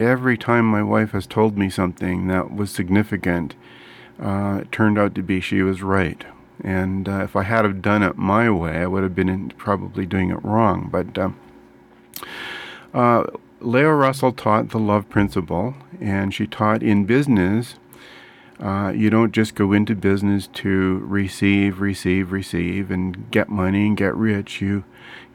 Every 0.00 0.36
time 0.36 0.66
my 0.66 0.82
wife 0.82 1.12
has 1.12 1.26
told 1.26 1.56
me 1.56 1.70
something 1.70 2.26
that 2.26 2.54
was 2.54 2.70
significant, 2.70 3.54
uh, 4.20 4.58
it 4.62 4.72
turned 4.72 4.98
out 4.98 5.14
to 5.14 5.22
be 5.22 5.40
she 5.40 5.62
was 5.62 5.82
right. 5.82 6.24
And 6.62 7.08
uh, 7.08 7.24
if 7.24 7.36
I 7.36 7.42
had 7.42 7.64
have 7.64 7.82
done 7.82 8.02
it 8.02 8.16
my 8.16 8.50
way, 8.50 8.78
I 8.78 8.86
would 8.86 9.02
have 9.02 9.14
been 9.14 9.52
probably 9.56 10.06
doing 10.06 10.30
it 10.30 10.42
wrong. 10.44 10.88
But 10.90 11.18
um, 11.18 11.38
uh, 12.94 13.24
Lao 13.60 13.90
Russell 13.90 14.32
taught 14.32 14.70
the 14.70 14.78
love 14.78 15.08
principle, 15.08 15.74
and 16.00 16.32
she 16.32 16.46
taught 16.46 16.82
in 16.82 17.04
business. 17.04 17.76
Uh, 18.58 18.90
you 18.94 19.10
don't 19.10 19.32
just 19.32 19.54
go 19.54 19.72
into 19.72 19.94
business 19.94 20.46
to 20.46 20.98
receive, 21.04 21.78
receive, 21.78 22.32
receive, 22.32 22.90
and 22.90 23.30
get 23.30 23.50
money 23.50 23.86
and 23.86 23.96
get 23.96 24.14
rich. 24.14 24.62
You 24.62 24.84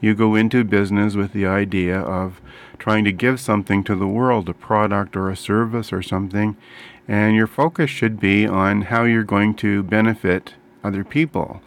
you 0.00 0.14
go 0.14 0.34
into 0.34 0.64
business 0.64 1.14
with 1.14 1.32
the 1.32 1.46
idea 1.46 2.00
of 2.00 2.40
trying 2.78 3.04
to 3.04 3.12
give 3.12 3.38
something 3.38 3.84
to 3.84 3.94
the 3.94 4.08
world, 4.08 4.48
a 4.48 4.54
product 4.54 5.16
or 5.16 5.30
a 5.30 5.36
service 5.36 5.92
or 5.92 6.02
something, 6.02 6.56
and 7.06 7.36
your 7.36 7.46
focus 7.46 7.90
should 7.90 8.18
be 8.18 8.44
on 8.44 8.82
how 8.82 9.04
you're 9.04 9.22
going 9.22 9.54
to 9.54 9.84
benefit 9.84 10.54
other 10.84 11.04
people, 11.04 11.62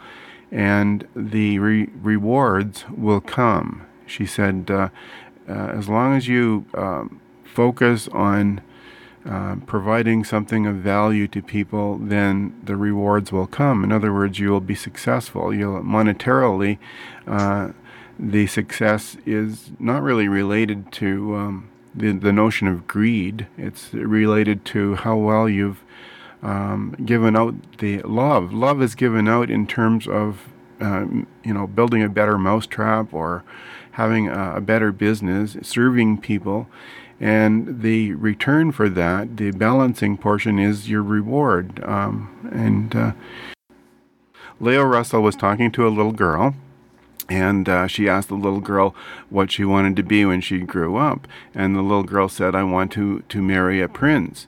and 0.52 1.08
the 1.16 1.60
re- 1.60 1.90
rewards 2.02 2.86
will 2.90 3.22
come. 3.22 3.86
She 4.06 4.26
said, 4.26 4.70
uh, 4.70 4.90
uh, 5.48 5.52
as 5.52 5.90
long 5.90 6.16
as 6.16 6.28
you 6.28 6.66
um, 6.74 7.20
focus 7.44 8.08
on 8.10 8.62
uh, 9.26 9.56
providing 9.66 10.24
something 10.24 10.68
of 10.68 10.76
value 10.76 11.28
to 11.28 11.42
people, 11.42 11.98
then 11.98 12.54
the 12.64 12.76
rewards 12.76 13.32
will 13.32 13.48
come. 13.48 13.84
In 13.84 13.92
other 13.92 14.14
words, 14.14 14.38
you 14.38 14.52
will 14.52 14.60
be 14.60 14.76
successful. 14.76 15.54
You'll 15.54 15.82
monetarily, 15.82 16.78
uh, 17.26 17.70
the 18.20 18.46
success 18.48 19.18
is 19.26 19.72
not 19.80 20.04
really 20.04 20.28
related 20.28 20.92
to 20.94 21.36
um, 21.36 21.70
the 21.94 22.12
the 22.12 22.32
notion 22.32 22.68
of 22.68 22.88
greed. 22.88 23.48
It's 23.58 23.94
related 23.94 24.64
to 24.66 24.96
how 24.96 25.16
well 25.18 25.50
you've 25.50 25.84
um, 26.46 26.96
given 27.04 27.36
out 27.36 27.56
the 27.80 28.02
love. 28.04 28.54
Love 28.54 28.82
is 28.82 28.94
given 28.94 29.28
out 29.28 29.50
in 29.50 29.66
terms 29.66 30.08
of 30.08 30.48
um, 30.80 31.26
you 31.44 31.54
know 31.54 31.66
building 31.66 32.04
a 32.04 32.10
better 32.10 32.38
mousetrap 32.38 33.14
or 33.14 33.44
having 33.92 34.28
a, 34.28 34.58
a 34.58 34.62
better 34.62 34.92
business, 34.92 35.58
serving 35.62 36.20
people. 36.20 36.68
And 37.20 37.82
the 37.82 38.14
return 38.14 38.74
for 38.74 38.90
that, 38.90 39.38
the 39.38 39.52
balancing 39.52 40.18
portion, 40.18 40.60
is 40.60 40.90
your 40.90 41.02
reward. 41.02 41.82
Um, 41.84 42.52
and 42.54 42.96
uh, 42.96 43.12
Lao 44.60 44.84
Russell 44.84 45.22
was 45.22 45.36
talking 45.36 45.72
to 45.72 45.88
a 45.88 45.90
little 45.90 46.12
girl, 46.12 46.56
and 47.30 47.70
uh, 47.70 47.88
she 47.88 48.10
asked 48.10 48.28
the 48.28 48.36
little 48.36 48.60
girl 48.60 48.94
what 49.30 49.50
she 49.50 49.64
wanted 49.64 49.96
to 49.96 50.04
be 50.04 50.26
when 50.26 50.42
she 50.42 50.60
grew 50.60 50.98
up. 50.98 51.26
And 51.56 51.74
the 51.74 51.82
little 51.82 52.04
girl 52.04 52.28
said, 52.28 52.54
I 52.54 52.64
want 52.64 52.92
to, 52.92 53.22
to 53.30 53.42
marry 53.42 53.82
a 53.82 53.88
prince. 53.88 54.46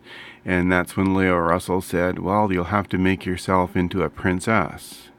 And 0.48 0.72
that's 0.72 0.96
when 0.96 1.14
Lao 1.14 1.36
Russell 1.36 1.82
said, 1.82 2.20
Well, 2.20 2.54
you'll 2.54 2.64
have 2.64 2.88
to 2.90 2.98
make 2.98 3.26
yourself 3.26 3.76
into 3.76 4.02
a 4.02 4.10
princess. 4.10 5.10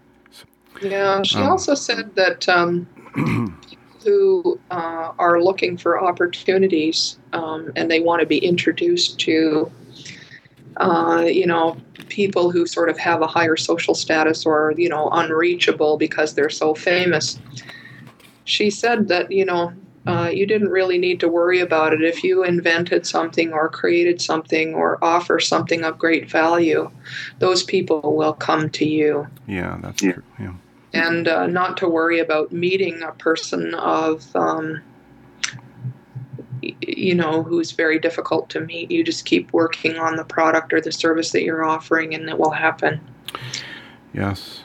Yeah, 0.81 1.23
she 1.23 1.37
Um, 1.37 1.51
also 1.51 1.75
said 1.75 2.15
that 2.15 2.49
um, 2.49 2.87
who 4.05 4.59
uh, 4.71 5.13
are 5.19 5.43
looking 5.43 5.77
for 5.77 6.03
opportunities 6.03 7.19
um, 7.35 7.71
and 7.77 7.91
they 7.91 8.01
want 8.01 8.21
to 8.21 8.27
be 8.27 8.39
introduced 8.39 9.21
to, 9.21 9.71
uh, 10.79 11.27
you 11.27 11.47
know, 11.47 11.77
people 12.09 12.51
who 12.51 12.65
sort 12.65 12.89
of 12.89 12.97
have 12.97 13.21
a 13.21 13.27
higher 13.27 13.57
social 13.57 13.95
status 13.95 14.47
or, 14.47 14.73
you 14.79 14.89
know, 14.89 15.11
unreachable 15.13 15.99
because 15.99 16.33
they're 16.35 16.49
so 16.49 16.75
famous. 16.75 17.39
She 18.45 18.71
said 18.71 19.09
that, 19.09 19.31
you 19.31 19.45
know, 19.45 19.75
uh, 20.09 20.29
you 20.29 20.47
didn't 20.47 20.69
really 20.71 20.99
need 20.99 21.21
to 21.21 21.29
worry 21.29 21.61
about 21.61 21.93
it. 21.93 22.03
If 22.03 22.25
you 22.25 22.43
invented 22.45 23.07
something 23.07 23.53
or 23.53 23.69
created 23.69 24.21
something 24.21 24.75
or 24.75 24.99
offer 25.03 25.39
something 25.39 25.85
of 25.85 25.99
great 25.99 26.31
value, 26.31 26.91
those 27.39 27.63
people 27.63 28.17
will 28.17 28.33
come 28.33 28.71
to 28.71 28.85
you 28.85 29.27
Yeah, 29.47 29.79
that's 29.83 30.01
true. 30.03 30.23
Yeah. 30.39 30.55
and 30.93 31.29
uh, 31.29 31.47
not 31.47 31.77
to 31.79 31.89
worry 31.89 32.19
about 32.19 32.53
meeting 32.53 33.03
a 33.03 33.13
person 33.13 33.75
of 33.75 34.25
um, 34.35 34.81
you 36.63 37.15
know 37.15 37.43
who's 37.43 37.73
very 37.73 37.99
difficult 37.99 38.49
to 38.51 38.61
meet 38.61 38.91
you 38.91 39.05
just 39.05 39.25
keep 39.25 39.53
working 39.53 39.97
on 39.97 40.17
the 40.17 40.25
product 40.25 40.73
or 40.73 40.81
the 40.81 40.91
service 40.91 41.31
that 41.31 41.43
you're 41.43 41.65
offering 41.65 42.15
and 42.15 42.29
it 42.29 42.39
will 42.39 42.51
happen 42.51 43.01
Yes. 44.13 44.63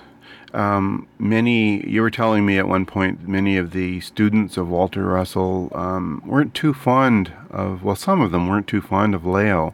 Um, 0.53 1.07
many, 1.17 1.85
you 1.87 2.01
were 2.01 2.11
telling 2.11 2.45
me 2.45 2.59
at 2.59 2.67
one 2.67 2.85
point, 2.85 3.27
many 3.27 3.57
of 3.57 3.71
the 3.71 3.99
students 4.01 4.55
of 4.55 4.69
Walter 4.69 5.05
Russell 5.05 5.71
um, 5.73 6.21
weren't 6.25 6.53
too 6.53 6.73
fond 6.73 7.33
of, 7.49 7.83
well, 7.83 7.95
some 7.95 8.21
of 8.21 8.31
them 8.31 8.47
weren't 8.47 8.67
too 8.67 8.81
fond 8.81 9.15
of 9.15 9.25
Lao. 9.25 9.73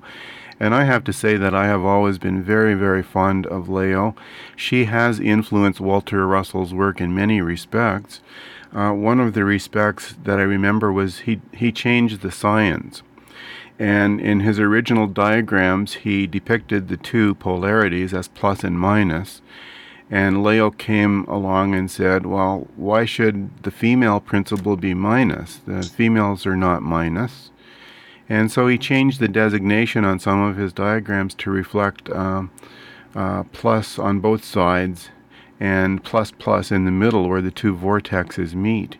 And 0.59 0.73
I 0.75 0.83
have 0.83 1.03
to 1.05 1.13
say 1.13 1.37
that 1.37 1.53
I 1.53 1.67
have 1.67 1.83
always 1.83 2.17
been 2.17 2.43
very, 2.43 2.73
very 2.73 3.03
fond 3.03 3.45
of 3.47 3.69
Lao. 3.69 4.15
She 4.55 4.85
has 4.85 5.19
influenced 5.19 5.79
Walter 5.79 6.27
Russell's 6.27 6.73
work 6.73 6.99
in 6.99 7.15
many 7.15 7.41
respects. 7.41 8.21
Uh, 8.73 8.91
one 8.91 9.19
of 9.19 9.33
the 9.33 9.45
respects 9.45 10.15
that 10.23 10.37
I 10.37 10.43
remember 10.43 10.91
was 10.91 11.19
he, 11.19 11.41
he 11.53 11.71
changed 11.71 12.21
the 12.21 12.31
science. 12.31 13.03
And 13.79 14.19
in 14.19 14.41
his 14.41 14.59
original 14.59 15.07
diagrams, 15.07 15.93
he 15.95 16.27
depicted 16.27 16.87
the 16.87 16.97
two 16.97 17.35
polarities 17.35 18.13
as 18.13 18.27
plus 18.27 18.63
and 18.63 18.77
minus. 18.77 19.41
And 20.11 20.43
Lao 20.43 20.71
came 20.71 21.23
along 21.25 21.75
and 21.75 21.89
said, 21.89 22.25
Well, 22.25 22.67
why 22.75 23.05
should 23.05 23.63
the 23.63 23.71
female 23.71 24.19
principle 24.19 24.75
be 24.75 24.93
minus? 24.93 25.57
The 25.57 25.83
females 25.83 26.45
are 26.45 26.55
not 26.55 26.81
minus. 26.81 27.51
And 28.27 28.51
so 28.51 28.67
he 28.67 28.77
changed 28.77 29.19
the 29.19 29.27
designation 29.27 30.05
on 30.05 30.19
some 30.19 30.41
of 30.41 30.57
his 30.57 30.73
diagrams 30.73 31.33
to 31.35 31.51
reflect 31.51 32.09
um, 32.11 32.51
uh, 33.15 33.43
plus 33.51 33.97
on 33.97 34.19
both 34.19 34.43
sides, 34.43 35.09
and 35.59 36.03
plus 36.03 36.31
plus 36.31 36.71
in 36.71 36.85
the 36.85 36.91
middle 36.91 37.27
where 37.27 37.41
the 37.41 37.51
two 37.51 37.75
vortexes 37.75 38.53
meet. 38.53 38.97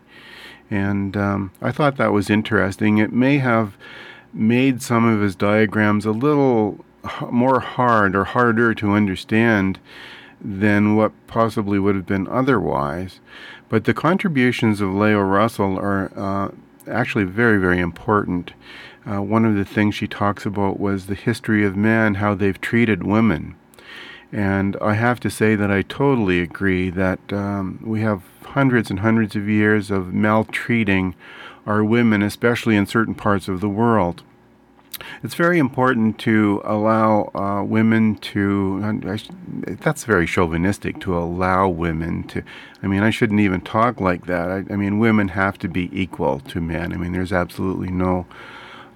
And 0.70 1.16
um, 1.16 1.52
I 1.60 1.72
thought 1.72 1.96
that 1.96 2.12
was 2.12 2.30
interesting. 2.30 2.98
It 2.98 3.12
may 3.12 3.38
have 3.38 3.76
made 4.32 4.82
some 4.82 5.04
of 5.04 5.20
his 5.20 5.34
diagrams 5.34 6.06
a 6.06 6.12
little 6.12 6.84
more 7.30 7.60
hard 7.60 8.14
or 8.14 8.24
harder 8.24 8.74
to 8.74 8.92
understand 8.92 9.78
than 10.40 10.96
what 10.96 11.12
possibly 11.26 11.78
would 11.78 11.94
have 11.94 12.06
been 12.06 12.28
otherwise. 12.28 13.20
But 13.68 13.84
the 13.84 13.94
contributions 13.94 14.80
of 14.80 14.90
Lao 14.90 15.20
Russell 15.20 15.78
are 15.78 16.10
uh, 16.16 16.50
actually 16.90 17.24
very, 17.24 17.58
very 17.58 17.78
important. 17.78 18.52
Uh, 19.06 19.22
one 19.22 19.44
of 19.44 19.54
the 19.54 19.64
things 19.64 19.94
she 19.94 20.08
talks 20.08 20.44
about 20.44 20.80
was 20.80 21.06
the 21.06 21.14
history 21.14 21.64
of 21.64 21.76
men, 21.76 22.16
how 22.16 22.34
they've 22.34 22.60
treated 22.60 23.02
women. 23.02 23.54
And 24.32 24.76
I 24.80 24.94
have 24.94 25.20
to 25.20 25.30
say 25.30 25.54
that 25.56 25.70
I 25.70 25.82
totally 25.82 26.40
agree 26.40 26.90
that 26.90 27.32
um, 27.32 27.80
we 27.82 28.00
have 28.02 28.22
hundreds 28.44 28.90
and 28.90 29.00
hundreds 29.00 29.34
of 29.34 29.48
years 29.48 29.90
of 29.90 30.12
maltreating 30.12 31.14
our 31.66 31.84
women, 31.84 32.22
especially 32.22 32.76
in 32.76 32.86
certain 32.86 33.14
parts 33.14 33.48
of 33.48 33.60
the 33.60 33.68
world. 33.68 34.22
It's 35.22 35.34
very 35.34 35.58
important 35.58 36.18
to 36.20 36.60
allow 36.64 37.30
uh, 37.34 37.62
women 37.64 38.16
to. 38.16 39.00
That's 39.80 40.04
very 40.04 40.26
chauvinistic 40.26 41.00
to 41.00 41.16
allow 41.16 41.68
women 41.68 42.24
to. 42.28 42.42
I 42.82 42.86
mean, 42.86 43.02
I 43.02 43.10
shouldn't 43.10 43.40
even 43.40 43.60
talk 43.60 44.00
like 44.00 44.26
that. 44.26 44.50
I, 44.50 44.72
I 44.72 44.76
mean, 44.76 44.98
women 44.98 45.28
have 45.28 45.58
to 45.58 45.68
be 45.68 45.90
equal 45.92 46.40
to 46.40 46.60
men. 46.60 46.92
I 46.92 46.96
mean, 46.96 47.12
there's 47.12 47.32
absolutely 47.32 47.90
no 47.90 48.26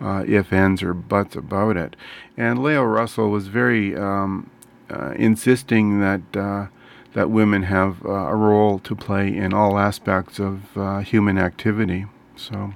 uh, 0.00 0.24
if, 0.26 0.52
ands, 0.52 0.82
or 0.82 0.94
buts 0.94 1.36
about 1.36 1.76
it. 1.76 1.96
And 2.36 2.62
Lao 2.62 2.82
Russell 2.84 3.30
was 3.30 3.48
very 3.48 3.96
um, 3.96 4.50
uh, 4.90 5.14
insisting 5.16 6.00
that 6.00 6.36
uh, 6.36 6.66
that 7.14 7.30
women 7.30 7.62
have 7.64 8.04
uh, 8.04 8.10
a 8.10 8.34
role 8.34 8.80
to 8.80 8.96
play 8.96 9.34
in 9.34 9.54
all 9.54 9.78
aspects 9.78 10.40
of 10.40 10.76
uh, 10.76 10.98
human 10.98 11.38
activity. 11.38 12.06
So. 12.36 12.74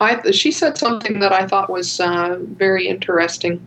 I, 0.00 0.30
she 0.30 0.52
said 0.52 0.78
something 0.78 1.18
that 1.20 1.32
I 1.32 1.46
thought 1.46 1.70
was 1.70 2.00
uh, 2.00 2.38
very 2.40 2.86
interesting. 2.86 3.66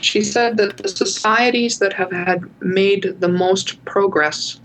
She 0.00 0.20
said 0.20 0.58
that 0.58 0.76
the 0.76 0.88
societies 0.88 1.78
that 1.78 1.94
have 1.94 2.12
had 2.12 2.42
made 2.60 3.16
the 3.20 3.28
most 3.28 3.82
progress 3.86 4.60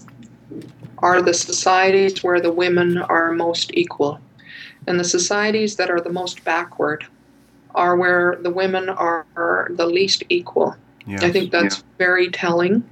are 0.97 1.21
the 1.21 1.33
societies 1.33 2.23
where 2.23 2.41
the 2.41 2.51
women 2.51 2.97
are 2.97 3.31
most 3.31 3.71
equal. 3.73 4.19
And 4.85 4.99
the 4.99 5.05
societies 5.05 5.77
that 5.77 5.89
are 5.89 6.01
the 6.01 6.11
most 6.11 6.43
backward 6.43 7.05
are 7.75 7.95
where 7.95 8.37
the 8.41 8.49
women 8.49 8.89
are, 8.89 9.25
the 9.69 9.85
least 9.85 10.23
equal. 10.27 10.75
Yes. 11.07 11.23
I 11.23 11.31
think 11.31 11.51
that's 11.51 11.77
yeah. 11.77 11.83
very 11.97 12.29
telling. 12.29 12.83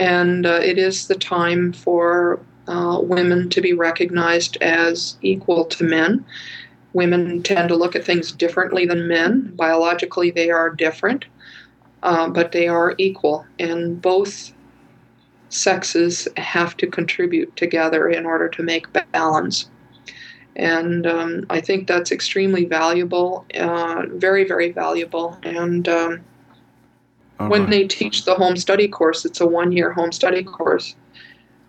And 0.00 0.44
uh, 0.44 0.60
it 0.62 0.78
is 0.78 1.06
the 1.06 1.14
time 1.14 1.72
for 1.72 2.40
uh, 2.66 2.98
women 3.00 3.48
to 3.50 3.60
be 3.60 3.74
recognized 3.74 4.56
as 4.60 5.16
equal 5.22 5.66
to 5.66 5.84
men 5.84 6.24
Women 6.94 7.42
tend 7.42 7.68
to 7.68 7.76
look 7.76 7.94
at 7.94 8.04
things 8.04 8.32
differently 8.32 8.86
than 8.86 9.08
men. 9.08 9.52
Biologically, 9.56 10.30
they 10.30 10.50
are 10.50 10.70
different, 10.70 11.26
uh, 12.02 12.28
but 12.28 12.52
they 12.52 12.68
are 12.68 12.94
equal. 12.98 13.44
And 13.58 14.00
both 14.00 14.52
sexes 15.48 16.26
have 16.36 16.76
to 16.78 16.86
contribute 16.86 17.54
together 17.56 18.08
in 18.08 18.24
order 18.24 18.48
to 18.48 18.62
make 18.62 18.86
balance. 19.12 19.68
And 20.56 21.04
um, 21.06 21.46
I 21.50 21.60
think 21.60 21.88
that's 21.88 22.12
extremely 22.12 22.64
valuable, 22.64 23.44
uh, 23.58 24.04
very, 24.10 24.44
very 24.44 24.70
valuable. 24.70 25.36
And 25.42 25.88
um, 25.88 26.20
uh-huh. 27.40 27.48
when 27.48 27.70
they 27.70 27.88
teach 27.88 28.24
the 28.24 28.36
home 28.36 28.56
study 28.56 28.86
course, 28.86 29.24
it's 29.24 29.40
a 29.40 29.46
one 29.46 29.72
year 29.72 29.92
home 29.92 30.12
study 30.12 30.44
course, 30.44 30.94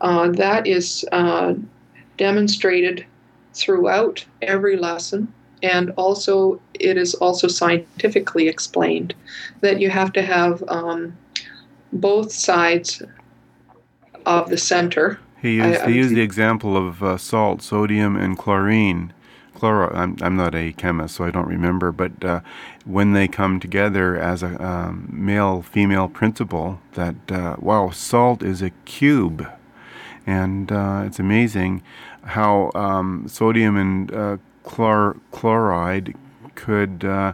uh, 0.02 0.30
that 0.30 0.68
is 0.68 1.04
uh, 1.12 1.56
demonstrated 2.18 3.06
throughout 3.56 4.26
every 4.42 4.78
lesson. 4.78 5.34
And 5.64 5.92
also, 5.92 6.60
it 6.74 6.98
is 6.98 7.16
also 7.16 7.48
scientifically 7.48 8.48
explained 8.48 9.16
that 9.62 9.80
you 9.80 9.90
have 9.90 10.12
to 10.14 10.22
have 10.22 10.64
um, 10.68 11.18
both 11.92 12.32
sides 12.32 13.02
of 14.26 14.50
the 14.50 14.58
center. 14.58 15.20
He 15.42 15.56
used, 15.56 15.82
I, 15.82 15.90
he 15.90 15.96
used 15.96 16.16
the 16.16 16.22
example 16.22 16.76
of 16.76 17.02
uh, 17.02 17.18
salt, 17.18 17.62
sodium, 17.62 18.16
and 18.16 18.38
chlorine. 18.38 19.14
Chloro, 19.56 19.96
I'm, 19.96 20.18
I'm 20.22 20.36
not 20.36 20.54
a 20.54 20.74
chemist, 20.74 21.16
so 21.16 21.24
I 21.24 21.32
don't 21.32 21.48
remember, 21.48 21.94
but 21.94 22.24
uh, 22.24 22.42
when 22.84 23.14
they 23.14 23.28
come 23.28 23.60
together 23.60 24.18
as 24.18 24.44
a 24.44 24.62
um, 24.64 25.08
male 25.10 25.62
female 25.62 26.10
principle, 26.10 26.82
that, 26.94 27.16
uh, 27.32 27.56
wow, 27.60 27.90
salt 27.92 28.44
is 28.44 28.62
a 28.62 28.72
cube. 28.84 29.48
And 30.28 30.72
uh, 30.72 31.04
it's 31.06 31.20
amazing 31.20 31.84
how 32.26 32.72
um, 32.76 33.28
sodium 33.28 33.78
and 33.78 34.14
uh, 34.14 34.38
chlor- 34.64 35.20
chloride 35.32 36.16
could 36.56 37.06
uh, 37.06 37.34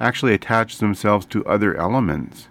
actually 0.00 0.34
attach 0.34 0.78
themselves 0.78 1.26
to 1.26 1.44
other 1.46 1.76
elements 1.76 2.48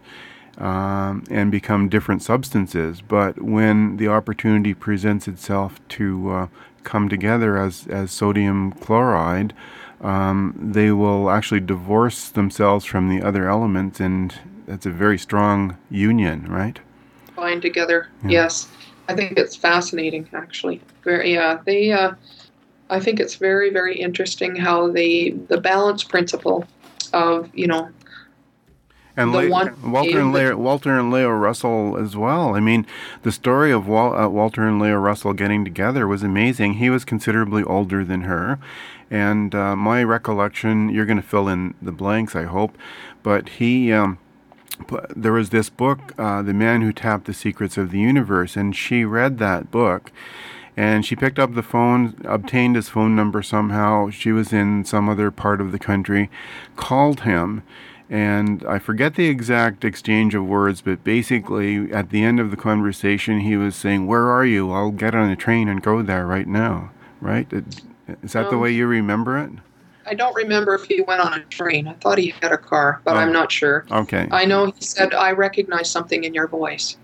um, 0.58 1.24
and 1.30 1.52
become 1.52 1.90
different 1.90 2.22
substances. 2.22 3.02
But 3.02 3.42
when 3.42 3.98
the 3.98 4.08
opportunity 4.08 4.74
presents 4.74 5.28
itself 5.28 5.80
to 5.90 6.30
uh, 6.32 6.48
come 6.84 7.10
together 7.10 7.58
as, 7.58 7.88
as 7.88 8.12
sodium 8.12 8.72
chloride, 8.74 9.54
um, 10.02 10.56
they 10.60 10.92
will 10.92 11.30
actually 11.30 11.60
divorce 11.60 12.30
themselves 12.30 12.86
from 12.86 13.10
the 13.10 13.22
other 13.26 13.48
elements, 13.48 14.00
and 14.00 14.34
that's 14.66 14.86
a 14.86 14.92
very 14.92 15.18
strong 15.18 15.78
union, 15.90 16.48
right? 16.50 16.80
Bind 17.36 17.62
together, 17.62 18.10
yeah. 18.24 18.30
yes. 18.30 18.68
I 19.08 19.16
think 19.16 19.38
it's 19.38 19.56
fascinating, 19.56 20.28
actually. 20.34 20.82
Very, 21.04 21.34
yeah. 21.34 21.60
They, 21.66 21.92
uh, 21.92 22.14
I 22.90 23.00
think 23.00 23.20
it's 23.20 23.36
very, 23.36 23.70
very 23.70 23.98
interesting 23.98 24.56
how 24.56 24.92
the 24.92 25.32
the 25.48 25.60
balance 25.60 26.04
principle 26.04 26.68
of 27.14 27.50
you 27.54 27.68
know. 27.68 27.90
And 29.18 29.34
Le- 29.34 29.50
Walter 29.50 30.20
and 30.20 30.34
Lao, 30.34 30.56
Walter 30.56 30.98
and 30.98 31.12
Lao 31.12 31.30
Russell 31.30 31.98
as 31.98 32.16
well. 32.16 32.56
I 32.56 32.62
mean, 32.62 32.88
the 33.24 33.32
story 33.32 33.72
of 33.72 33.86
Wal- 33.86 34.16
uh, 34.16 34.30
Walter 34.30 34.66
and 34.66 34.80
Lao 34.80 34.96
Russell 34.96 35.34
getting 35.34 35.66
together 35.66 36.08
was 36.08 36.24
amazing. 36.24 36.76
He 36.76 36.90
was 36.90 37.04
considerably 37.04 37.64
older 37.64 38.06
than 38.06 38.22
her, 38.22 38.58
and 39.10 39.54
uh, 39.54 39.76
my 39.76 40.02
recollection, 40.04 40.90
you're 40.90 41.06
going 41.06 41.22
to 41.22 41.28
fill 41.28 41.50
in 41.50 41.74
the 41.82 41.92
blanks, 41.92 42.36
I 42.36 42.44
hope, 42.44 42.78
but 43.24 43.50
he. 43.50 43.92
Um, 43.92 44.18
there 45.16 45.34
was 45.34 45.50
this 45.50 45.70
book, 45.70 46.14
uh, 46.18 46.42
The 46.42 46.54
Man 46.54 46.82
Who 46.82 46.94
Tapped 46.94 47.26
the 47.26 47.34
Secrets 47.34 47.78
of 47.78 47.92
the 47.92 48.00
Universe, 48.00 48.56
and 48.56 48.76
she 48.76 49.06
read 49.06 49.38
that 49.40 49.72
book. 49.72 50.12
And 50.78 51.06
she 51.06 51.16
picked 51.18 51.38
up 51.38 51.54
the 51.54 51.64
phone, 51.64 52.16
obtained 52.24 52.76
his 52.76 52.90
phone 52.90 53.16
number 53.16 53.44
somehow. 53.44 54.10
She 54.10 54.32
was 54.32 54.54
in 54.54 54.86
some 54.86 55.10
other 55.10 55.30
part 55.30 55.60
of 55.60 55.72
the 55.72 55.80
country, 55.80 56.30
called 56.78 57.22
him, 57.22 57.64
and 58.12 58.66
I 58.66 58.78
forget 58.78 59.16
the 59.16 59.28
exact 59.28 59.86
exchange 59.86 60.36
of 60.36 60.46
words, 60.46 60.82
but 60.82 61.02
basically 61.02 61.90
at 61.94 62.10
the 62.10 62.26
end 62.26 62.42
of 62.42 62.52
the 62.52 62.58
conversation, 62.58 63.40
he 63.40 63.56
was 63.56 63.74
saying, 63.74 64.06
Where 64.06 64.30
are 64.30 64.46
you? 64.46 64.70
I'll 64.74 64.92
get 64.92 65.16
on 65.16 65.30
a 65.30 65.36
train 65.38 65.70
and 65.70 65.82
go 65.82 66.02
there 66.02 66.28
right 66.28 66.48
now. 66.48 66.92
Right? 67.22 67.48
Is 68.22 68.34
that 68.34 68.46
um, 68.48 68.52
the 68.52 68.58
way 68.58 68.72
you 68.72 68.86
remember 68.86 69.38
it? 69.38 69.52
I 70.06 70.14
don't 70.14 70.36
remember 70.36 70.74
if 70.74 70.86
he 70.86 71.02
went 71.02 71.22
on 71.22 71.34
a 71.34 71.44
train. 71.46 71.88
I 71.88 71.94
thought 71.94 72.18
he 72.18 72.34
had 72.42 72.52
a 72.52 72.58
car, 72.58 73.02
but 73.04 73.16
oh. 73.16 73.20
I'm 73.20 73.32
not 73.32 73.52
sure. 73.52 73.86
Okay. 73.92 74.28
I 74.32 74.46
know 74.46 74.68
he 74.68 74.82
said, 74.82 75.14
I 75.14 75.32
recognize 75.32 75.90
something 75.90 76.24
in 76.24 76.34
your 76.34 76.48
voice. 76.48 76.98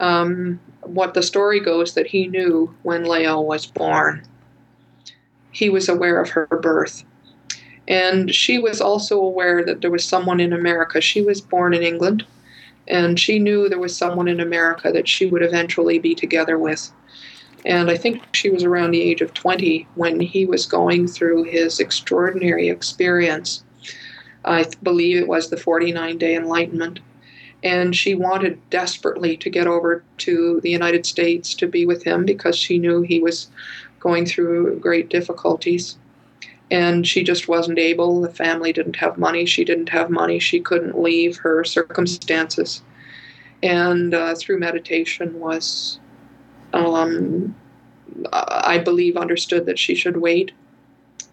Um, 0.00 0.60
what 0.82 1.14
the 1.14 1.22
story 1.22 1.60
goes 1.60 1.94
that 1.94 2.06
he 2.06 2.28
knew 2.28 2.74
when 2.82 3.04
Lao 3.04 3.40
was 3.40 3.66
born. 3.66 4.26
He 5.50 5.68
was 5.68 5.88
aware 5.88 6.20
of 6.20 6.30
her 6.30 6.46
birth. 6.46 7.04
And 7.88 8.34
she 8.34 8.58
was 8.58 8.80
also 8.80 9.18
aware 9.18 9.64
that 9.64 9.80
there 9.80 9.90
was 9.90 10.04
someone 10.04 10.40
in 10.40 10.52
America. 10.52 11.00
She 11.00 11.22
was 11.22 11.40
born 11.40 11.72
in 11.72 11.82
England, 11.82 12.24
and 12.86 13.18
she 13.18 13.38
knew 13.38 13.68
there 13.68 13.78
was 13.78 13.96
someone 13.96 14.28
in 14.28 14.40
America 14.40 14.92
that 14.92 15.08
she 15.08 15.26
would 15.26 15.42
eventually 15.42 15.98
be 15.98 16.14
together 16.14 16.58
with. 16.58 16.92
And 17.64 17.90
I 17.90 17.96
think 17.96 18.22
she 18.32 18.50
was 18.50 18.62
around 18.62 18.92
the 18.92 19.02
age 19.02 19.20
of 19.20 19.34
20 19.34 19.86
when 19.94 20.20
he 20.20 20.46
was 20.46 20.66
going 20.66 21.08
through 21.08 21.44
his 21.44 21.80
extraordinary 21.80 22.68
experience. 22.68 23.64
I 24.44 24.66
believe 24.82 25.16
it 25.16 25.28
was 25.28 25.50
the 25.50 25.56
49 25.56 26.18
day 26.18 26.36
enlightenment. 26.36 27.00
And 27.64 27.94
she 27.94 28.14
wanted 28.14 28.60
desperately 28.70 29.36
to 29.38 29.50
get 29.50 29.66
over 29.66 30.04
to 30.18 30.60
the 30.62 30.70
United 30.70 31.04
States 31.04 31.54
to 31.54 31.66
be 31.66 31.84
with 31.86 32.04
him 32.04 32.24
because 32.24 32.56
she 32.56 32.78
knew 32.78 33.02
he 33.02 33.20
was 33.20 33.48
going 33.98 34.26
through 34.26 34.78
great 34.78 35.08
difficulties. 35.08 35.96
And 36.70 37.06
she 37.06 37.24
just 37.24 37.48
wasn't 37.48 37.78
able. 37.78 38.20
The 38.20 38.28
family 38.28 38.72
didn't 38.72 38.96
have 38.96 39.18
money. 39.18 39.44
She 39.44 39.64
didn't 39.64 39.88
have 39.88 40.10
money. 40.10 40.38
She 40.38 40.60
couldn't 40.60 41.00
leave 41.00 41.38
her 41.38 41.64
circumstances. 41.64 42.82
And 43.62 44.14
uh, 44.14 44.36
through 44.36 44.60
meditation 44.60 45.40
was 45.40 45.98
um, 46.72 47.54
I 48.32 48.78
believe, 48.78 49.16
understood 49.16 49.66
that 49.66 49.78
she 49.78 49.94
should 49.94 50.16
wait. 50.16 50.52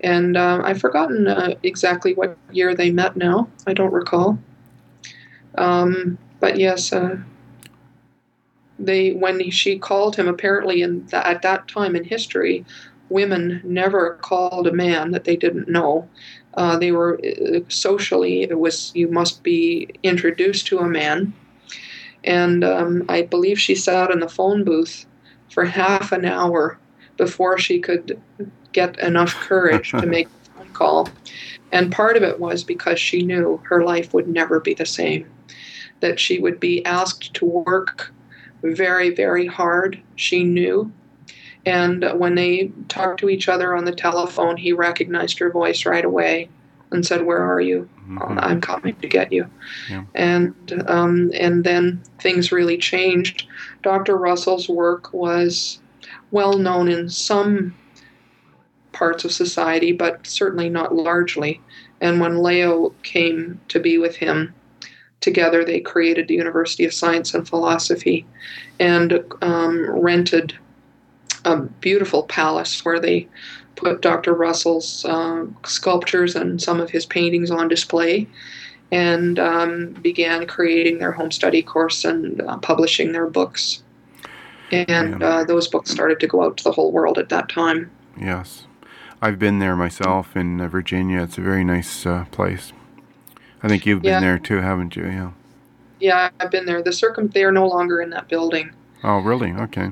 And 0.01 0.37
uh, 0.37 0.61
I've 0.63 0.79
forgotten 0.79 1.27
uh, 1.27 1.55
exactly 1.63 2.13
what 2.13 2.37
year 2.51 2.75
they 2.75 2.91
met 2.91 3.15
now. 3.15 3.49
I 3.65 3.73
don't 3.73 3.93
recall. 3.93 4.37
Um, 5.57 6.17
but 6.39 6.57
yes, 6.57 6.91
uh, 6.91 7.17
they 8.77 9.11
when 9.13 9.49
she 9.51 9.79
called 9.79 10.15
him, 10.15 10.27
apparently 10.27 10.81
in 10.81 11.07
at 11.13 11.41
that 11.43 11.67
time 11.67 11.95
in 11.95 12.03
history, 12.03 12.65
women 13.09 13.61
never 13.63 14.15
called 14.21 14.67
a 14.67 14.73
man 14.73 15.11
that 15.11 15.23
they 15.23 15.35
didn't 15.35 15.69
know. 15.69 16.07
Uh, 16.55 16.77
they 16.77 16.91
were 16.91 17.19
uh, 17.25 17.59
socially 17.69 18.43
it 18.43 18.59
was 18.59 18.91
you 18.95 19.07
must 19.07 19.43
be 19.43 19.89
introduced 20.03 20.67
to 20.67 20.79
a 20.79 20.87
man, 20.87 21.33
and 22.23 22.63
um, 22.63 23.05
I 23.07 23.23
believe 23.23 23.59
she 23.59 23.75
sat 23.75 24.11
in 24.11 24.19
the 24.19 24.29
phone 24.29 24.63
booth 24.63 25.05
for 25.51 25.65
half 25.65 26.11
an 26.11 26.25
hour 26.25 26.77
before 27.17 27.57
she 27.57 27.79
could 27.79 28.21
get 28.71 28.99
enough 28.99 29.33
courage 29.35 29.91
to 29.91 30.05
make 30.05 30.27
a 30.27 30.59
phone 30.59 30.73
call. 30.73 31.09
And 31.71 31.91
part 31.91 32.17
of 32.17 32.23
it 32.23 32.39
was 32.39 32.63
because 32.63 32.99
she 32.99 33.21
knew 33.21 33.61
her 33.65 33.83
life 33.83 34.13
would 34.13 34.27
never 34.27 34.59
be 34.59 34.73
the 34.73 34.85
same, 34.85 35.29
that 35.99 36.19
she 36.19 36.39
would 36.39 36.59
be 36.59 36.85
asked 36.85 37.33
to 37.35 37.45
work 37.45 38.13
very, 38.61 39.13
very 39.13 39.45
hard. 39.45 40.01
She 40.15 40.43
knew. 40.43 40.91
And 41.65 42.05
when 42.15 42.35
they 42.35 42.71
talked 42.89 43.19
to 43.21 43.29
each 43.29 43.49
other 43.49 43.75
on 43.75 43.85
the 43.85 43.95
telephone, 43.95 44.57
he 44.57 44.71
recognized 44.73 45.39
her 45.39 45.51
voice 45.51 45.85
right 45.85 46.05
away 46.05 46.49
and 46.91 47.05
said, 47.05 47.25
"Where 47.25 47.41
are 47.41 47.61
you? 47.61 47.89
Mm-hmm. 48.07 48.39
I'm 48.39 48.61
coming 48.61 48.95
to 48.95 49.07
get 49.07 49.31
you." 49.31 49.49
Yeah. 49.89 50.05
And 50.13 50.83
um, 50.87 51.31
and 51.33 51.63
then 51.63 52.01
things 52.19 52.51
really 52.51 52.77
changed. 52.77 53.47
Dr. 53.81 54.17
Russell's 54.17 54.69
work 54.69 55.13
was 55.13 55.79
well 56.31 56.57
known 56.57 56.87
in 56.89 57.09
some 57.09 57.75
parts 58.91 59.25
of 59.25 59.31
society, 59.31 59.91
but 59.91 60.25
certainly 60.25 60.69
not 60.69 60.95
largely. 60.95 61.61
And 62.01 62.19
when 62.19 62.37
Lao 62.37 62.93
came 63.03 63.59
to 63.69 63.79
be 63.79 63.97
with 63.97 64.15
him, 64.15 64.53
together 65.21 65.63
they 65.63 65.79
created 65.79 66.27
the 66.27 66.35
University 66.35 66.85
of 66.85 66.93
Science 66.93 67.33
and 67.33 67.47
Philosophy 67.47 68.25
and 68.79 69.23
um, 69.41 69.89
rented 69.89 70.57
a 71.45 71.57
beautiful 71.57 72.23
palace 72.23 72.83
where 72.83 72.99
they 72.99 73.27
put 73.75 74.01
Dr. 74.01 74.33
Russell's 74.33 75.05
uh, 75.05 75.45
sculptures 75.65 76.35
and 76.35 76.61
some 76.61 76.79
of 76.79 76.89
his 76.89 77.05
paintings 77.05 77.51
on 77.51 77.67
display 77.67 78.27
and 78.91 79.39
um, 79.39 79.93
began 79.93 80.47
creating 80.47 80.99
their 80.99 81.11
home 81.11 81.31
study 81.31 81.61
course 81.61 82.05
and 82.05 82.41
uh, 82.41 82.57
publishing 82.57 83.11
their 83.11 83.27
books. 83.27 83.83
And 84.71 85.21
yeah. 85.21 85.27
uh, 85.27 85.43
those 85.43 85.67
books 85.67 85.91
started 85.91 86.19
to 86.19 86.27
go 86.27 86.43
out 86.43 86.57
to 86.57 86.63
the 86.63 86.71
whole 86.71 86.91
world 86.91 87.17
at 87.17 87.29
that 87.29 87.49
time. 87.49 87.91
Yes. 88.19 88.67
I've 89.21 89.39
been 89.39 89.59
there 89.59 89.75
myself 89.75 90.35
in 90.35 90.61
uh, 90.61 90.67
Virginia. 90.67 91.21
It's 91.21 91.37
a 91.37 91.41
very 91.41 91.63
nice 91.63 92.05
uh, 92.05 92.25
place. 92.31 92.73
I 93.63 93.67
think 93.67 93.85
you've 93.85 94.01
been 94.01 94.11
yeah. 94.11 94.19
there 94.19 94.39
too, 94.39 94.57
haven't 94.61 94.95
you? 94.95 95.05
Yeah. 95.05 95.31
Yeah, 95.99 96.29
I've 96.39 96.51
been 96.51 96.65
there. 96.65 96.83
The 96.83 96.93
circum 96.93 97.29
they 97.29 97.43
are 97.43 97.51
no 97.51 97.67
longer 97.67 98.01
in 98.01 98.09
that 98.11 98.27
building. 98.27 98.71
Oh, 99.03 99.19
really? 99.19 99.51
Okay. 99.53 99.91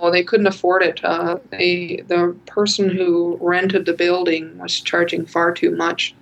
Well, 0.00 0.10
they 0.10 0.24
couldn't 0.24 0.46
afford 0.46 0.82
it. 0.82 1.04
Uh, 1.04 1.38
they 1.50 2.02
the 2.08 2.36
person 2.46 2.90
who 2.90 3.38
rented 3.40 3.86
the 3.86 3.92
building 3.92 4.58
was 4.58 4.80
charging 4.80 5.24
far 5.24 5.52
too 5.52 5.70
much, 5.70 6.14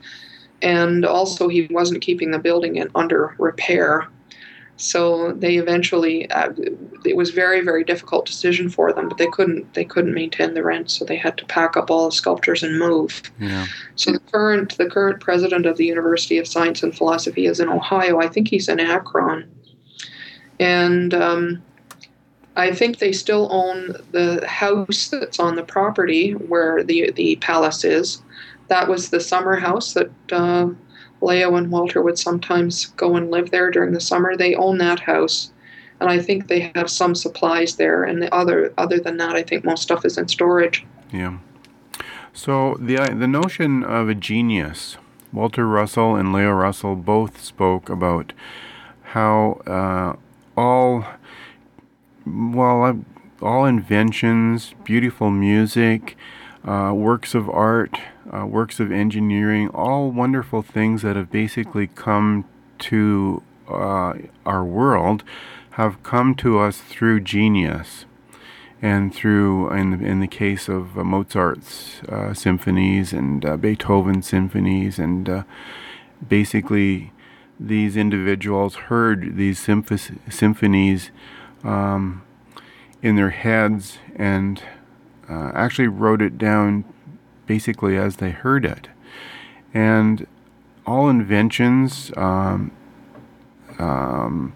and 0.60 1.04
also 1.04 1.48
he 1.48 1.66
wasn't 1.70 2.02
keeping 2.02 2.30
the 2.30 2.38
building 2.38 2.76
in 2.76 2.90
under 2.94 3.34
repair. 3.38 4.08
So 4.76 5.32
they 5.32 5.56
eventually, 5.56 6.30
uh, 6.30 6.52
it 7.04 7.16
was 7.16 7.30
very 7.30 7.60
very 7.62 7.82
difficult 7.84 8.26
decision 8.26 8.68
for 8.68 8.92
them, 8.92 9.08
but 9.08 9.18
they 9.18 9.28
couldn't 9.28 9.72
they 9.74 9.84
couldn't 9.84 10.14
maintain 10.14 10.54
the 10.54 10.62
rent, 10.62 10.90
so 10.90 11.04
they 11.04 11.16
had 11.16 11.38
to 11.38 11.46
pack 11.46 11.76
up 11.76 11.90
all 11.90 12.06
the 12.06 12.12
sculptures 12.12 12.62
and 12.62 12.78
move. 12.78 13.22
Yeah. 13.38 13.66
So 13.96 14.12
the 14.12 14.20
current 14.20 14.76
the 14.76 14.90
current 14.90 15.20
president 15.20 15.66
of 15.66 15.76
the 15.76 15.86
University 15.86 16.36
of 16.38 16.46
Science 16.46 16.82
and 16.82 16.96
Philosophy 16.96 17.46
is 17.46 17.58
in 17.58 17.68
Ohio. 17.68 18.20
I 18.20 18.28
think 18.28 18.48
he's 18.48 18.68
in 18.68 18.80
Akron, 18.80 19.50
and. 20.60 21.14
Um, 21.14 21.62
I 22.56 22.72
think 22.72 22.98
they 22.98 23.12
still 23.12 23.48
own 23.50 23.96
the 24.10 24.46
house 24.46 25.08
that's 25.08 25.40
on 25.40 25.56
the 25.56 25.62
property 25.62 26.32
where 26.32 26.82
the 26.82 27.10
the 27.12 27.36
palace 27.36 27.84
is. 27.84 28.22
That 28.68 28.88
was 28.88 29.10
the 29.10 29.20
summer 29.20 29.56
house 29.56 29.94
that 29.94 30.10
uh, 30.30 30.68
Lao 31.20 31.54
and 31.54 31.70
Walter 31.70 32.02
would 32.02 32.18
sometimes 32.18 32.86
go 32.96 33.16
and 33.16 33.30
live 33.30 33.50
there 33.50 33.70
during 33.70 33.92
the 33.92 34.00
summer. 34.00 34.36
They 34.36 34.54
own 34.54 34.78
that 34.78 35.00
house, 35.00 35.50
and 36.00 36.10
I 36.10 36.18
think 36.18 36.48
they 36.48 36.72
have 36.74 36.90
some 36.90 37.14
supplies 37.14 37.76
there. 37.76 38.04
And 38.04 38.22
the 38.22 38.32
other 38.34 38.74
other 38.76 38.98
than 38.98 39.16
that, 39.16 39.34
I 39.34 39.42
think 39.42 39.64
most 39.64 39.82
stuff 39.82 40.04
is 40.04 40.18
in 40.18 40.28
storage. 40.28 40.84
Yeah. 41.10 41.38
So 42.34 42.76
the 42.78 42.96
the 42.96 43.28
notion 43.28 43.82
of 43.82 44.08
a 44.10 44.14
genius, 44.14 44.98
Walter 45.32 45.66
Russell 45.66 46.16
and 46.16 46.32
Lao 46.32 46.50
Russell 46.52 46.96
both 46.96 47.42
spoke 47.42 47.88
about 47.88 48.34
how 49.02 49.62
uh, 49.66 50.16
all 50.56 51.06
well 52.26 53.04
all 53.40 53.64
inventions, 53.64 54.74
beautiful 54.84 55.30
music, 55.30 56.16
uh, 56.64 56.92
works 56.94 57.34
of 57.34 57.50
art 57.50 57.98
uh, 58.32 58.46
works 58.46 58.80
of 58.80 58.92
engineering, 58.92 59.68
all 59.70 60.10
wonderful 60.10 60.62
things 60.62 61.02
that 61.02 61.16
have 61.16 61.30
basically 61.30 61.86
come 61.88 62.44
to 62.78 63.42
uh, 63.68 64.14
our 64.46 64.64
world 64.64 65.24
have 65.72 66.02
come 66.02 66.34
to 66.34 66.58
us 66.58 66.80
through 66.80 67.20
genius 67.20 68.04
and 68.80 69.14
through, 69.14 69.70
in, 69.72 70.04
in 70.04 70.20
the 70.20 70.26
case 70.26 70.68
of 70.68 70.98
uh, 70.98 71.04
Mozart's 71.04 72.00
uh, 72.08 72.34
symphonies 72.34 73.12
and 73.12 73.44
uh, 73.44 73.56
Beethoven's 73.56 74.26
symphonies, 74.26 74.98
and 74.98 75.44
basically 76.26 77.12
these 77.60 77.96
individuals 77.96 78.74
heard 78.74 79.36
these 79.36 79.58
symph- 79.58 80.10
symphonies 80.28 81.10
um, 81.64 82.22
in 83.02 83.16
their 83.16 83.30
heads 83.30 83.98
and 84.16 84.62
actually 85.28 85.88
wrote 85.88 86.20
it 86.20 86.36
down 86.36 86.84
basically 87.46 87.96
as 87.96 88.16
they 88.16 88.30
heard 88.30 88.64
it. 88.64 88.88
And 89.74 90.26
all 90.86 91.08
inventions, 91.08 92.10
um, 92.16 92.70
um, 93.78 94.54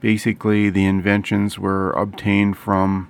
basically, 0.00 0.70
the 0.70 0.86
inventions 0.86 1.58
were 1.58 1.90
obtained 1.92 2.56
from 2.56 3.08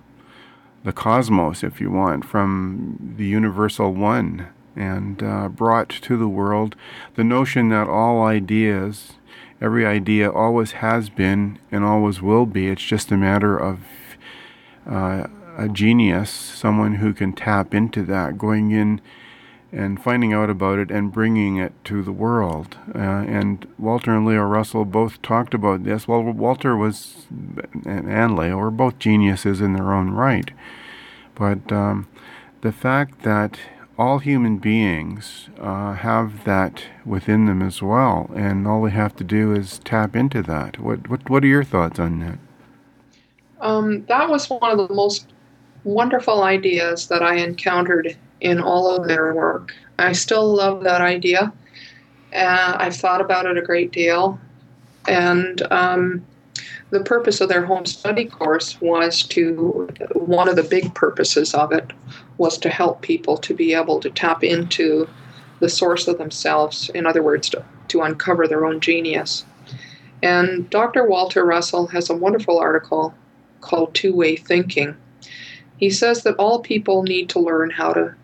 the 0.85 0.93
cosmos, 0.93 1.63
if 1.63 1.81
you 1.81 1.91
want, 1.91 2.25
from 2.25 3.15
the 3.17 3.27
universal 3.27 3.93
one, 3.93 4.49
and 4.77 5.23
uh, 5.23 5.49
brought 5.49 5.89
to 5.89 6.17
the 6.17 6.29
world 6.29 6.77
the 7.17 7.25
notion 7.25 7.69
that 7.71 7.89
all 7.89 8.23
ideas, 8.23 9.15
every 9.61 9.85
idea 9.87 10.31
always 10.31 10.73
has 10.73 11.09
been 11.09 11.59
and 11.71 11.85
always 11.85 12.23
will 12.23 12.47
be. 12.47 12.69
It's 12.69 12.85
just 12.85 13.11
a 13.11 13.17
matter 13.17 13.57
of 13.57 13.81
uh, 14.89 15.27
a 15.57 15.69
genius, 15.69 16.31
someone 16.31 16.97
who 16.97 17.13
can 17.13 17.33
tap 17.33 17.75
into 17.75 18.03
that, 18.05 18.39
going 18.39 18.71
in 18.71 19.01
and 19.71 20.03
finding 20.03 20.33
out 20.33 20.49
about 20.49 20.79
it 20.79 20.91
and 20.91 21.13
bringing 21.13 21.59
it 21.59 21.73
to 21.85 22.03
the 22.03 22.13
world. 22.13 22.77
Uh, 22.95 22.99
and 22.99 23.67
Walter 23.79 24.15
and 24.15 24.25
Lao 24.25 24.43
Russell 24.45 24.85
both 24.85 25.21
talked 25.21 25.53
about 25.53 25.85
this. 25.85 26.09
Well, 26.09 26.23
Walter 26.23 26.77
was 26.77 27.27
and 27.85 28.37
Lao 28.37 28.57
were 28.57 28.71
both 28.71 28.99
geniuses 28.99 29.61
in 29.61 29.75
their 29.75 29.93
own 29.93 30.11
right, 30.11 30.51
but 31.35 31.71
um, 31.71 32.09
the 32.63 32.73
fact 32.73 33.23
that 33.23 33.59
all 33.99 34.21
human 34.21 34.59
beings 34.59 35.49
uh, 35.59 35.95
have 35.95 36.45
that 36.45 36.85
within 37.05 37.47
them 37.47 37.61
as 37.61 37.83
well, 37.83 38.31
and 38.35 38.67
all 38.67 38.83
they 38.83 38.91
have 38.91 39.17
to 39.17 39.25
do 39.25 39.53
is 39.53 39.81
tap 39.81 40.15
into 40.15 40.43
that. 40.43 40.79
What 40.79 41.09
what 41.11 41.29
what 41.29 41.43
are 41.43 41.49
your 41.49 41.65
thoughts 41.65 41.99
on 41.99 42.21
that? 42.21 42.39
Um, 43.61 44.05
that 44.07 44.29
was 44.29 44.49
one 44.49 44.71
of 44.71 44.89
the 44.89 44.95
most 44.95 45.27
wonderful 45.83 46.45
ideas 46.45 47.09
that 47.09 47.23
I 47.23 47.37
encountered 47.37 48.17
in 48.41 48.61
all 48.61 48.95
of 48.95 49.09
their 49.09 49.35
work. 49.35 49.75
I 49.99 50.13
still 50.13 50.55
love 50.55 50.85
that 50.85 51.01
idea. 51.01 51.53
Uh, 52.33 52.77
I've 52.79 52.95
thought 52.95 53.21
about 53.21 53.47
it 53.47 53.59
a 53.59 53.63
great 53.63 53.91
deal. 53.91 54.39
And 55.09 55.61
um, 55.73 56.25
the 56.91 57.01
purpose 57.01 57.41
of 57.41 57.49
their 57.49 57.67
home 57.67 57.85
study 57.87 58.25
course 58.25 58.81
was 58.81 59.23
to, 59.25 59.89
one 60.15 60.49
of 60.49 60.57
the 60.57 60.63
big 60.63 60.95
purposes 60.95 61.55
of 61.55 61.73
it 61.73 61.93
was 62.39 62.57
to 62.59 62.71
help 62.71 63.03
people 63.03 63.37
to 63.39 63.55
be 63.55 63.75
able 63.75 64.01
to 64.01 64.11
tap 64.11 64.43
into 64.43 65.09
the 65.61 65.69
source 65.69 66.09
of 66.09 66.19
themselves. 66.19 66.89
In 66.95 67.07
other 67.07 67.23
words, 67.23 67.51
to, 67.51 67.65
to 67.89 68.03
uncover 68.03 68.47
their 68.47 68.65
own 68.65 68.81
genius. 68.81 69.45
And 70.23 70.69
Dr. 70.71 71.07
Walter 71.07 71.45
Russell 71.45 71.89
has 71.89 72.09
a 72.09 72.17
wonderful 72.17 72.59
article 72.59 73.15
called 73.61 73.95
Two 73.95 74.15
Way 74.15 74.37
Thinking. 74.37 74.97
He 75.77 75.91
says 75.91 76.23
that 76.23 76.37
all 76.37 76.61
people 76.61 77.03
need 77.03 77.29
to 77.31 77.39
learn 77.39 77.71
how 77.71 77.93
to 77.93 78.15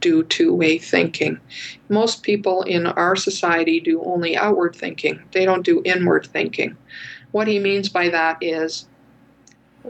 do 0.00 0.22
two 0.24 0.54
way 0.54 0.78
thinking. 0.78 1.38
Most 1.88 2.22
people 2.22 2.62
in 2.62 2.86
our 2.86 3.16
society 3.16 3.80
do 3.80 4.02
only 4.04 4.36
outward 4.36 4.74
thinking, 4.74 5.22
they 5.32 5.44
don't 5.44 5.64
do 5.64 5.82
inward 5.84 6.26
thinking. 6.26 6.76
What 7.32 7.48
he 7.48 7.58
means 7.58 7.88
by 7.88 8.08
that 8.08 8.38
is 8.40 8.86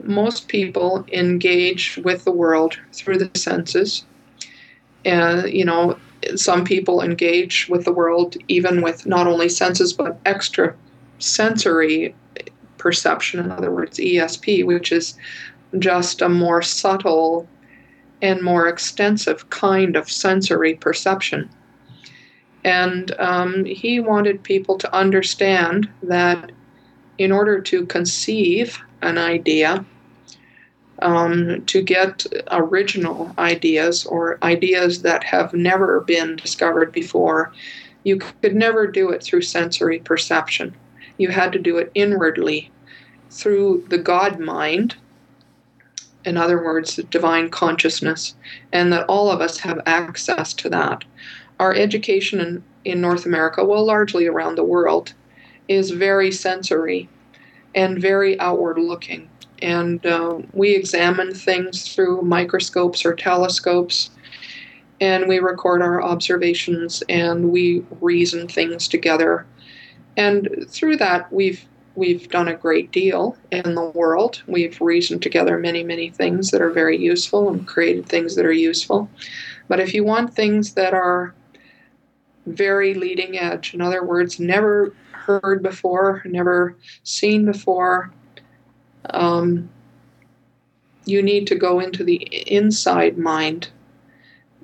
most 0.04 0.48
people 0.48 1.04
engage 1.12 1.98
with 2.04 2.24
the 2.24 2.32
world 2.32 2.78
through 2.92 3.18
the 3.18 3.30
senses. 3.38 4.04
And, 5.04 5.50
you 5.50 5.64
know, 5.64 5.98
some 6.36 6.64
people 6.64 7.00
engage 7.00 7.68
with 7.68 7.84
the 7.84 7.92
world 7.92 8.36
even 8.48 8.82
with 8.82 9.06
not 9.06 9.26
only 9.26 9.48
senses 9.48 9.92
but 9.92 10.18
extra 10.26 10.74
sensory 11.18 12.14
perception, 12.78 13.40
in 13.40 13.50
other 13.50 13.70
words, 13.70 13.98
ESP, 13.98 14.64
which 14.64 14.92
is 14.92 15.14
just 15.78 16.22
a 16.22 16.28
more 16.28 16.62
subtle 16.62 17.48
and 18.22 18.42
more 18.42 18.68
extensive 18.68 19.48
kind 19.50 19.96
of 19.96 20.10
sensory 20.10 20.74
perception. 20.74 21.48
And 22.64 23.18
um, 23.18 23.64
he 23.64 24.00
wanted 24.00 24.42
people 24.42 24.76
to 24.78 24.94
understand 24.94 25.88
that 26.02 26.52
in 27.20 27.30
order 27.30 27.60
to 27.60 27.84
conceive 27.84 28.80
an 29.02 29.18
idea, 29.18 29.84
um, 31.02 31.62
to 31.66 31.82
get 31.82 32.24
original 32.50 33.34
ideas 33.36 34.06
or 34.06 34.38
ideas 34.42 35.02
that 35.02 35.22
have 35.22 35.52
never 35.52 36.00
been 36.00 36.34
discovered 36.36 36.90
before, 36.92 37.52
you 38.04 38.16
could 38.16 38.56
never 38.56 38.86
do 38.86 39.10
it 39.10 39.22
through 39.22 39.42
sensory 39.42 39.98
perception. 39.98 40.74
You 41.18 41.28
had 41.28 41.52
to 41.52 41.58
do 41.58 41.76
it 41.76 41.92
inwardly 41.94 42.70
through 43.30 43.84
the 43.90 43.98
God 43.98 44.40
mind, 44.40 44.96
in 46.24 46.38
other 46.38 46.64
words, 46.64 46.96
the 46.96 47.02
divine 47.02 47.50
consciousness, 47.50 48.34
and 48.72 48.90
that 48.94 49.04
all 49.10 49.30
of 49.30 49.42
us 49.42 49.58
have 49.58 49.82
access 49.84 50.54
to 50.54 50.70
that. 50.70 51.04
Our 51.58 51.74
education 51.74 52.40
in, 52.40 52.64
in 52.86 53.02
North 53.02 53.26
America, 53.26 53.62
well, 53.62 53.84
largely 53.84 54.26
around 54.26 54.54
the 54.54 54.64
world, 54.64 55.12
is 55.70 55.92
very 55.92 56.32
sensory 56.32 57.08
and 57.76 58.02
very 58.02 58.38
outward 58.40 58.76
looking. 58.76 59.30
And 59.62 60.04
uh, 60.04 60.40
we 60.52 60.74
examine 60.74 61.32
things 61.32 61.94
through 61.94 62.22
microscopes 62.22 63.04
or 63.04 63.14
telescopes, 63.14 64.10
and 65.00 65.28
we 65.28 65.38
record 65.38 65.80
our 65.80 66.02
observations 66.02 67.02
and 67.08 67.50
we 67.50 67.84
reason 68.00 68.48
things 68.48 68.88
together. 68.88 69.46
And 70.16 70.66
through 70.68 70.96
that, 70.96 71.32
we've 71.32 71.64
we've 71.94 72.28
done 72.28 72.48
a 72.48 72.54
great 72.54 72.90
deal 72.90 73.36
in 73.50 73.74
the 73.74 73.84
world. 73.84 74.42
We've 74.46 74.80
reasoned 74.80 75.22
together 75.22 75.58
many, 75.58 75.82
many 75.82 76.10
things 76.10 76.50
that 76.50 76.62
are 76.62 76.70
very 76.70 76.96
useful 76.96 77.50
and 77.50 77.66
created 77.66 78.06
things 78.06 78.36
that 78.36 78.46
are 78.46 78.52
useful. 78.52 79.08
But 79.68 79.80
if 79.80 79.92
you 79.92 80.04
want 80.04 80.32
things 80.32 80.74
that 80.74 80.94
are 80.94 81.34
very 82.46 82.94
leading 82.94 83.38
edge, 83.38 83.74
in 83.74 83.80
other 83.80 84.04
words, 84.04 84.40
never 84.40 84.94
heard 85.38 85.62
before, 85.62 86.22
never 86.24 86.76
seen 87.04 87.44
before, 87.44 88.12
um, 89.10 89.70
you 91.04 91.22
need 91.22 91.46
to 91.46 91.54
go 91.54 91.80
into 91.80 92.02
the 92.04 92.16
inside 92.52 93.18
mind. 93.18 93.68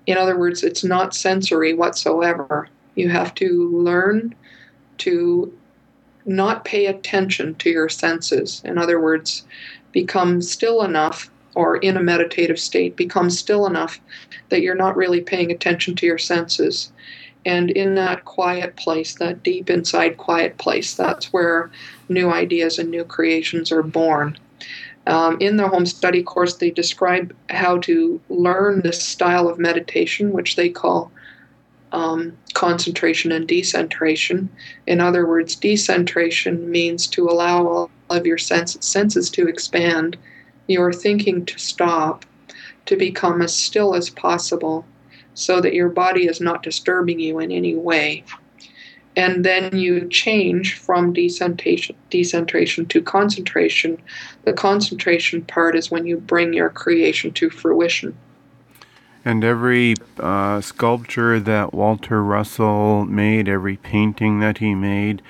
In 0.07 0.19
other 0.19 0.39
words, 0.39 0.63
it's 0.63 0.85
not 0.85 1.15
sensory 1.15 1.75
whatsoever. 1.75 2.69
You 2.95 3.09
have 3.11 3.35
to 3.37 3.71
learn 3.71 4.35
to 4.99 5.53
not 6.25 6.65
pay 6.65 6.87
attention 6.87 7.55
to 7.57 7.71
your 7.71 7.89
senses. 7.89 8.63
In 8.65 8.79
other 8.79 9.01
words, 9.01 9.45
become 9.93 10.43
still 10.43 10.83
enough 10.83 11.31
or 11.55 11.79
in 11.79 11.97
a 11.97 12.03
meditative 12.03 12.59
state, 12.59 12.97
become 12.97 13.31
still 13.31 13.67
enough 13.67 13.99
that 14.51 14.61
you're 14.61 14.75
not 14.75 14.97
really 14.97 15.23
paying 15.23 15.51
attention 15.51 15.95
to 15.97 16.07
your 16.07 16.19
senses. 16.19 16.93
And 17.47 17.71
in 17.71 17.95
that 17.95 18.25
quiet 18.25 18.75
place, 18.75 19.15
that 19.15 19.45
deep 19.45 19.71
inside 19.71 20.17
quiet 20.17 20.59
place, 20.59 20.95
that's 20.95 21.33
where 21.33 21.71
new 22.09 22.31
ideas 22.31 22.79
and 22.79 22.91
new 22.91 23.05
creations 23.05 23.71
are 23.71 23.85
born. 23.85 24.37
Um, 25.07 25.37
in 25.41 25.57
the 25.57 25.69
home 25.69 25.87
study 25.87 26.25
course, 26.25 26.57
they 26.57 26.73
describe 26.73 27.33
how 27.49 27.79
to 27.79 28.21
learn 28.29 28.81
this 28.81 29.01
style 29.01 29.49
of 29.49 29.61
meditation, 29.61 30.33
which 30.33 30.57
they 30.57 30.69
call 30.69 31.13
um, 31.93 32.37
concentration 32.55 33.31
and 33.31 33.47
decentration. 33.47 34.49
In 34.89 35.01
other 35.01 35.25
words, 35.25 35.55
decentration 35.55 36.69
means 36.69 37.07
to 37.07 37.29
allow 37.29 37.65
all 37.69 37.91
of 38.11 38.27
your 38.27 38.39
sense, 38.39 38.77
senses 38.81 39.31
to 39.31 39.47
expand, 39.47 40.17
your 40.67 40.93
thinking 40.93 41.47
to 41.47 41.59
stop, 41.61 42.25
to 42.87 42.97
become 42.97 43.41
as 43.41 43.55
still 43.55 43.95
as 43.95 44.11
possible, 44.11 44.85
so 45.37 45.61
that 45.61 45.75
your 45.75 45.91
body 45.91 46.27
is 46.27 46.41
not 46.41 46.63
disturbing 46.63 47.21
you 47.21 47.39
in 47.39 47.53
any 47.53 47.77
way. 47.77 48.25
And 49.17 49.45
then 49.45 49.77
you 49.77 50.09
change 50.09 50.75
from 50.75 51.13
decentration, 51.13 51.95
decentration 52.11 52.87
to 52.87 53.01
concentration. 53.01 54.03
The 54.45 54.53
concentration 54.53 55.43
part 55.43 55.77
is 55.77 55.91
when 55.91 56.07
you 56.07 56.17
bring 56.19 56.53
your 56.53 56.71
creation 56.71 57.33
to 57.33 57.49
fruition. 57.49 58.17
And 59.25 59.43
every 59.43 59.95
uh, 60.19 60.61
sculpture 60.61 61.41
that 61.41 61.75
Walter 61.75 62.23
Russell 62.23 63.05
made, 63.05 63.49
every 63.49 63.77
painting 63.77 64.41
that 64.41 64.59
he 64.59 64.75
made, 64.75 65.21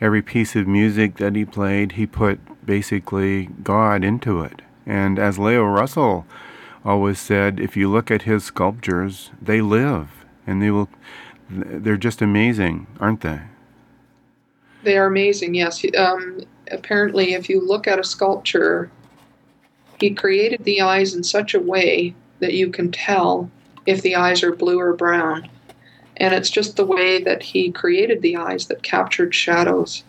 every 0.00 0.22
piece 0.22 0.56
of 0.56 0.66
music 0.66 1.16
that 1.18 1.36
he 1.36 1.44
played, 1.44 1.92
he 1.92 2.06
put 2.06 2.40
basically 2.66 3.46
God 3.62 4.04
into 4.04 4.42
it. 4.42 4.60
And 4.86 5.18
as 5.18 5.38
Lao 5.38 5.62
Russell 5.62 6.26
always 6.84 7.18
said, 7.18 7.58
if 7.58 7.76
you 7.76 7.90
look 7.90 8.10
at 8.10 8.22
his 8.22 8.44
sculptures, 8.44 9.30
they 9.40 9.60
live 9.60 10.24
and 10.46 10.60
they 10.62 10.70
will, 10.70 10.88
they're 11.48 11.96
just 11.96 12.20
amazing, 12.20 12.86
aren't 13.00 13.22
they? 13.22 13.40
They 14.82 14.98
are 14.98 15.06
amazing, 15.06 15.54
yes. 15.54 15.82
Um, 15.96 16.42
apparently, 16.70 17.32
if 17.32 17.48
you 17.48 17.60
look 17.60 17.88
at 17.88 17.98
a 17.98 18.04
sculpture, 18.04 18.90
he 19.98 20.14
created 20.14 20.64
the 20.64 20.82
eyes 20.82 21.14
in 21.14 21.24
such 21.24 21.54
a 21.54 21.60
way 21.60 22.14
that 22.40 22.52
you 22.52 22.70
can 22.70 22.92
tell 22.92 23.50
if 23.86 24.02
the 24.02 24.16
eyes 24.16 24.42
are 24.42 24.54
blue 24.54 24.78
or 24.78 24.92
brown. 24.92 25.48
And 26.18 26.34
it's 26.34 26.50
just 26.50 26.76
the 26.76 26.84
way 26.84 27.22
that 27.22 27.42
he 27.42 27.72
created 27.72 28.20
the 28.20 28.36
eyes 28.36 28.66
that 28.66 28.82
captured 28.82 29.34
shadows. 29.34 30.04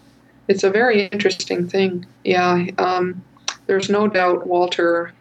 It's 0.48 0.64
a 0.64 0.70
very 0.70 1.06
interesting 1.08 1.68
thing. 1.68 2.06
Yeah, 2.24 2.68
um, 2.78 3.24
there's 3.66 3.90
no 3.90 4.08
doubt 4.08 4.46
Walter 4.46 5.14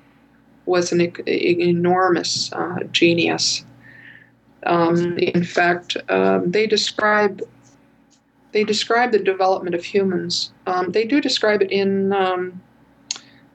was 0.66 0.92
an, 0.92 1.12
enormous 1.28 2.52
uh, 2.52 2.80
genius. 2.92 3.64
Um, 4.64 5.18
in 5.18 5.44
fact, 5.44 5.96
um, 6.08 6.50
they 6.50 6.66
describe 6.66 7.42
they 8.52 8.64
describe 8.64 9.10
the 9.10 9.18
development 9.18 9.74
of 9.74 9.84
humans. 9.84 10.52
Um, 10.68 10.92
they 10.92 11.04
do 11.04 11.20
describe 11.20 11.60
it 11.60 11.72
in 11.72 12.12
um, 12.12 12.62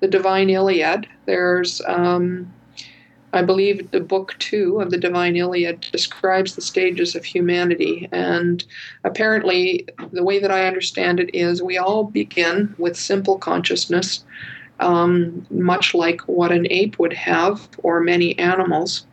the 0.01 0.09
Divine 0.09 0.49
Iliad. 0.49 1.07
There's 1.25 1.81
um, 1.87 2.51
I 3.31 3.43
believe 3.43 3.91
the 3.91 3.99
book 3.99 4.35
two 4.39 4.81
of 4.81 4.89
the 4.89 4.97
Divine 4.97 5.35
Iliad 5.35 5.81
describes 5.91 6.55
the 6.55 6.61
stages 6.61 7.15
of 7.15 7.23
humanity. 7.23 8.09
And 8.11 8.63
apparently, 9.03 9.87
the 10.11 10.23
way 10.23 10.39
that 10.39 10.51
I 10.51 10.67
understand 10.67 11.19
it 11.19 11.33
is 11.33 11.61
we 11.61 11.77
all 11.77 12.05
begin 12.05 12.73
with 12.77 12.97
simple 12.97 13.37
consciousness, 13.37 14.23
um, 14.79 15.45
much 15.49 15.93
like 15.93 16.21
what 16.21 16.51
an 16.51 16.67
ape 16.69 16.99
would 16.99 17.13
have, 17.13 17.69
or 17.83 17.99
many 17.99 18.37
animals. 18.39 19.05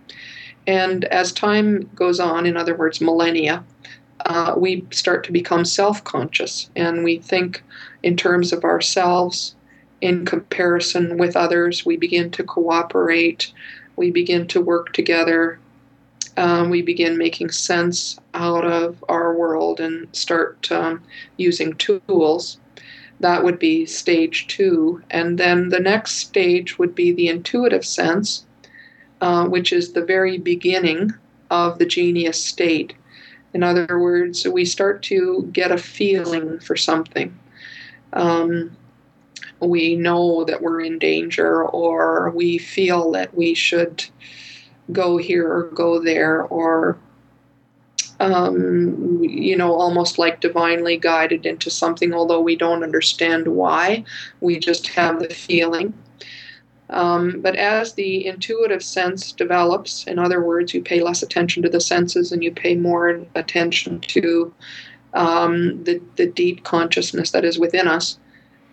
And 0.67 1.05
as 1.07 1.33
time 1.33 1.89
goes 1.95 2.19
on, 2.19 2.47
in 2.47 2.57
other 2.57 2.77
words, 2.77 3.01
millennia, 3.01 3.65
uh, 4.27 4.55
we 4.57 4.85
start 4.91 5.23
to 5.25 5.33
become 5.33 5.65
self 5.65 6.03
conscious 6.03 6.71
and 6.75 7.05
we 7.05 7.19
think 7.19 7.63
in 8.03 8.17
terms 8.17 8.53
of 8.53 8.65
ourselves 8.65 9.55
in 10.01 10.25
comparison 10.25 11.17
with 11.19 11.37
others. 11.37 11.87
We 11.87 11.97
begin 11.97 12.31
to 12.33 12.43
cooperate 12.43 13.53
we 13.97 14.11
begin 14.11 14.47
to 14.49 14.61
work 14.61 14.93
together. 14.93 15.59
Um, 16.37 16.69
we 16.69 16.83
begin 16.83 17.17
making 17.17 17.51
sense 17.51 18.19
out 18.35 18.65
of 18.65 19.03
our 19.09 19.35
world 19.35 19.81
and 19.81 20.15
start 20.15 20.71
um, 20.71 21.03
using 21.39 21.75
tools. 21.75 22.59
That 23.21 23.45
would 23.45 23.59
be 23.59 23.87
stage 23.87 24.47
two. 24.47 25.03
And 25.11 25.39
then 25.39 25.71
the 25.71 25.81
next 25.81 26.19
stage 26.19 26.79
would 26.79 26.95
be 26.95 27.13
the 27.13 27.29
intuitive 27.29 27.85
sense, 27.85 28.45
uh, 29.21 29.47
which 29.47 29.73
is 29.73 29.93
the 29.93 30.05
very 30.05 30.39
beginning 30.39 31.13
of 31.51 31.79
the 31.79 31.87
genius 31.87 32.43
state. 32.45 32.95
In 33.55 33.63
other 33.63 33.99
words, 33.99 34.47
we 34.47 34.65
start 34.65 35.03
to 35.05 35.49
get 35.53 35.73
a 35.73 35.79
feeling 35.79 36.61
for 36.61 36.77
something. 36.77 37.39
Um, 38.13 38.77
we 39.61 39.97
know 39.97 40.45
that 40.45 40.61
we're 40.61 40.83
in 40.83 40.99
danger 40.99 41.65
or 41.65 42.31
we 42.31 42.59
feel 42.59 43.11
that 43.13 43.35
we 43.35 43.55
should 43.55 44.05
go 44.93 45.17
here 45.17 45.51
or 45.51 45.71
go 45.71 46.03
there 46.03 46.43
or 46.43 46.99
um, 48.21 49.19
you 49.23 49.57
know 49.57 49.75
almost 49.75 50.19
like 50.19 50.41
divinely 50.41 50.97
guided 50.97 51.47
into 51.47 51.71
something 51.71 52.15
although 52.15 52.41
we 52.41 52.57
don't 52.57 52.83
understand 52.83 53.49
why 53.49 54.05
we 54.41 54.59
just 54.59 54.89
have 54.89 55.21
the 55.21 55.29
feeling 55.29 55.93
um, 56.91 57.41
but 57.41 57.57
as 57.57 57.95
the 57.95 58.27
intuitive 58.27 58.83
sense 58.83 59.33
develops 59.33 60.05
in 60.05 60.19
other 60.19 60.43
words 60.43 60.73
you 60.73 60.83
pay 60.83 61.01
less 61.01 61.23
attention 61.23 61.63
to 61.63 61.69
the 61.69 61.81
senses 61.81 62.33
and 62.33 62.43
you 62.43 62.53
pay 62.53 62.75
more 62.75 63.21
attention 63.35 64.01
to 64.01 64.53
um, 65.15 65.83
the, 65.85 66.01
the 66.17 66.27
deep 66.27 66.65
consciousness 66.65 67.31
that 67.31 67.45
is 67.45 67.59
within 67.59 67.89
us 67.89 68.19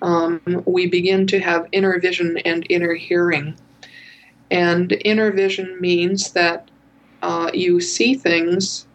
um, 0.03 0.41
we 0.65 0.85
begin 0.85 1.25
to 1.27 1.39
have 1.39 1.67
inner 1.71 1.97
vision 1.97 2.37
and 2.39 2.67
inner 2.69 2.93
hearing. 2.93 3.55
And 4.51 4.95
inner 5.05 5.31
vision 5.31 5.79
means 5.79 6.33
that 6.33 6.69
uh, 7.21 7.49
you 7.53 7.79
see 7.79 8.13
things 8.13 8.85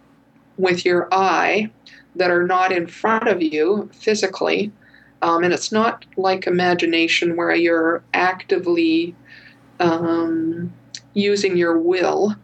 with 0.59 0.85
your 0.85 1.09
eye 1.13 1.71
that 2.17 2.31
are 2.31 2.47
not 2.47 2.73
in 2.73 2.87
front 2.87 3.29
of 3.29 3.41
you 3.41 3.89
physically, 3.93 4.71
Um, 5.21 5.43
and 5.45 5.53
it's 5.53 5.73
not 5.73 6.05
like 6.17 6.47
imagination 6.47 7.37
where 7.37 7.55
you're 7.55 8.03
actively 8.15 9.15
um, 9.81 10.73
using 11.15 11.57
your 11.57 11.79
will 11.79 12.37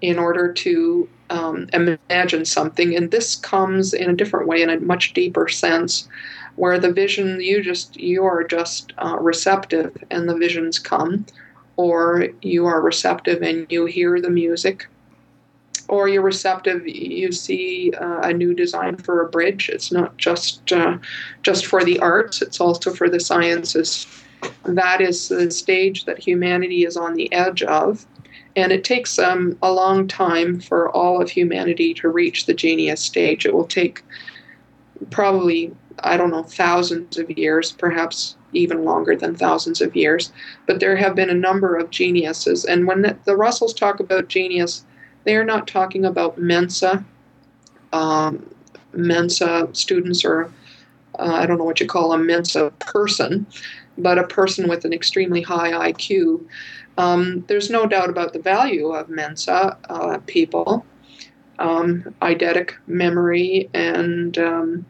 in 0.00 0.18
order 0.18 0.52
to 0.52 1.08
um, 1.30 1.68
imagine 1.72 2.44
something. 2.44 2.96
And 2.96 3.10
this 3.10 3.36
comes 3.36 3.94
in 3.94 4.10
a 4.10 4.16
different 4.16 4.48
way, 4.48 4.62
in 4.62 4.70
a 4.70 4.80
much 4.80 5.14
deeper 5.14 5.48
sense, 5.48 6.08
where 6.56 6.78
the 6.78 6.92
vision 6.92 7.40
you 7.40 7.62
just 7.62 7.96
you 7.96 8.24
are 8.24 8.44
just 8.44 8.92
uh, 8.98 9.16
receptive, 9.18 9.90
and 10.10 10.28
the 10.28 10.36
visions 10.36 10.78
come, 10.78 11.24
or 11.76 12.28
you 12.42 12.66
are 12.66 12.82
receptive 12.82 13.40
and 13.42 13.66
you 13.70 13.86
hear 13.86 14.20
the 14.20 14.30
music. 14.30 14.88
Or 15.90 16.08
you're 16.08 16.22
receptive. 16.22 16.86
You 16.86 17.32
see 17.32 17.92
uh, 18.00 18.20
a 18.20 18.32
new 18.32 18.54
design 18.54 18.96
for 18.96 19.22
a 19.22 19.28
bridge. 19.28 19.68
It's 19.68 19.90
not 19.90 20.16
just 20.16 20.72
uh, 20.72 20.98
just 21.42 21.66
for 21.66 21.84
the 21.84 21.98
arts. 21.98 22.40
It's 22.42 22.60
also 22.60 22.94
for 22.94 23.10
the 23.10 23.18
sciences. 23.18 24.06
That 24.64 25.00
is 25.00 25.28
the 25.28 25.50
stage 25.50 26.04
that 26.04 26.18
humanity 26.18 26.84
is 26.84 26.96
on 26.96 27.14
the 27.14 27.30
edge 27.32 27.62
of, 27.64 28.06
and 28.54 28.72
it 28.72 28.84
takes 28.84 29.18
um, 29.18 29.58
a 29.62 29.72
long 29.72 30.06
time 30.06 30.60
for 30.60 30.90
all 30.90 31.20
of 31.20 31.28
humanity 31.28 31.92
to 31.94 32.08
reach 32.08 32.46
the 32.46 32.54
genius 32.54 33.00
stage. 33.00 33.44
It 33.44 33.52
will 33.52 33.66
take 33.66 34.02
probably, 35.10 35.74
I 36.00 36.16
don't 36.16 36.30
know, 36.30 36.44
thousands 36.44 37.18
of 37.18 37.30
years, 37.36 37.72
perhaps 37.72 38.36
even 38.52 38.84
longer 38.84 39.16
than 39.16 39.34
thousands 39.34 39.80
of 39.80 39.96
years. 39.96 40.32
But 40.66 40.80
there 40.80 40.96
have 40.96 41.14
been 41.14 41.30
a 41.30 41.34
number 41.48 41.76
of 41.76 41.90
geniuses. 41.90 42.64
And 42.64 42.86
when 42.86 43.02
the, 43.02 43.16
the 43.24 43.36
Russells 43.36 43.74
talk 43.74 44.00
about 44.00 44.28
genius, 44.28 44.84
they 45.24 45.36
are 45.36 45.44
not 45.44 45.66
talking 45.66 46.04
about 46.04 46.38
Mensa. 46.38 47.04
Um, 47.92 48.46
Mensa 48.92 49.68
students 49.72 50.24
or 50.24 50.52
uh, 51.18 51.34
I 51.34 51.46
don't 51.46 51.58
know 51.58 51.64
what 51.64 51.80
you 51.80 51.86
call 51.86 52.12
a 52.12 52.18
Mensa 52.18 52.72
person, 52.78 53.46
but 53.98 54.18
a 54.18 54.26
person 54.26 54.68
with 54.68 54.84
an 54.84 54.92
extremely 54.92 55.42
high 55.42 55.92
IQ. 55.92 56.44
Um, 56.98 57.44
there's 57.48 57.70
no 57.70 57.86
doubt 57.86 58.10
about 58.10 58.32
the 58.32 58.38
value 58.38 58.88
of 58.88 59.08
Mensa 59.08 59.76
uh, 59.88 60.18
people, 60.26 60.84
um, 61.58 62.14
eidetic 62.22 62.74
memory, 62.86 63.68
and 63.74 64.36
um, 64.38 64.86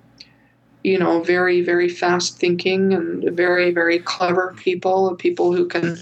you 0.82 0.98
know, 0.98 1.22
very 1.22 1.62
very 1.62 1.88
fast 1.88 2.38
thinking 2.38 2.92
and 2.92 3.30
very 3.36 3.70
very 3.70 3.98
clever 3.98 4.54
people, 4.58 5.14
people 5.16 5.52
who 5.52 5.66
can 5.66 5.98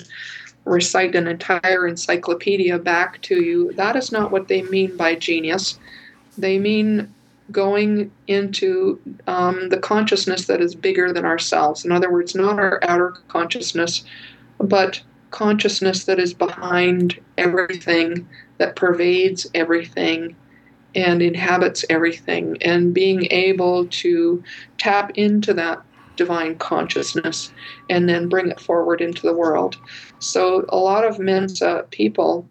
recite 0.69 1.15
an 1.15 1.27
entire 1.27 1.87
encyclopedia 1.87 2.79
back 2.79 3.21
to 3.23 3.43
you. 3.43 3.73
That 3.73 3.97
is 3.97 4.13
not 4.13 4.31
what 4.31 4.49
they 4.49 4.63
mean 4.63 4.97
by 4.97 5.15
genius. 5.15 5.79
They 6.37 6.59
mean 6.59 7.13
going 7.51 8.11
into 8.27 9.01
um, 9.27 9.71
the 9.71 9.79
consciousness 9.79 10.47
that 10.47 10.61
is 10.61 10.75
bigger 10.75 11.13
than 11.13 11.25
ourselves. 11.25 11.85
In 11.85 11.93
other 11.93 12.13
words, 12.13 12.35
not 12.35 12.59
our 12.59 12.79
outer 12.83 13.17
consciousness, 13.29 14.05
but 14.59 15.01
consciousness 15.31 16.05
that 16.05 16.19
is 16.19 16.35
behind 16.35 17.19
everything, 17.37 18.29
that 18.59 18.77
pervades 18.77 19.47
everything, 19.55 20.37
and 20.95 21.23
inhabits 21.23 21.85
everything, 21.91 22.57
and 22.63 22.95
being 22.95 23.27
able 23.31 23.87
to 23.87 24.43
tap 24.79 25.13
into 25.17 25.55
that 25.55 25.81
divine 26.19 26.59
consciousness 26.59 27.51
and 27.89 28.07
then 28.09 28.29
bring 28.29 28.51
it 28.51 28.61
forward 28.61 29.01
into 29.01 29.23
the 29.23 29.33
world. 29.33 29.79
So, 30.19 30.67
a 30.69 30.77
lot 30.77 31.05
of 31.05 31.19
Mensa 31.19 31.87
people 31.91 32.47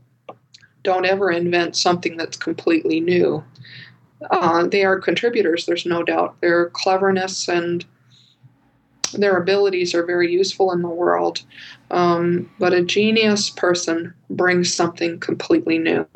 don't 0.84 1.06
ever 1.06 1.30
invent 1.30 1.76
something 1.76 2.18
that's 2.18 2.38
completely 2.38 3.00
new. 3.00 3.44
Uh, 4.32 4.66
they 4.66 4.84
are 4.84 5.00
contributors, 5.00 5.66
there's 5.66 5.86
no 5.86 6.02
doubt. 6.02 6.40
Their 6.42 6.70
cleverness 6.72 7.48
and 7.48 7.86
their 9.14 9.38
abilities 9.38 9.94
are 9.94 10.06
very 10.06 10.32
useful 10.32 10.72
in 10.72 10.82
the 10.82 10.90
world, 10.90 11.44
um, 11.92 12.50
but 12.60 12.74
a 12.74 12.82
genius 12.82 13.50
person 13.50 14.14
brings 14.30 14.74
something 14.74 15.20
completely 15.20 15.78
new. 15.78 16.08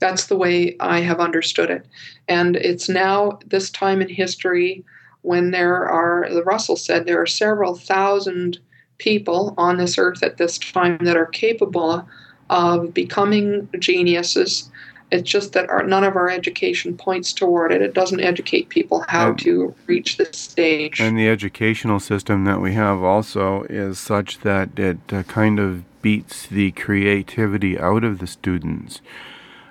That's 0.00 0.26
the 0.26 0.36
way 0.36 0.76
I 0.80 1.00
have 1.00 1.18
understood 1.20 1.70
it. 1.70 1.86
And 2.28 2.56
it's 2.56 2.88
now, 2.88 3.38
this 3.46 3.70
time 3.70 4.00
in 4.00 4.08
history, 4.08 4.84
when 5.22 5.50
there 5.50 5.88
are, 5.88 6.28
the 6.32 6.44
Russell 6.44 6.76
said, 6.76 7.06
there 7.06 7.20
are 7.20 7.26
several 7.26 7.74
thousand 7.74 8.58
people 8.98 9.54
on 9.56 9.76
this 9.76 9.98
earth 9.98 10.22
at 10.22 10.36
this 10.36 10.58
time 10.58 10.98
that 11.02 11.16
are 11.16 11.26
capable 11.26 12.08
of 12.50 12.94
becoming 12.94 13.68
geniuses 13.78 14.70
it's 15.10 15.30
just 15.30 15.52
that 15.54 15.68
our, 15.70 15.82
none 15.82 16.04
of 16.04 16.16
our 16.16 16.28
education 16.28 16.96
points 16.96 17.32
toward 17.32 17.72
it. 17.72 17.80
It 17.80 17.94
doesn't 17.94 18.20
educate 18.20 18.68
people 18.68 19.04
how 19.08 19.30
and, 19.30 19.38
to 19.40 19.74
reach 19.86 20.18
this 20.18 20.36
stage. 20.36 21.00
And 21.00 21.18
the 21.18 21.28
educational 21.28 22.00
system 22.00 22.44
that 22.44 22.60
we 22.60 22.74
have 22.74 23.02
also 23.02 23.62
is 23.64 23.98
such 23.98 24.40
that 24.40 24.78
it 24.78 24.98
uh, 25.10 25.22
kind 25.24 25.58
of 25.58 25.84
beats 26.02 26.46
the 26.46 26.72
creativity 26.72 27.78
out 27.78 28.04
of 28.04 28.18
the 28.18 28.26
students 28.26 29.00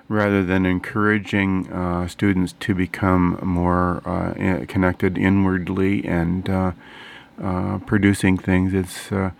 rather 0.08 0.42
than 0.42 0.64
encouraging 0.64 1.70
uh, 1.70 2.08
students 2.08 2.54
to 2.60 2.74
become 2.74 3.38
more 3.42 4.02
uh, 4.06 4.64
connected 4.66 5.18
inwardly 5.18 6.04
and 6.06 6.48
uh, 6.48 6.72
uh, 7.42 7.78
producing 7.78 8.38
things. 8.38 8.72
It's 8.74 9.12
uh, 9.12 9.30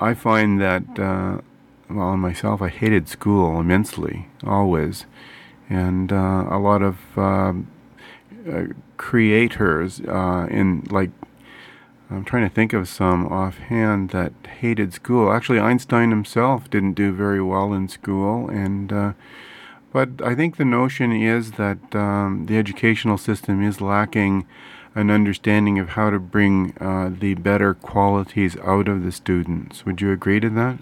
I 0.00 0.14
find 0.14 0.60
that 0.60 1.42
well, 1.90 2.16
myself, 2.16 2.62
I 2.62 2.68
hated 2.68 3.08
school 3.08 3.58
immensely, 3.58 4.28
always. 4.44 5.06
And 5.68 6.12
uh, 6.12 6.46
a 6.48 6.58
lot 6.58 6.82
of 6.82 6.96
uh, 7.18 7.52
creators 8.96 10.00
uh, 10.00 10.46
in, 10.50 10.86
like, 10.90 11.10
I'm 12.10 12.24
trying 12.24 12.48
to 12.48 12.54
think 12.54 12.72
of 12.72 12.88
some 12.88 13.26
offhand 13.26 14.10
that 14.10 14.32
hated 14.60 14.92
school. 14.92 15.32
Actually, 15.32 15.60
Einstein 15.60 16.10
himself 16.10 16.68
didn't 16.70 16.94
do 16.94 17.12
very 17.12 17.42
well 17.42 17.72
in 17.72 17.88
school, 17.88 18.48
and 18.48 18.92
uh, 18.92 19.12
but 19.92 20.08
I 20.22 20.34
think 20.34 20.56
the 20.56 20.64
notion 20.64 21.12
is 21.12 21.52
that 21.52 21.94
um, 21.94 22.46
the 22.46 22.56
educational 22.56 23.18
system 23.18 23.62
is 23.62 23.80
lacking 23.80 24.46
an 24.94 25.10
understanding 25.10 25.78
of 25.78 25.90
how 25.90 26.10
to 26.10 26.18
bring 26.18 26.74
uh, 26.80 27.10
the 27.16 27.34
better 27.34 27.74
qualities 27.74 28.56
out 28.58 28.88
of 28.88 29.04
the 29.04 29.12
students. 29.12 29.86
Would 29.86 30.00
you 30.00 30.12
agree 30.12 30.40
to 30.40 30.50
that? 30.50 30.78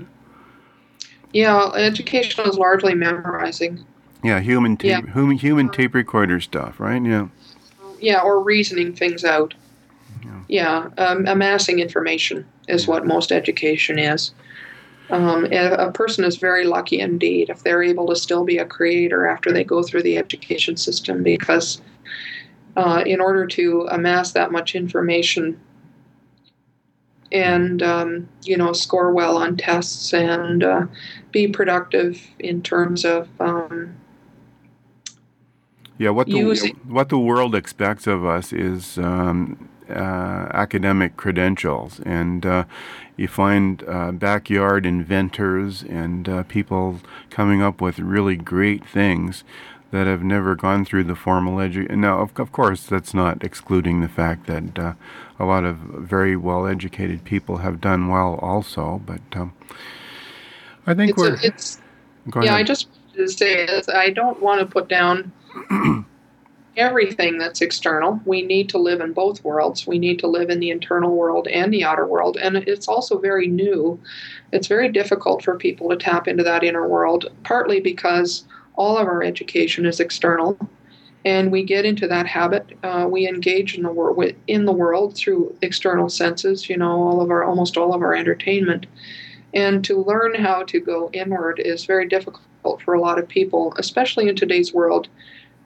Yeah, 1.33 1.71
education 1.75 2.49
is 2.49 2.57
largely 2.57 2.95
memorizing. 2.95 3.85
Yeah, 4.25 4.41
human 4.41 4.77
tape, 4.77 5.05
yeah. 5.07 5.13
Human, 5.13 5.37
human 5.37 5.69
tape 5.69 5.95
recorder 5.95 6.41
stuff, 6.41 6.81
right? 6.81 7.03
Yeah. 7.03 7.29
Yeah, 8.01 8.23
or 8.23 8.43
reasoning 8.43 8.95
things 8.95 9.25
out. 9.25 9.55
Yeah, 10.25 10.41
yeah 10.49 10.89
um, 10.99 11.27
amassing 11.27 11.81
information 11.81 12.47
is 12.67 12.89
what 12.89 13.07
most 13.07 13.31
education 13.31 13.99
is. 13.99 14.33
Um, 15.11 15.47
a 15.53 15.91
person 15.91 16.25
is 16.25 16.37
very 16.37 16.65
lucky 16.65 17.01
indeed 17.01 17.49
if 17.49 17.63
they're 17.63 17.83
able 17.83 18.07
to 18.09 18.17
still 18.17 18.45
be 18.45 18.59
a 18.59 18.67
creator 18.67 19.27
after 19.27 19.51
they 19.51 19.65
go 19.65 19.83
through 19.83 20.03
the 20.03 20.19
education 20.19 20.77
system 20.77 21.23
because 21.23 21.81
uh, 22.77 23.03
in 23.07 23.21
order 23.21 23.47
to 23.47 23.89
amass 23.91 24.33
that 24.33 24.53
much 24.53 24.75
information 24.75 25.59
and 27.33 27.83
um, 27.83 28.29
you 28.43 28.57
know 28.57 28.73
score 28.73 29.13
well 29.13 29.37
on 29.37 29.57
tests 29.57 30.13
and 30.13 30.63
uh, 30.63 30.87
be 31.33 31.49
productive 31.49 32.21
in 32.39 32.63
terms 32.63 33.05
of 33.05 33.29
um, 33.41 33.95
yeah 35.99 36.11
what 36.11 36.27
the 36.27 36.37
using. 36.37 36.75
what 36.87 37.09
the 37.09 37.19
world 37.19 37.55
expects 37.55 38.07
of 38.07 38.25
us 38.25 38.53
is 38.53 38.99
um, 38.99 39.69
uh, 39.91 40.49
academic 40.53 41.17
credentials 41.17 42.01
and 42.01 42.45
uh, 42.45 42.65
you 43.17 43.29
find 43.29 43.85
uh, 43.89 44.13
backyard 44.13 44.87
inventors 44.87 45.83
and 45.83 46.29
uh, 46.29 46.43
people 46.45 47.01
coming 47.31 47.63
up 47.63 47.81
with 47.81 47.99
really 47.99 48.37
great 48.37 48.87
things 48.87 49.45
that 49.91 50.07
have 50.07 50.23
never 50.23 50.55
gone 50.55 50.85
through 50.85 51.05
the 51.05 51.15
formal 51.15 51.61
education. 51.61 52.01
Now, 52.01 52.21
of, 52.21 52.39
of, 52.39 52.53
course, 52.53 52.85
that's 52.85 53.15
not 53.15 53.43
excluding 53.43 54.03
the 54.03 54.09
fact 54.09 54.47
that 54.47 54.79
uh, 54.79 54.93
a 55.39 55.45
lot 55.47 55.65
of 55.65 55.77
very 55.77 56.37
well 56.37 56.67
educated 56.67 57.25
people 57.25 57.59
have 57.59 57.81
done 57.81 58.09
well 58.09 58.35
also, 58.43 59.01
but 59.07 59.23
um, 59.33 59.55
I 60.87 60.95
think 60.95 61.11
it's 61.13 61.19
we're. 61.19 61.35
A, 61.35 61.39
it's, 61.43 61.81
yeah, 62.27 62.41
ahead. 62.41 62.55
I 62.55 62.63
just 62.63 62.89
to 63.19 63.29
say 63.29 63.67
this. 63.67 63.89
I 63.89 64.11
don't 64.11 64.41
want 64.41 64.61
to 64.61 64.67
put 64.67 64.89
down 64.89 65.33
everything 66.79 67.39
that's 67.39 67.61
external. 67.61 68.21
We 68.25 68.43
need 68.43 68.69
to 68.71 68.79
live 68.79 69.01
in 69.01 69.13
both 69.13 69.45
worlds. 69.45 69.87
We 69.87 69.99
need 69.99 70.19
to 70.21 70.29
live 70.29 70.49
in 70.49 70.61
the 70.61 70.71
internal 70.71 71.15
world 71.15 71.49
and 71.49 71.73
the 71.73 71.85
outer 71.85 72.07
world. 72.07 72.39
And 72.41 72.57
it's 72.57 72.89
also 72.89 73.19
very 73.19 73.49
new. 73.49 74.01
It's 74.53 74.69
very 74.69 74.89
difficult 74.89 75.43
for 75.43 75.57
people 75.57 75.91
to 75.91 75.97
tap 75.97 76.29
into 76.29 76.45
that 76.45 76.65
inner 76.65 76.87
world, 76.87 77.27
partly 77.43 77.81
because 77.81 78.45
all 78.77 78.97
of 78.97 79.09
our 79.09 79.23
education 79.23 79.85
is 79.85 79.99
external, 79.99 80.57
and 81.25 81.51
we 81.51 81.65
get 81.65 81.85
into 81.85 82.07
that 82.07 82.27
habit. 82.27 82.79
Uh, 82.85 83.07
we 83.11 83.29
engage 83.29 83.75
in 83.75 83.83
the 83.83 83.91
world 83.91 84.33
in 84.47 84.65
the 84.65 84.73
world 84.73 85.17
through 85.17 85.55
external 85.63 86.09
senses. 86.09 86.71
You 86.71 86.77
know, 86.77 87.03
all 87.03 87.21
of 87.21 87.31
our 87.31 87.43
almost 87.43 87.77
all 87.77 87.93
of 87.93 88.03
our 88.03 88.15
entertainment, 88.15 88.87
and 89.53 89.85
to 89.85 90.03
learn 90.03 90.35
how 90.35 90.63
to 90.63 90.81
go 90.81 91.11
inward 91.13 91.59
is 91.59 91.85
very 91.85 92.07
difficult 92.07 92.81
for 92.85 92.95
a 92.95 93.01
lot 93.01 93.19
of 93.19 93.27
people, 93.29 93.75
especially 93.79 94.29
in 94.29 94.37
today's 94.37 94.73
world. 94.73 95.09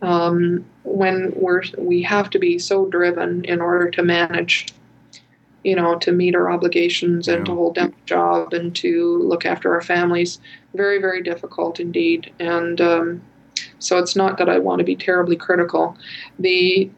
Um, 0.02 0.64
when 0.82 1.32
we're 1.36 1.62
we 1.78 2.02
have 2.02 2.28
to 2.30 2.38
be 2.38 2.58
so 2.58 2.86
driven 2.86 3.44
in 3.44 3.60
order 3.60 3.90
to 3.90 4.02
manage 4.02 4.66
you 5.64 5.76
know, 5.76 5.96
to 5.96 6.10
meet 6.12 6.34
our 6.34 6.50
obligations 6.50 7.28
and 7.28 7.38
Yeah. 7.38 7.44
to 7.44 7.54
hold 7.54 7.74
down 7.76 7.94
a 8.04 8.06
job 8.06 8.52
and 8.52 8.74
to 8.76 9.18
look 9.22 9.46
after 9.46 9.72
our 9.72 9.80
families. 9.80 10.40
Very, 10.74 10.98
very 11.00 11.22
difficult 11.22 11.78
indeed. 11.78 12.32
And 12.40 12.80
um, 12.80 13.22
so 13.78 13.98
it's 13.98 14.16
not 14.16 14.38
that 14.38 14.48
I 14.48 14.58
want 14.58 14.80
to 14.80 14.84
be 14.84 14.96
terribly 14.96 15.36
critical. 15.36 15.96
The 16.38 16.90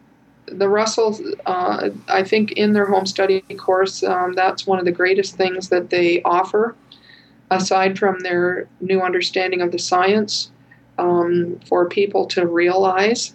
the 0.47 0.69
Russells, 0.69 1.23
uh, 1.47 1.89
I 2.09 2.23
think, 2.23 2.53
in 2.53 2.75
their 2.75 2.85
home 2.87 3.07
study 3.07 3.41
course, 3.57 4.03
um, 4.03 4.35
that's 4.35 4.67
one 4.67 4.79
of 4.79 4.85
the 4.85 4.93
greatest 4.93 5.37
things 5.37 5.71
that 5.71 5.89
they 5.89 6.21
offer, 6.23 6.75
aside 7.51 7.99
from 7.99 8.21
their 8.21 8.69
new 8.81 9.01
understanding 9.01 9.63
of 9.63 9.73
the 9.73 9.79
science, 9.79 10.51
um, 10.99 11.59
for 11.67 11.89
people 11.89 12.27
to 12.27 12.47
realize 12.47 13.35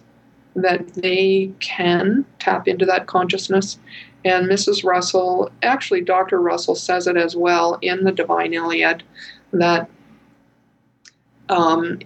that 0.56 0.94
they 0.94 1.52
can 1.60 2.24
tap 2.38 2.66
into 2.66 2.84
that 2.86 3.06
consciousness. 3.06 3.78
And 4.24 4.46
Mrs. 4.46 4.84
Russell, 4.84 5.50
actually, 5.62 6.02
Dr. 6.02 6.40
Russell 6.40 6.74
says 6.74 7.06
it 7.06 7.16
as 7.16 7.36
well 7.36 7.78
in 7.82 8.04
the 8.04 8.12
Divine 8.12 8.52
Iliad 8.52 9.02
that 9.52 9.88
um, 11.48 11.98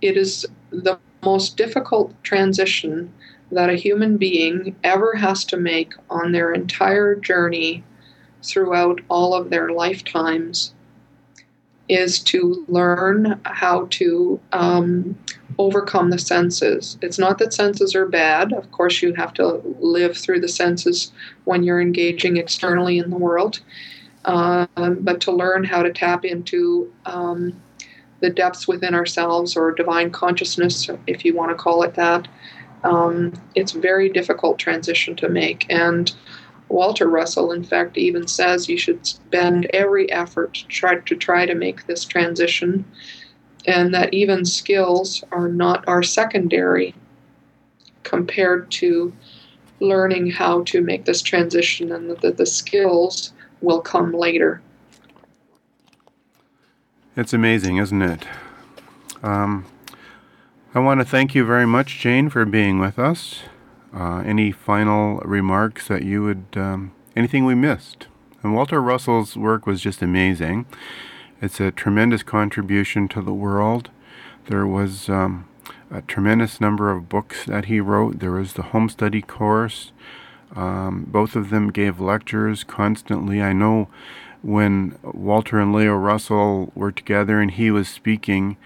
it 0.00 0.16
is 0.16 0.46
the 0.70 0.98
most 1.22 1.56
difficult 1.56 2.12
transition 2.24 3.12
that 3.52 3.70
a 3.70 3.76
human 3.76 4.16
being 4.16 4.74
ever 4.82 5.14
has 5.14 5.44
to 5.44 5.56
make 5.56 5.92
on 6.10 6.32
their 6.32 6.52
entire 6.52 7.14
journey 7.14 7.84
throughout 8.42 9.00
all 9.08 9.34
of 9.34 9.50
their 9.50 9.70
lifetimes 9.70 10.74
is 11.92 12.18
to 12.20 12.64
learn 12.68 13.40
how 13.44 13.86
to 13.90 14.40
um, 14.52 15.18
overcome 15.58 16.10
the 16.10 16.18
senses. 16.18 16.98
It's 17.02 17.18
not 17.18 17.38
that 17.38 17.52
senses 17.52 17.94
are 17.94 18.06
bad. 18.06 18.52
Of 18.52 18.70
course, 18.72 19.02
you 19.02 19.14
have 19.14 19.34
to 19.34 19.62
live 19.80 20.16
through 20.16 20.40
the 20.40 20.48
senses 20.48 21.12
when 21.44 21.62
you're 21.62 21.80
engaging 21.80 22.36
externally 22.36 22.98
in 22.98 23.10
the 23.10 23.16
world. 23.16 23.60
Um, 24.24 24.98
but 25.00 25.20
to 25.22 25.32
learn 25.32 25.64
how 25.64 25.82
to 25.82 25.92
tap 25.92 26.24
into 26.24 26.92
um, 27.06 27.60
the 28.20 28.30
depths 28.30 28.68
within 28.68 28.94
ourselves 28.94 29.56
or 29.56 29.72
divine 29.72 30.10
consciousness, 30.10 30.88
if 31.06 31.24
you 31.24 31.34
want 31.34 31.50
to 31.50 31.56
call 31.56 31.82
it 31.82 31.94
that, 31.94 32.28
um, 32.84 33.32
it's 33.54 33.72
very 33.72 34.08
difficult 34.08 34.58
transition 34.58 35.16
to 35.16 35.28
make. 35.28 35.66
And 35.70 36.14
Walter 36.72 37.06
Russell, 37.06 37.52
in 37.52 37.62
fact, 37.62 37.98
even 37.98 38.26
says 38.26 38.68
you 38.68 38.78
should 38.78 39.06
spend 39.06 39.66
every 39.74 40.10
effort 40.10 40.54
to 40.54 40.66
try 40.68 40.98
to 40.98 41.14
try 41.14 41.44
to 41.44 41.54
make 41.54 41.86
this 41.86 42.06
transition, 42.06 42.84
and 43.66 43.92
that 43.92 44.14
even 44.14 44.46
skills 44.46 45.22
are 45.30 45.48
not 45.48 45.86
are 45.86 46.02
secondary 46.02 46.94
compared 48.04 48.70
to 48.70 49.12
learning 49.80 50.30
how 50.30 50.62
to 50.62 50.80
make 50.80 51.04
this 51.04 51.20
transition, 51.20 51.92
and 51.92 52.16
that 52.16 52.38
the 52.38 52.46
skills 52.46 53.34
will 53.60 53.82
come 53.82 54.12
later. 54.12 54.62
It's 57.14 57.34
amazing, 57.34 57.76
isn't 57.76 58.00
it? 58.00 58.24
Um, 59.22 59.66
I 60.74 60.78
want 60.78 61.00
to 61.00 61.04
thank 61.04 61.34
you 61.34 61.44
very 61.44 61.66
much, 61.66 61.98
Jane, 61.98 62.30
for 62.30 62.46
being 62.46 62.78
with 62.78 62.98
us. 62.98 63.42
Uh, 63.94 64.22
any 64.24 64.50
final 64.50 65.18
remarks 65.18 65.88
that 65.88 66.02
you 66.02 66.22
would, 66.22 66.46
um, 66.54 66.92
anything 67.14 67.44
we 67.44 67.54
missed? 67.54 68.06
And 68.42 68.54
Walter 68.54 68.80
Russell's 68.80 69.36
work 69.36 69.66
was 69.66 69.80
just 69.80 70.02
amazing. 70.02 70.66
It's 71.40 71.60
a 71.60 71.70
tremendous 71.70 72.22
contribution 72.22 73.08
to 73.08 73.20
the 73.20 73.34
world. 73.34 73.90
There 74.46 74.66
was 74.66 75.08
um, 75.08 75.48
a 75.90 76.02
tremendous 76.02 76.60
number 76.60 76.90
of 76.90 77.08
books 77.08 77.44
that 77.44 77.66
he 77.66 77.80
wrote. 77.80 78.20
There 78.20 78.32
was 78.32 78.54
the 78.54 78.62
home 78.62 78.88
study 78.88 79.22
course. 79.22 79.92
Um, 80.56 81.04
both 81.08 81.36
of 81.36 81.50
them 81.50 81.70
gave 81.70 82.00
lectures 82.00 82.64
constantly. 82.64 83.42
I 83.42 83.52
know 83.52 83.88
when 84.42 84.98
Walter 85.02 85.60
and 85.60 85.72
Lao 85.72 85.94
Russell 85.94 86.72
were 86.74 86.92
together 86.92 87.40
and 87.40 87.50
he 87.50 87.70
was 87.70 87.88
speaking, 87.88 88.56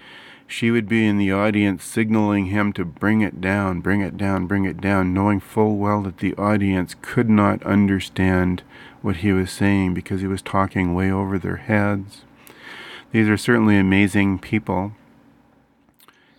she 0.47 0.71
would 0.71 0.87
be 0.87 1.05
in 1.05 1.17
the 1.17 1.31
audience 1.31 1.83
signaling 1.83 2.45
him 2.45 2.71
to 2.73 2.85
bring 2.85 3.21
it 3.21 3.41
down, 3.41 3.81
bring 3.81 3.99
it 3.99 4.15
down, 4.15 4.47
bring 4.47 4.63
it 4.63 4.79
down, 4.79 5.13
knowing 5.13 5.41
full 5.41 5.75
well 5.75 6.01
that 6.03 6.19
the 6.19 6.33
audience 6.35 6.95
could 7.01 7.29
not 7.29 7.61
understand 7.63 8.63
what 9.01 9.17
he 9.17 9.33
was 9.33 9.51
saying 9.51 9.93
because 9.93 10.21
he 10.21 10.27
was 10.27 10.41
talking 10.41 10.95
way 10.95 11.11
over 11.11 11.37
their 11.37 11.57
heads. 11.57 12.21
These 13.11 13.27
are 13.27 13.37
certainly 13.37 13.77
amazing 13.77 14.39
people. 14.39 14.93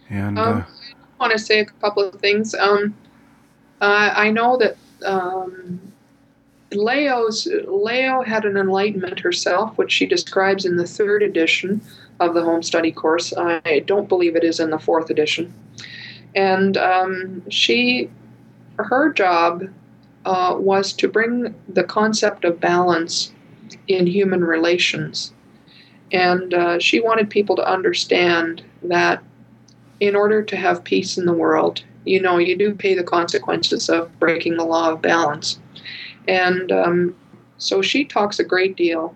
And 0.09 0.39
Um, 0.39 0.57
uh, 0.59 0.61
I 0.61 1.21
want 1.21 1.33
to 1.33 1.39
say 1.39 1.61
a 1.61 1.67
couple 1.67 2.03
of 2.03 2.15
things. 2.15 2.55
Um, 2.55 2.95
uh, 3.83 4.13
I 4.17 4.31
know 4.31 4.57
that 4.57 4.77
um, 5.05 5.81
Lao's 6.73 7.47
Lao 7.67 8.23
had 8.23 8.47
an 8.47 8.57
enlightenment 8.57 9.21
herself, 9.21 9.77
which 9.77 9.93
she 9.93 10.07
describes 10.07 10.65
in 10.65 10.77
the 10.77 10.87
third 10.87 11.23
edition 11.23 11.83
of 12.21 12.35
the 12.35 12.43
home 12.43 12.63
study 12.63 12.93
course. 12.93 13.33
I 13.37 13.83
don't 13.87 14.09
believe 14.09 14.37
it 14.37 14.45
is 14.45 14.61
in 14.61 14.71
the 14.71 14.79
fourth 14.79 15.11
edition. 15.11 15.55
And 16.35 16.77
um, 16.77 17.49
she, 17.51 18.11
her 18.79 19.13
job 19.13 19.65
uh, 20.25 20.57
was 20.59 20.93
to 20.95 21.09
bring 21.09 21.55
the 21.69 21.85
concept 21.85 22.45
of 22.45 22.61
balance 22.61 23.33
in 23.87 24.07
human 24.07 24.45
relations. 24.45 25.33
And 26.13 26.55
uh, 26.55 26.79
she 26.79 27.01
wanted 27.01 27.31
people 27.31 27.57
to 27.57 27.71
understand 27.71 28.63
that 28.83 29.23
in 30.01 30.15
order 30.15 30.43
to 30.43 30.57
have 30.57 30.85
peace 30.85 31.19
in 31.19 31.27
the 31.27 31.33
world, 31.33 31.83
you 32.05 32.21
know, 32.21 32.39
you 32.39 32.57
do 32.57 32.75
pay 32.75 32.95
the 32.95 33.05
consequences 33.05 33.89
of 33.89 34.19
breaking 34.19 34.57
the 34.57 34.65
law 34.65 34.93
of 34.93 35.03
balance. 35.03 35.61
And 36.27 36.73
um, 36.73 37.17
so 37.59 37.83
she 37.83 38.05
talks 38.05 38.39
a 38.39 38.45
great 38.45 38.77
deal 38.77 39.15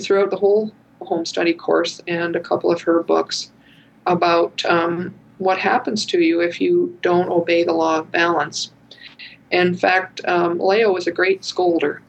throughout 0.00 0.30
the 0.30 0.36
whole 0.36 0.72
home 1.00 1.24
study 1.26 1.52
course 1.52 2.00
and 2.06 2.36
a 2.36 2.40
couple 2.40 2.70
of 2.70 2.82
her 2.82 3.02
books 3.02 3.50
about 4.06 4.64
um, 4.64 5.14
what 5.38 5.58
happens 5.58 6.04
to 6.06 6.20
you 6.20 6.40
if 6.40 6.60
you 6.60 6.96
don't 7.02 7.30
obey 7.30 7.64
the 7.64 7.72
law 7.72 7.98
of 7.98 8.12
balance. 8.12 8.70
In 9.50 9.74
fact, 9.74 10.20
um, 10.26 10.58
Lao 10.58 10.92
was 10.92 11.06
a 11.06 11.12
great 11.12 11.42
scolder. 11.42 12.00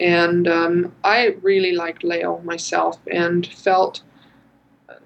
And 0.00 0.46
um, 0.46 0.92
I 1.02 1.36
really 1.42 1.72
liked 1.72 2.04
Lao 2.04 2.40
myself 2.44 2.98
and 3.10 3.46
felt 3.46 4.02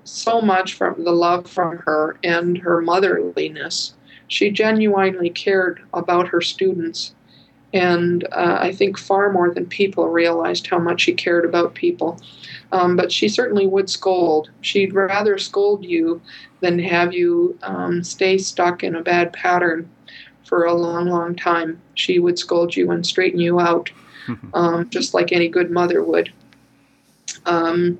so 0.05 0.41
much 0.41 0.75
from 0.75 1.03
the 1.05 1.13
love 1.13 1.49
from 1.49 1.79
her 1.79 2.19
and 2.23 2.59
her 2.59 2.83
motherliness. 2.83 3.95
She 4.29 4.51
genuinely 4.51 5.31
cared 5.31 5.83
about 5.95 6.29
her 6.29 6.41
students. 6.41 7.15
And 7.73 8.25
uh, 8.33 8.59
I 8.61 8.73
think 8.73 8.99
far 8.99 9.33
more 9.33 9.53
than 9.53 9.67
people 9.67 10.09
realized 10.09 10.67
how 10.67 10.79
much 10.79 11.03
she 11.03 11.15
cared 11.15 11.45
about 11.45 11.75
people. 11.75 12.21
Um, 12.73 12.97
but 12.97 13.13
she 13.13 13.29
certainly 13.29 13.67
would 13.67 13.91
scold. 13.91 14.51
She'd 14.63 14.95
rather 14.95 15.37
scold 15.39 15.85
you 15.85 16.23
than 16.61 16.79
have 16.79 17.13
you 17.13 17.59
um, 17.63 18.03
stay 18.03 18.39
stuck 18.39 18.83
in 18.83 18.97
a 18.97 19.03
bad 19.03 19.33
pattern 19.33 19.89
for 20.45 20.65
a 20.65 20.75
long, 20.75 21.09
long 21.09 21.37
time. 21.37 21.81
She 21.95 22.19
would 22.19 22.39
scold 22.39 22.75
you 22.75 22.91
and 22.91 23.07
straighten 23.07 23.41
you 23.41 23.61
out, 23.61 23.91
um, 24.55 24.89
just 24.89 25.13
like 25.13 25.33
any 25.33 25.49
good 25.49 25.71
mother 25.71 26.03
would. 26.03 26.33
Um, 27.45 27.99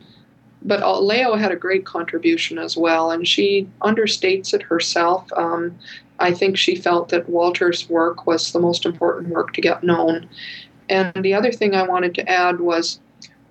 but 0.65 0.81
Lao 0.81 1.35
had 1.35 1.53
a 1.53 1.57
great 1.57 1.85
contribution 1.85 2.59
as 2.59 2.77
well, 2.77 3.11
and 3.11 3.27
she 3.27 3.69
understates 3.83 4.55
it 4.55 4.63
herself. 4.63 5.31
Um, 5.35 5.77
I 6.19 6.33
think 6.33 6.57
she 6.57 6.77
felt 6.77 7.09
that 7.09 7.29
Walter's 7.29 7.89
work 7.91 8.27
was 8.27 8.53
the 8.53 8.61
most 8.61 8.87
important 8.87 9.29
work 9.29 9.53
to 9.55 9.61
get 9.61 9.83
known. 9.83 10.29
And 10.89 11.13
the 11.25 11.35
other 11.35 11.53
thing 11.53 11.75
I 11.75 11.83
wanted 11.83 12.15
to 12.15 12.29
add 12.29 12.61
was 12.61 13.01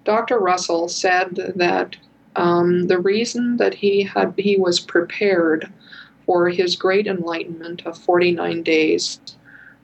Dr. 0.04 0.40
Russell 0.40 0.88
said 0.88 1.54
that 1.56 1.96
um, 2.36 2.88
the 2.88 3.00
reason 3.00 3.58
that 3.58 3.74
he 3.74 4.04
had 4.04 4.34
he 4.38 4.58
was 4.58 4.80
prepared 4.80 5.72
for 6.26 6.50
his 6.50 6.76
great 6.76 7.08
enlightenment 7.08 7.86
of 7.86 7.98
49 7.98 8.64
days 8.64 9.20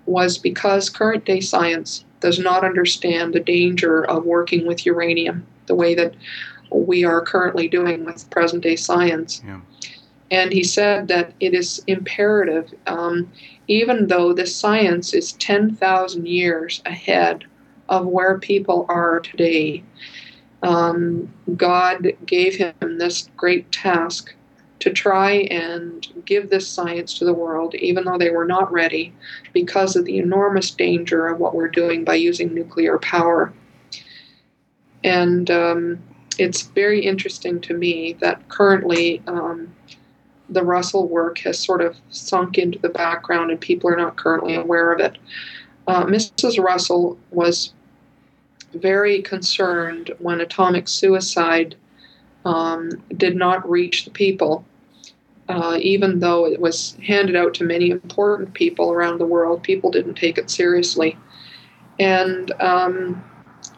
was 0.06 0.38
because 0.38 0.89
current 0.89 1.26
day 1.26 1.41
science 1.41 2.06
does 2.19 2.39
not 2.39 2.64
understand 2.64 3.34
the 3.34 3.39
danger 3.39 4.06
of 4.06 4.26
working 4.26 4.65
with 4.65 4.85
uranium 4.85 5.45
the 5.68 5.76
way 5.76 5.94
that 5.94 6.15
we 6.72 7.03
are 7.03 7.22
currently 7.22 7.68
doing 7.68 8.06
with 8.06 8.30
present 8.30 8.64
day 8.64 8.76
science. 8.76 9.41
Yeah. 9.45 9.60
And 10.31 10.52
he 10.52 10.64
said 10.64 11.07
that 11.07 11.34
it 11.39 11.53
is 11.53 11.81
imperative, 11.88 12.73
um, 12.88 13.31
even 13.68 14.07
though 14.07 14.34
the 14.34 14.45
science 14.45 15.14
is 15.14 15.34
10,000 15.34 16.27
years 16.27 16.81
ahead 16.85 17.45
of 17.89 18.05
where 18.05 18.39
people 18.39 18.85
are 18.89 19.19
today, 19.19 19.84
um, 20.64 21.31
God 21.55 22.14
gave 22.26 22.55
him 22.55 22.97
this 22.97 23.30
great 23.38 23.72
task 23.72 24.34
to 24.80 24.91
try 24.91 25.31
and 25.51 26.07
give 26.26 26.49
this 26.49 26.68
science 26.68 27.18
to 27.18 27.26
the 27.26 27.34
world, 27.34 27.73
even 27.76 28.05
though 28.05 28.18
they 28.18 28.30
were 28.30 28.45
not 28.45 28.72
ready, 28.72 29.14
because 29.53 29.95
of 29.95 30.05
the 30.05 30.19
enormous 30.19 30.72
danger 30.72 31.27
of 31.27 31.39
what 31.39 31.55
we're 31.55 31.68
doing 31.68 32.03
by 32.03 32.15
using 32.15 32.53
nuclear 32.53 32.99
power. 32.99 33.53
And 35.03 35.49
um, 35.49 35.99
it's 36.38 36.64
very 36.64 37.03
interesting 37.03 37.59
to 37.61 37.73
me 37.73 38.14
that 38.19 38.47
currently 38.49 39.22
um, 39.27 39.73
the 40.49 40.64
Russell 40.64 41.07
work 41.07 41.39
has 41.39 41.59
sort 41.59 41.81
of 41.81 41.95
sunk 42.09 42.57
into 42.57 42.80
the 42.80 42.89
background 42.89 43.51
and 43.51 43.59
people 43.59 43.89
are 43.89 43.97
not 43.97 44.18
currently 44.18 44.55
aware 44.55 44.91
of 44.91 44.99
it. 44.99 45.18
Uh, 45.88 46.05
Mrs. 46.05 46.64
Russell 46.64 47.18
was 47.31 47.73
very 48.73 49.22
concerned 49.22 50.11
when 50.19 50.41
atomic 50.41 50.88
suicide 50.88 51.76
um, 52.45 52.89
did 53.15 53.35
not 53.35 53.69
reach 53.69 54.06
the 54.06 54.11
people. 54.11 54.65
Uh, 55.49 55.77
even 55.81 56.19
though 56.19 56.45
it 56.45 56.60
was 56.60 56.98
handed 57.06 57.35
out 57.35 57.53
to 57.53 57.64
many 57.64 57.89
important 57.89 58.53
people 58.53 58.91
around 58.91 59.18
the 59.18 59.26
world, 59.26 59.64
people 59.64 59.89
didn't 59.89 60.15
take 60.15 60.38
it 60.38 60.49
seriously. 60.49 61.18
And 61.99 62.52
um, 62.61 63.23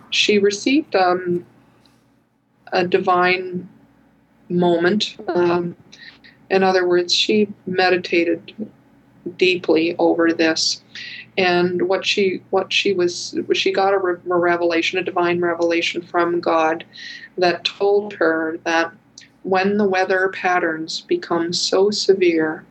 she 0.10 0.40
received 0.40 0.95
um, 0.95 1.45
a 2.72 2.88
divine 2.88 3.70
moment. 4.49 5.16
Um, 5.28 5.76
in 6.49 6.64
other 6.64 6.88
words, 6.88 7.14
she 7.14 7.48
meditated 7.68 8.72
deeply 9.38 9.95
over 9.99 10.34
this 10.34 10.82
and 11.40 11.88
what 11.88 12.06
she 12.06 12.41
what 12.52 12.72
she 12.72 12.94
was 12.94 13.36
she 13.53 13.72
got 13.72 13.94
a, 13.94 13.98
re- 13.98 14.20
a 14.30 14.38
revelation 14.38 14.99
a 14.99 15.03
divine 15.03 15.40
revelation 15.41 16.02
from 16.02 16.40
god 16.40 16.86
that 17.38 17.64
told 17.64 18.14
her 18.14 18.60
that 18.64 18.91
when 19.44 19.78
the 19.78 19.88
weather 19.88 20.30
patterns 20.30 21.02
become 21.02 21.52
so 21.53 21.90
severe 21.90 22.66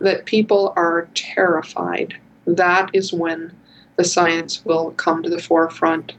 that 0.00 0.24
people 0.24 0.72
are 0.76 1.08
terrified 1.14 2.14
that 2.46 2.88
is 2.94 3.12
when 3.12 3.52
the 3.98 4.04
science 4.04 4.64
will 4.64 4.92
come 4.92 5.22
to 5.22 5.28
the 5.28 5.42
forefront. 5.42 6.14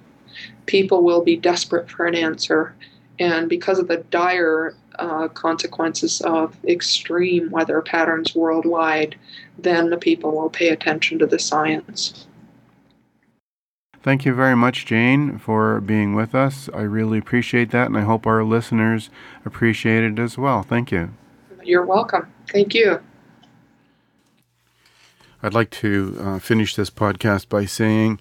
People 0.67 1.03
will 1.03 1.23
be 1.23 1.37
desperate 1.37 1.89
for 1.89 2.05
an 2.05 2.13
answer 2.13 2.75
and 3.19 3.49
because 3.49 3.79
of 3.79 3.87
the 3.87 3.97
dire 4.11 4.75
uh, 4.97 5.27
consequences 5.29 6.21
of 6.21 6.55
extreme 6.65 7.49
weather 7.51 7.81
patterns 7.81 8.35
worldwide, 8.35 9.15
then 9.63 9.89
the 9.89 9.97
people 9.97 10.31
will 10.31 10.49
pay 10.49 10.69
attention 10.69 11.19
to 11.19 11.25
the 11.25 11.39
science. 11.39 12.27
Thank 14.01 14.23
you 14.23 14.33
very 14.33 14.55
much, 14.55 14.85
Jane, 14.85 15.37
for 15.39 15.81
being 15.81 16.15
with 16.15 16.33
us. 16.33 16.69
I 16.73 16.81
really 16.81 17.17
appreciate 17.17 17.71
that, 17.71 17.87
and 17.87 17.97
I 17.97 18.01
hope 18.01 18.25
our 18.25 18.45
listeners 18.45 19.09
appreciate 19.45 20.03
it 20.03 20.19
as 20.19 20.37
well. 20.37 20.63
Thank 20.63 20.91
you. 20.91 21.11
You're 21.63 21.85
welcome. 21.85 22.31
Thank 22.49 22.73
you. 22.73 23.01
I'd 25.43 25.53
like 25.53 25.69
to 25.71 26.17
uh, 26.19 26.39
finish 26.39 26.75
this 26.75 26.89
podcast 26.89 27.49
by 27.49 27.65
saying 27.65 28.19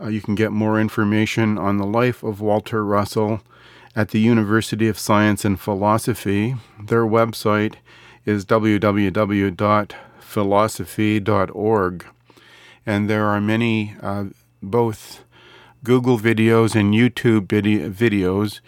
uh, 0.00 0.08
you 0.08 0.20
can 0.20 0.34
get 0.34 0.50
more 0.52 0.80
information 0.80 1.56
on 1.56 1.78
the 1.78 1.86
life 1.86 2.22
of 2.22 2.40
Walter 2.40 2.84
Russell 2.84 3.42
at 3.94 4.08
the 4.08 4.20
University 4.20 4.88
of 4.88 4.98
Science 4.98 5.44
and 5.44 5.60
Philosophy. 5.60 6.56
Their 6.82 7.04
website 7.04 7.74
is 8.24 8.44
www.philosophy.org. 10.32 12.06
And 12.84 13.08
there 13.08 13.26
are 13.26 13.40
many, 13.40 13.94
uh, 14.00 14.24
both 14.62 15.24
Google 15.84 16.18
videos 16.18 16.74
and 16.74 16.94
YouTube 16.94 17.46
videos 17.46 18.60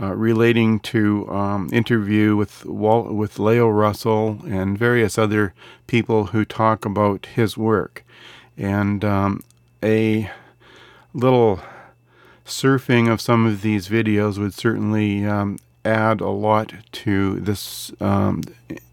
uh, 0.00 0.14
relating 0.14 0.80
to 0.80 1.28
um, 1.28 1.68
interview 1.72 2.36
with 2.36 2.64
with 2.64 3.38
Lao 3.38 3.68
Russell 3.68 4.38
and 4.46 4.78
various 4.78 5.18
other 5.18 5.54
people 5.86 6.26
who 6.26 6.44
talk 6.44 6.84
about 6.84 7.26
his 7.26 7.56
work. 7.56 8.04
And 8.56 9.04
um, 9.04 9.42
a 9.82 10.30
little 11.12 11.60
surfing 12.46 13.10
of 13.10 13.20
some 13.20 13.44
of 13.44 13.62
these 13.62 13.88
videos 13.88 14.38
would 14.38 14.54
certainly 14.54 15.26
um, 15.26 15.58
add 15.84 16.20
a 16.20 16.28
lot 16.28 16.72
to 16.92 17.40
this 17.40 17.92
um, 18.00 18.42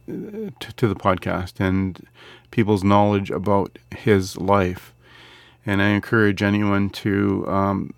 to, 0.08 0.52
to, 0.60 0.88
the 0.88 0.96
podcast 0.96 1.60
and 1.60 2.06
people's 2.52 2.84
knowledge 2.84 3.32
about 3.32 3.78
his 3.96 4.38
life. 4.38 4.94
And 5.66 5.82
I 5.82 5.90
encourage 5.90 6.44
anyone 6.44 6.90
to 6.92 7.46
um, 7.48 7.94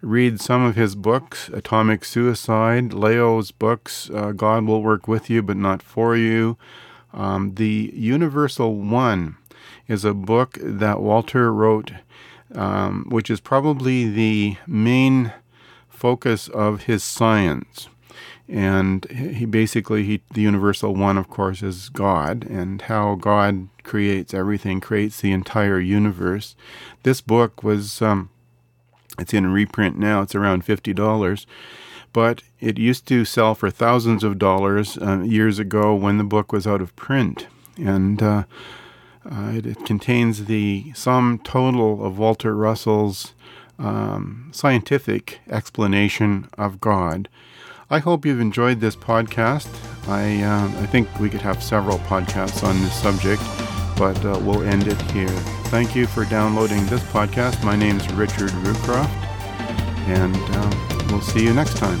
read 0.00 0.40
some 0.40 0.62
of 0.62 0.76
his 0.76 0.94
books 0.94 1.48
Atomic 1.50 2.04
Suicide, 2.04 2.92
Lao's 2.94 3.50
books, 3.50 4.10
uh, 4.14 4.32
God 4.32 4.64
Will 4.64 4.82
Work 4.82 5.06
With 5.06 5.28
You 5.28 5.42
But 5.42 5.56
Not 5.56 5.82
For 5.82 6.16
You. 6.16 6.56
Um, 7.12 7.54
the 7.56 7.92
Universal 7.94 8.76
One 8.76 9.36
is 9.86 10.04
a 10.04 10.14
book 10.14 10.56
that 10.62 11.00
Walter 11.00 11.52
wrote 11.52 11.92
um, 12.54 13.06
which 13.08 13.30
is 13.30 13.40
probably 13.40 14.08
the 14.08 14.56
main 14.66 15.32
focus 15.88 16.48
of 16.48 16.82
his 16.84 17.04
science. 17.04 17.88
And 18.50 19.04
he 19.10 19.46
basically, 19.46 20.04
he, 20.04 20.22
the 20.34 20.40
universal 20.40 20.94
one, 20.94 21.16
of 21.16 21.30
course, 21.30 21.62
is 21.62 21.88
God, 21.88 22.44
and 22.50 22.82
how 22.82 23.14
God 23.14 23.68
creates 23.84 24.34
everything, 24.34 24.80
creates 24.80 25.20
the 25.20 25.30
entire 25.30 25.78
universe. 25.78 26.56
This 27.04 27.20
book 27.20 27.62
was, 27.62 28.02
um, 28.02 28.28
it's 29.20 29.32
in 29.32 29.52
reprint 29.52 29.98
now, 29.98 30.22
it's 30.22 30.34
around 30.34 30.66
$50 30.66 31.46
but 32.12 32.42
it 32.60 32.78
used 32.78 33.06
to 33.06 33.24
sell 33.24 33.54
for 33.54 33.70
thousands 33.70 34.24
of 34.24 34.38
dollars 34.38 34.98
uh, 34.98 35.20
years 35.20 35.58
ago 35.58 35.94
when 35.94 36.18
the 36.18 36.24
book 36.24 36.52
was 36.52 36.66
out 36.66 36.80
of 36.80 36.96
print. 36.96 37.46
And 37.76 38.22
uh, 38.22 38.44
uh, 39.24 39.52
it, 39.54 39.66
it, 39.66 39.84
contains 39.84 40.46
the 40.46 40.92
sum 40.94 41.40
total 41.42 42.04
of 42.04 42.18
Walter 42.18 42.54
Russell's 42.54 43.34
um, 43.78 44.50
scientific 44.52 45.40
explanation 45.48 46.48
of 46.58 46.80
God. 46.80 47.28
I 47.92 47.98
hope 47.98 48.24
you've 48.24 48.40
enjoyed 48.40 48.78
this 48.78 48.94
podcast. 48.94 49.68
I, 50.08 50.42
uh, 50.42 50.80
I 50.80 50.86
think 50.86 51.08
we 51.18 51.28
could 51.28 51.40
have 51.40 51.60
several 51.60 51.98
podcasts 51.98 52.62
on 52.62 52.80
this 52.82 52.94
subject, 52.94 53.42
but 53.98 54.16
uh, 54.24 54.38
we'll 54.44 54.62
end 54.62 54.86
it 54.86 55.00
here. 55.10 55.28
Thank 55.70 55.96
you 55.96 56.06
for 56.06 56.24
downloading 56.24 56.86
this 56.86 57.02
podcast. 57.02 57.64
My 57.64 57.74
name 57.74 57.96
is 57.96 58.08
Richard 58.12 58.50
Rucroft, 58.50 59.08
and 60.06 60.36
uh, 60.36 61.06
we'll 61.10 61.20
see 61.20 61.42
you 61.42 61.52
next 61.52 61.78
time. 61.78 62.00